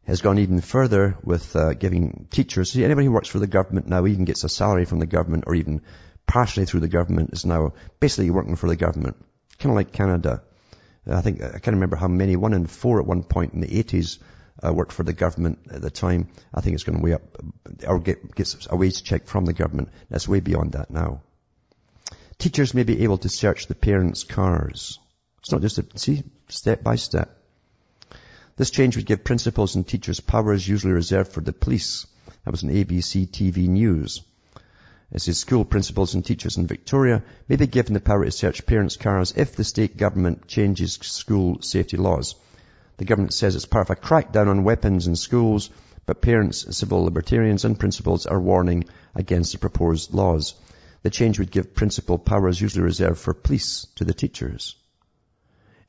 has 0.07 0.21
gone 0.21 0.39
even 0.39 0.61
further 0.61 1.17
with 1.25 1.57
uh, 1.57 1.73
giving 1.73 2.27
teachers, 2.31 2.73
see, 2.73 2.85
anybody 2.85 3.07
who 3.07 3.13
works 3.13 3.29
for 3.29 3.39
the 3.39 3.47
government 3.47 3.89
now 3.89 4.05
even 4.07 4.27
gets 4.27 4.45
a 4.45 4.49
salary 4.51 4.85
from 4.85 4.99
the 4.99 5.07
government 5.07 5.45
or 5.47 5.55
even 5.55 5.81
partially 6.27 6.67
through 6.67 6.81
the 6.81 6.89
government 6.89 7.31
is 7.33 7.47
now 7.47 7.73
basically 8.01 8.31
working 8.31 8.57
for 8.57 8.69
the 8.69 8.77
government. 8.77 9.17
Kind 9.59 9.71
of 9.71 9.77
like 9.77 9.93
Canada. 9.93 10.43
I 11.11 11.23
think, 11.23 11.43
I 11.43 11.59
can't 11.59 11.77
remember 11.77 11.97
how 11.97 12.09
many, 12.09 12.37
one 12.37 12.53
in 12.53 12.67
four 12.67 13.01
at 13.01 13.07
one 13.07 13.23
point 13.23 13.55
in 13.55 13.61
the 13.61 13.83
80s 13.83 14.19
uh, 14.65 14.73
worked 14.73 14.93
for 14.93 15.03
the 15.03 15.13
government 15.13 15.59
at 15.71 15.83
the 15.83 15.91
time. 15.91 16.29
I 16.55 16.61
think 16.61 16.75
it's 16.75 16.85
going 16.85 16.99
to 16.99 17.05
way 17.05 17.13
up, 17.13 17.23
or 17.87 18.01
get, 18.01 18.35
gets 18.35 18.67
a 18.71 18.77
wage 18.77 19.03
check 19.03 19.27
from 19.27 19.45
the 19.45 19.53
government. 19.53 19.91
That's 20.09 20.29
way 20.29 20.41
beyond 20.41 20.73
that 20.73 20.91
now. 20.91 21.23
Teachers 22.39 22.75
may 22.75 22.85
be 22.85 23.03
able 23.05 23.19
to 23.19 23.29
search 23.29 23.67
the 23.67 23.75
parents' 23.75 24.25
cars. 24.25 24.99
It's 25.41 25.53
not 25.53 25.61
just 25.63 25.79
a, 25.79 25.87
see, 25.97 26.23
step 26.49 26.83
by 26.83 26.97
step. 26.97 27.37
This 28.57 28.71
change 28.71 28.97
would 28.97 29.07
give 29.07 29.25
principals 29.25 29.75
and 29.75 29.87
teachers 29.87 30.21
powers 30.21 30.69
usually 30.69 30.93
reserved 30.93 31.33
for 31.33 31.41
the 31.41 31.53
police. 31.53 32.07
That 32.45 32.51
was 32.51 32.63
an 32.63 32.71
ABC 32.71 33.29
TV 33.29 33.69
News. 33.69 34.23
It 35.13 35.23
says 35.23 35.39
school 35.39 35.65
principals 35.65 36.15
and 36.15 36.25
teachers 36.25 36.57
in 36.57 36.67
Victoria 36.67 37.23
may 37.49 37.57
be 37.57 37.67
given 37.67 37.95
the 37.95 38.01
power 38.01 38.25
to 38.25 38.31
search 38.31 38.67
parents' 38.67 38.97
cars 38.97 39.33
if 39.37 39.57
the 39.57 39.65
state 39.65 39.97
government 39.97 40.47
changes 40.47 40.99
school 41.03 41.63
safety 41.63 41.97
laws. 41.97 42.37
The 43.01 43.07
government 43.07 43.33
says 43.33 43.57
it's 43.57 43.65
part 43.65 43.89
of 43.89 43.97
a 43.97 43.99
crackdown 43.99 44.49
on 44.49 44.63
weapons 44.63 45.07
in 45.07 45.17
schools, 45.17 45.71
but 46.05 46.21
parents, 46.21 46.77
civil 46.77 47.03
libertarians 47.03 47.65
and 47.65 47.79
principals 47.79 48.27
are 48.27 48.39
warning 48.39 48.85
against 49.15 49.53
the 49.53 49.59
proposed 49.59 50.13
laws. 50.13 50.53
The 51.03 51.09
change 51.09 51.39
would 51.39 51.51
give 51.51 51.75
principal 51.75 52.19
powers 52.19 52.61
usually 52.61 52.85
reserved 52.85 53.19
for 53.19 53.33
police 53.33 53.87
to 53.95 54.05
the 54.05 54.13
teachers. 54.13 54.77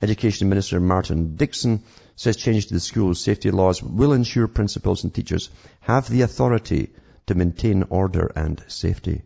Education 0.01 0.47
Minister 0.47 0.79
Martin 0.79 1.35
Dixon 1.35 1.83
says 2.15 2.37
changes 2.37 2.67
to 2.67 2.75
the 2.75 2.79
school 2.79 3.13
safety 3.13 3.51
laws 3.51 3.83
will 3.83 4.13
ensure 4.13 4.47
principals 4.47 5.03
and 5.03 5.13
teachers 5.13 5.49
have 5.81 6.07
the 6.07 6.21
authority 6.21 6.93
to 7.27 7.35
maintain 7.35 7.83
order 7.89 8.31
and 8.37 8.63
safety. 8.69 9.23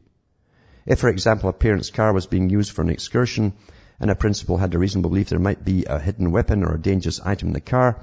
If, 0.88 1.02
for 1.02 1.10
example, 1.10 1.52
a 1.52 1.54
parent's 1.54 1.92
car 1.92 2.14
was 2.14 2.26
being 2.26 2.50
used 2.50 2.72
for 2.72 2.82
an 2.82 2.90
excursion 2.90 3.54
and 4.00 4.12
a 4.12 4.16
principal 4.16 4.58
had 4.58 4.74
a 4.74 4.80
reasonable 4.80 5.10
belief 5.10 5.30
there 5.30 5.40
might 5.40 5.64
be 5.64 5.86
a 5.86 6.00
hidden 6.00 6.32
weapon 6.32 6.64
or 6.64 6.76
a 6.76 6.82
dangerous 6.82 7.20
item 7.20 7.50
in 7.50 7.54
the 7.54 7.62
car, 7.62 8.00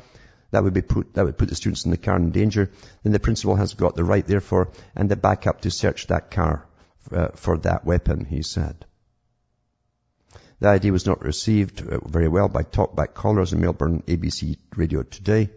that 0.50 0.62
would 0.62 0.74
be 0.74 0.82
put, 0.82 1.14
that 1.14 1.24
would 1.24 1.38
put 1.38 1.48
the 1.48 1.54
students 1.54 1.84
in 1.84 1.90
the 1.90 1.96
car 1.96 2.16
in 2.16 2.30
danger, 2.30 2.70
then 3.02 3.12
the 3.12 3.20
principal 3.20 3.56
has 3.56 3.74
got 3.74 3.96
the 3.96 4.04
right, 4.04 4.26
therefore, 4.26 4.70
and 4.94 5.10
the 5.10 5.16
backup 5.16 5.62
to 5.62 5.70
search 5.70 6.06
that 6.06 6.30
car 6.30 6.66
uh, 7.10 7.28
for 7.34 7.58
that 7.58 7.84
weapon, 7.84 8.24
he 8.24 8.42
said. 8.42 8.84
The 10.60 10.68
idea 10.68 10.92
was 10.92 11.06
not 11.06 11.24
received 11.24 11.86
uh, 11.86 11.98
very 12.06 12.28
well 12.28 12.48
by 12.48 12.62
talkback 12.62 13.14
callers 13.14 13.52
in 13.52 13.60
Melbourne 13.60 14.02
ABC 14.06 14.58
Radio 14.76 15.02
Today. 15.02 15.50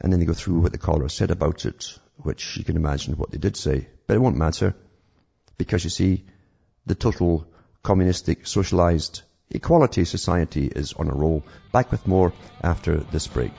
And 0.00 0.12
then 0.12 0.20
they 0.20 0.26
go 0.26 0.34
through 0.34 0.60
what 0.60 0.72
the 0.72 0.78
caller 0.78 1.08
said 1.08 1.30
about 1.30 1.64
it, 1.64 1.98
which 2.18 2.58
you 2.58 2.64
can 2.64 2.76
imagine 2.76 3.16
what 3.16 3.30
they 3.30 3.38
did 3.38 3.56
say. 3.56 3.88
But 4.06 4.14
it 4.14 4.20
won't 4.20 4.36
matter 4.36 4.74
because 5.56 5.84
you 5.84 5.90
see, 5.90 6.24
the 6.84 6.94
total 6.94 7.46
communistic, 7.82 8.46
socialized 8.46 9.22
equality 9.54 10.04
society 10.04 10.66
is 10.66 10.92
on 10.94 11.08
a 11.08 11.14
roll. 11.14 11.42
Back 11.72 11.90
with 11.90 12.06
more 12.06 12.32
after 12.62 12.96
this 12.96 13.26
break. 13.26 13.52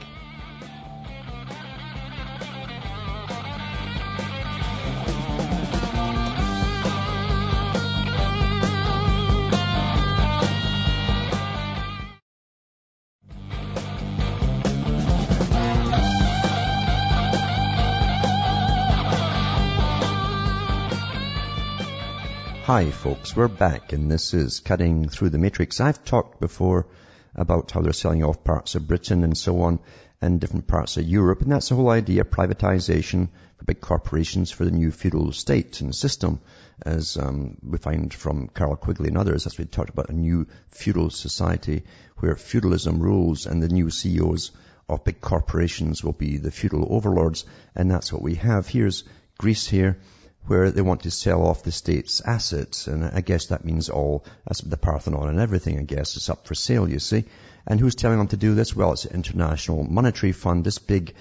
Folks, 23.03 23.35
we're 23.35 23.49
back 23.49 23.91
and 23.91 24.09
this 24.09 24.33
is 24.33 24.61
Cutting 24.61 25.09
Through 25.09 25.31
the 25.31 25.37
Matrix. 25.37 25.81
I've 25.81 26.05
talked 26.05 26.39
before 26.39 26.87
about 27.35 27.69
how 27.69 27.81
they're 27.81 27.91
selling 27.91 28.23
off 28.23 28.45
parts 28.45 28.75
of 28.75 28.87
Britain 28.87 29.25
and 29.25 29.37
so 29.37 29.63
on 29.63 29.79
and 30.21 30.39
different 30.39 30.67
parts 30.67 30.95
of 30.95 31.03
Europe 31.03 31.41
and 31.41 31.51
that's 31.51 31.67
the 31.67 31.75
whole 31.75 31.89
idea 31.89 32.21
of 32.21 32.29
privatization 32.29 33.27
for 33.57 33.65
big 33.65 33.81
corporations 33.81 34.51
for 34.51 34.63
the 34.63 34.71
new 34.71 34.89
feudal 34.89 35.33
state 35.33 35.81
and 35.81 35.93
system 35.93 36.39
as 36.85 37.17
um, 37.17 37.57
we 37.61 37.77
find 37.77 38.13
from 38.13 38.47
Carroll 38.47 38.77
Quigley 38.77 39.09
and 39.09 39.17
others 39.17 39.45
as 39.47 39.57
we 39.57 39.65
talked 39.65 39.89
about 39.89 40.09
a 40.09 40.13
new 40.13 40.47
feudal 40.69 41.09
society 41.09 41.83
where 42.19 42.37
feudalism 42.37 43.01
rules 43.01 43.47
and 43.47 43.61
the 43.61 43.67
new 43.67 43.89
CEOs 43.89 44.51
of 44.87 45.03
big 45.03 45.19
corporations 45.19 46.05
will 46.05 46.13
be 46.13 46.37
the 46.37 46.51
feudal 46.51 46.87
overlords 46.89 47.43
and 47.75 47.91
that's 47.91 48.13
what 48.13 48.21
we 48.21 48.35
have. 48.35 48.69
Here's 48.69 49.03
Greece 49.37 49.67
here 49.67 49.97
where 50.45 50.71
they 50.71 50.81
want 50.81 51.03
to 51.03 51.11
sell 51.11 51.45
off 51.45 51.63
the 51.63 51.71
state's 51.71 52.21
assets. 52.21 52.87
And 52.87 53.05
I 53.05 53.21
guess 53.21 53.47
that 53.47 53.63
means 53.63 53.89
all, 53.89 54.25
that's 54.45 54.61
the 54.61 54.77
Parthenon 54.77 55.29
and 55.29 55.39
everything, 55.39 55.79
I 55.79 55.83
guess, 55.83 56.17
is 56.17 56.29
up 56.29 56.45
for 56.45 56.55
sale, 56.55 56.89
you 56.89 56.99
see. 56.99 57.25
And 57.65 57.79
who's 57.79 57.95
telling 57.95 58.17
them 58.17 58.27
to 58.27 58.37
do 58.37 58.55
this? 58.55 58.75
Well, 58.75 58.91
it's 58.91 59.03
the 59.03 59.13
International 59.13 59.83
Monetary 59.83 60.33
Fund, 60.33 60.65
this 60.65 60.79
big, 60.79 61.13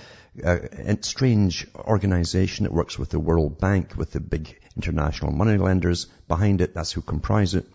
uh, 0.44 0.58
strange 1.02 1.68
organization 1.76 2.64
that 2.64 2.72
works 2.72 2.98
with 2.98 3.10
the 3.10 3.20
World 3.20 3.60
Bank, 3.60 3.96
with 3.96 4.10
the 4.10 4.20
big 4.20 4.58
international 4.74 5.30
money 5.30 5.56
lenders 5.56 6.06
behind 6.26 6.60
it. 6.60 6.74
That's 6.74 6.90
who 6.90 7.00
comprise 7.00 7.54
it. 7.54 7.66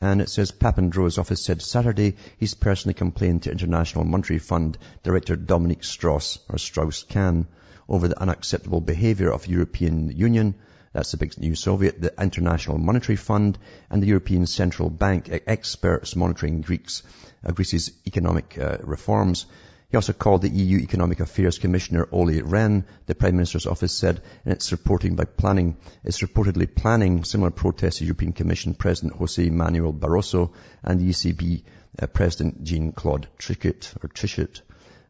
And 0.00 0.20
it 0.20 0.28
says 0.28 0.50
Papandreou's 0.50 1.16
office 1.16 1.44
said 1.44 1.62
Saturday 1.62 2.16
he's 2.36 2.54
personally 2.54 2.94
complained 2.94 3.44
to 3.44 3.52
International 3.52 4.04
Monetary 4.04 4.40
Fund 4.40 4.76
Director 5.04 5.36
Dominique 5.36 5.84
Strauss, 5.84 6.40
or 6.48 6.58
Strauss-Kahn, 6.58 7.46
over 7.88 8.08
the 8.08 8.20
unacceptable 8.20 8.80
behavior 8.80 9.30
of 9.32 9.46
European 9.46 10.10
Union 10.10 10.56
that's 10.92 11.12
the 11.12 11.16
big 11.16 11.38
new 11.38 11.54
Soviet, 11.54 12.00
the 12.00 12.12
International 12.20 12.78
Monetary 12.78 13.16
Fund, 13.16 13.58
and 13.90 14.02
the 14.02 14.08
European 14.08 14.46
Central 14.46 14.90
Bank 14.90 15.28
experts 15.46 16.14
monitoring 16.16 16.60
Greece's, 16.60 17.02
uh, 17.44 17.52
Greece's 17.52 17.92
economic 18.06 18.58
uh, 18.58 18.78
reforms. 18.82 19.46
He 19.90 19.96
also 19.96 20.12
called 20.12 20.42
the 20.42 20.48
EU 20.48 20.78
Economic 20.78 21.20
Affairs 21.20 21.58
Commissioner 21.58 22.08
Olli 22.12 22.40
Rehn, 22.40 22.84
the 23.06 23.14
Prime 23.14 23.36
Minister's 23.36 23.66
office 23.66 23.92
said, 23.92 24.22
and 24.44 24.52
it's 24.54 24.72
reporting 24.72 25.16
by 25.16 25.24
planning, 25.24 25.76
it's 26.04 26.20
reportedly 26.20 26.74
planning 26.74 27.24
similar 27.24 27.50
protests 27.50 27.98
to 27.98 28.04
European 28.04 28.32
Commission 28.32 28.74
President 28.74 29.14
Jose 29.14 29.50
Manuel 29.50 29.92
Barroso 29.92 30.52
and 30.82 31.00
the 31.00 31.10
ECB 31.10 31.62
uh, 32.00 32.06
President 32.06 32.64
Jean-Claude 32.64 33.28
Trichet, 33.38 33.94
or 34.02 34.08
Trichet, 34.08 34.60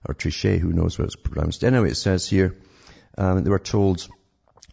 or 0.04 0.14
Trichet, 0.14 0.58
who 0.58 0.72
knows 0.72 0.98
what 0.98 1.06
it's 1.06 1.16
pronounced. 1.16 1.62
Anyway, 1.64 1.90
it 1.90 1.96
says 1.96 2.28
here, 2.28 2.56
um, 3.16 3.44
they 3.44 3.50
were 3.50 3.58
told 3.60 4.08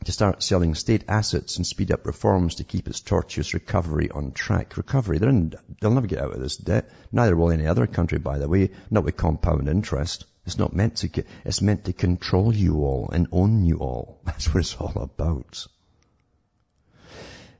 to 0.05 0.11
start 0.11 0.41
selling 0.41 0.75
state 0.75 1.03
assets 1.07 1.57
and 1.57 1.67
speed 1.67 1.91
up 1.91 2.05
reforms 2.05 2.55
to 2.55 2.63
keep 2.63 2.87
its 2.87 3.01
tortuous 3.01 3.53
recovery 3.53 4.09
on 4.09 4.31
track. 4.31 4.77
Recovery, 4.77 5.17
in, 5.17 5.53
they'll 5.81 5.91
never 5.91 6.07
get 6.07 6.19
out 6.19 6.33
of 6.33 6.39
this 6.39 6.57
debt. 6.57 6.89
Neither 7.11 7.35
will 7.35 7.51
any 7.51 7.67
other 7.67 7.87
country, 7.87 8.17
by 8.17 8.37
the 8.37 8.47
way, 8.47 8.71
not 8.89 9.03
with 9.03 9.17
compound 9.17 9.67
interest. 9.67 10.25
It's 10.45 10.57
not 10.57 10.73
meant 10.73 10.97
to, 10.97 11.23
it's 11.45 11.61
meant 11.61 11.85
to 11.85 11.93
control 11.93 12.55
you 12.55 12.77
all 12.77 13.09
and 13.11 13.27
own 13.31 13.65
you 13.65 13.77
all. 13.77 14.21
That's 14.25 14.53
what 14.53 14.61
it's 14.61 14.75
all 14.75 14.93
about. 14.95 15.67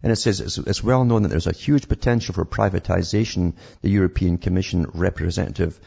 And 0.02 0.14
it 0.14 0.16
says 0.16 0.40
it's, 0.40 0.84
well 0.84 1.04
known 1.04 1.24
that 1.24 1.30
there's 1.30 1.48
a 1.48 1.52
huge 1.52 1.90
potential 1.90 2.34
for 2.34 2.46
privatization. 2.46 3.56
The 3.82 3.90
European 3.90 4.38
Commission 4.38 4.86
representative 4.94 5.78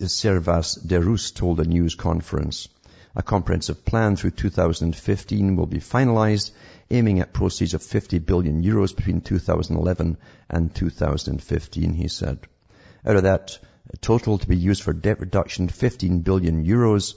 Servaas 0.00 0.78
Deroose 0.84 1.32
told 1.34 1.60
a 1.60 1.64
news 1.64 1.94
conference. 1.94 2.68
A 3.14 3.22
comprehensive 3.22 3.84
plan 3.84 4.14
through 4.14 4.30
2015 4.32 5.56
will 5.56 5.66
be 5.66 5.78
finalized, 5.78 6.52
aiming 6.90 7.20
at 7.20 7.32
proceeds 7.32 7.74
of 7.74 7.82
50 7.82 8.20
billion 8.20 8.62
euros 8.62 8.94
between 8.94 9.20
2011 9.20 10.16
and 10.48 10.74
2015, 10.74 11.92
he 11.94 12.08
said. 12.08 12.38
Out 13.04 13.16
of 13.16 13.24
that 13.24 13.58
total 14.00 14.38
to 14.38 14.46
be 14.46 14.56
used 14.56 14.82
for 14.82 14.92
debt 14.92 15.18
reduction, 15.18 15.68
15 15.68 16.20
billion 16.20 16.64
euros, 16.64 17.14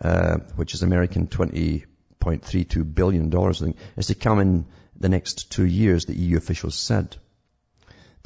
uh, 0.00 0.38
which 0.56 0.74
is 0.74 0.82
American 0.82 1.28
20.32 1.28 2.94
billion 2.94 3.30
dollars, 3.30 3.62
I 3.62 3.66
think, 3.66 3.76
is 3.96 4.08
to 4.08 4.14
come 4.14 4.40
in 4.40 4.66
the 4.98 5.08
next 5.08 5.52
two 5.52 5.66
years, 5.66 6.06
the 6.06 6.16
EU 6.16 6.36
officials 6.36 6.74
said 6.74 7.16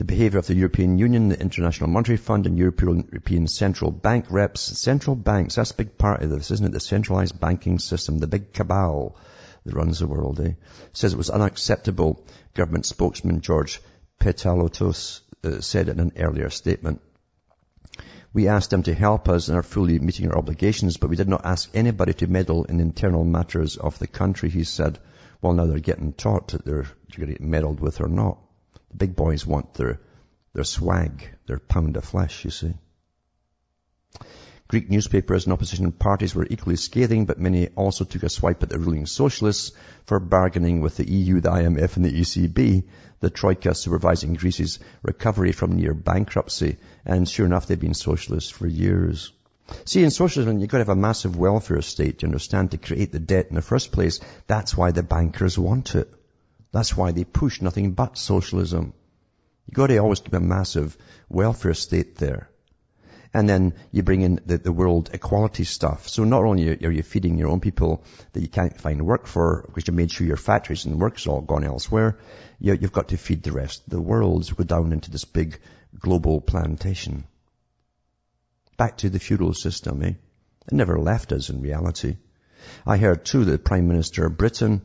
the 0.00 0.06
behavior 0.06 0.38
of 0.38 0.46
the 0.46 0.54
European 0.54 0.96
Union, 0.96 1.28
the 1.28 1.38
International 1.38 1.90
Monetary 1.90 2.16
Fund, 2.16 2.46
and 2.46 2.56
European 2.56 3.46
Central 3.46 3.90
Bank 3.90 4.24
reps. 4.30 4.62
Central 4.62 5.14
banks, 5.14 5.56
that's 5.56 5.72
a 5.72 5.76
big 5.76 5.98
part 5.98 6.22
of 6.22 6.30
this, 6.30 6.50
isn't 6.50 6.64
it? 6.64 6.72
The 6.72 6.80
centralized 6.80 7.38
banking 7.38 7.78
system, 7.78 8.16
the 8.16 8.26
big 8.26 8.54
cabal 8.54 9.18
that 9.66 9.74
runs 9.74 9.98
the 9.98 10.06
world, 10.06 10.40
eh? 10.40 10.52
Says 10.94 11.12
it 11.12 11.18
was 11.18 11.28
unacceptable. 11.28 12.24
Government 12.54 12.86
spokesman 12.86 13.42
George 13.42 13.82
Petalotis 14.18 15.20
uh, 15.44 15.60
said 15.60 15.90
in 15.90 16.00
an 16.00 16.12
earlier 16.16 16.48
statement. 16.48 17.02
We 18.32 18.48
asked 18.48 18.70
them 18.70 18.84
to 18.84 18.94
help 18.94 19.28
us 19.28 19.48
and 19.48 19.58
are 19.58 19.62
fully 19.62 19.98
meeting 19.98 20.30
our 20.30 20.38
obligations, 20.38 20.96
but 20.96 21.10
we 21.10 21.16
did 21.16 21.28
not 21.28 21.44
ask 21.44 21.68
anybody 21.74 22.14
to 22.14 22.26
meddle 22.26 22.64
in 22.64 22.80
internal 22.80 23.26
matters 23.26 23.76
of 23.76 23.98
the 23.98 24.06
country, 24.06 24.48
he 24.48 24.64
said. 24.64 24.98
Well, 25.42 25.52
now 25.52 25.66
they're 25.66 25.78
getting 25.78 26.14
taught 26.14 26.48
that 26.48 26.64
they're 26.64 26.88
getting 27.10 27.50
meddled 27.50 27.80
with 27.80 28.00
or 28.00 28.08
not. 28.08 28.38
The 28.90 28.96
big 28.96 29.16
boys 29.16 29.46
want 29.46 29.74
their, 29.74 30.00
their 30.52 30.64
swag, 30.64 31.28
their 31.46 31.58
pound 31.58 31.96
of 31.96 32.04
flesh, 32.04 32.44
you 32.44 32.50
see. 32.50 32.74
Greek 34.70 34.88
newspapers 34.88 35.46
and 35.46 35.52
opposition 35.52 35.90
parties 35.90 36.32
were 36.32 36.46
equally 36.48 36.76
scathing, 36.76 37.26
but 37.26 37.40
many 37.40 37.66
also 37.74 38.04
took 38.04 38.22
a 38.22 38.28
swipe 38.28 38.62
at 38.62 38.68
the 38.68 38.78
ruling 38.78 39.04
socialists 39.04 39.72
for 40.06 40.20
bargaining 40.20 40.80
with 40.80 40.96
the 40.96 41.10
EU, 41.10 41.40
the 41.40 41.50
IMF 41.50 41.96
and 41.96 42.04
the 42.04 42.20
ECB, 42.20 42.84
the 43.18 43.30
Troika 43.30 43.74
supervising 43.74 44.34
Greece's 44.34 44.78
recovery 45.02 45.50
from 45.50 45.72
near 45.72 45.92
bankruptcy. 45.92 46.78
And 47.04 47.28
sure 47.28 47.46
enough, 47.46 47.66
they've 47.66 47.80
been 47.80 47.94
socialists 47.94 48.50
for 48.50 48.68
years. 48.68 49.32
See, 49.86 50.04
in 50.04 50.12
socialism, 50.12 50.60
you've 50.60 50.70
got 50.70 50.78
to 50.78 50.82
have 50.82 50.88
a 50.88 50.94
massive 50.94 51.36
welfare 51.36 51.82
state 51.82 52.20
to 52.20 52.26
understand 52.26 52.70
to 52.70 52.78
create 52.78 53.10
the 53.10 53.18
debt 53.18 53.48
in 53.48 53.56
the 53.56 53.62
first 53.62 53.90
place. 53.90 54.20
That's 54.46 54.76
why 54.76 54.92
the 54.92 55.02
bankers 55.02 55.58
want 55.58 55.96
it. 55.96 56.12
That's 56.72 56.96
why 56.96 57.12
they 57.12 57.24
push 57.24 57.60
nothing 57.60 57.92
but 57.92 58.16
socialism. 58.16 58.92
You've 59.66 59.74
got 59.74 59.88
to 59.88 59.98
always 59.98 60.20
keep 60.20 60.34
a 60.34 60.40
massive 60.40 60.96
welfare 61.28 61.74
state 61.74 62.16
there. 62.16 62.48
And 63.32 63.48
then 63.48 63.74
you 63.92 64.02
bring 64.02 64.22
in 64.22 64.40
the, 64.44 64.58
the 64.58 64.72
world 64.72 65.10
equality 65.12 65.62
stuff. 65.62 66.08
So 66.08 66.24
not 66.24 66.42
only 66.42 66.84
are 66.84 66.90
you 66.90 67.02
feeding 67.02 67.38
your 67.38 67.50
own 67.50 67.60
people 67.60 68.02
that 68.32 68.40
you 68.40 68.48
can't 68.48 68.80
find 68.80 69.06
work 69.06 69.26
for, 69.28 69.64
because 69.66 69.86
you 69.86 69.94
made 69.94 70.10
sure 70.10 70.26
your 70.26 70.36
factories 70.36 70.84
and 70.84 71.00
work's 71.00 71.28
all 71.28 71.40
gone 71.40 71.62
elsewhere, 71.62 72.18
you, 72.58 72.76
you've 72.80 72.92
got 72.92 73.08
to 73.08 73.16
feed 73.16 73.44
the 73.44 73.52
rest 73.52 73.84
of 73.84 73.90
the 73.90 74.00
world 74.00 74.44
to 74.44 74.54
go 74.56 74.64
down 74.64 74.92
into 74.92 75.12
this 75.12 75.24
big 75.24 75.60
global 75.98 76.40
plantation. 76.40 77.24
Back 78.76 78.96
to 78.98 79.10
the 79.10 79.20
feudal 79.20 79.54
system, 79.54 80.02
eh? 80.02 80.14
It 80.66 80.72
never 80.72 80.98
left 80.98 81.32
us 81.32 81.50
in 81.50 81.62
reality. 81.62 82.16
I 82.84 82.96
heard 82.96 83.24
too 83.24 83.44
that 83.44 83.64
Prime 83.64 83.86
Minister 83.86 84.26
of 84.26 84.36
Britain, 84.36 84.82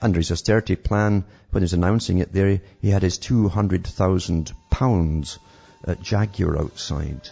under 0.00 0.18
his 0.18 0.30
austerity 0.30 0.76
plan, 0.76 1.24
when 1.50 1.62
he 1.62 1.64
was 1.64 1.72
announcing 1.72 2.18
it 2.18 2.32
there, 2.32 2.60
he 2.80 2.90
had 2.90 3.02
his 3.02 3.18
200,000 3.18 4.52
pounds 4.70 5.38
Jaguar 6.02 6.58
outside 6.58 7.28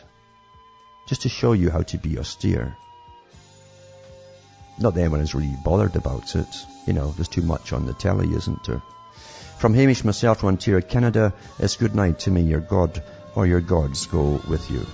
just 1.06 1.22
to 1.22 1.28
show 1.28 1.52
you 1.52 1.70
how 1.70 1.82
to 1.82 1.98
be 1.98 2.18
austere. 2.18 2.76
Not 4.78 4.94
that 4.94 5.00
anyone 5.00 5.20
is 5.20 5.34
really 5.34 5.56
bothered 5.64 5.96
about 5.96 6.36
it. 6.36 6.46
You 6.86 6.92
know, 6.92 7.11
there's 7.12 7.28
too 7.28 7.42
much 7.42 7.72
on 7.72 7.86
the 7.86 7.94
telly, 7.94 8.32
isn't 8.34 8.64
there? 8.64 8.82
From 9.59 9.74
Hamish 9.74 10.04
myself 10.04 10.40
from 10.40 10.50
Ontario, 10.50 10.80
Canada, 10.80 11.32
it's 11.59 11.76
good 11.76 11.94
night 11.94 12.20
to 12.20 12.30
me, 12.30 12.42
your 12.42 12.61
God, 12.61 13.02
or 13.34 13.46
your 13.46 13.61
gods 13.61 14.06
go 14.06 14.40
with 14.48 14.70
you. 14.70 14.86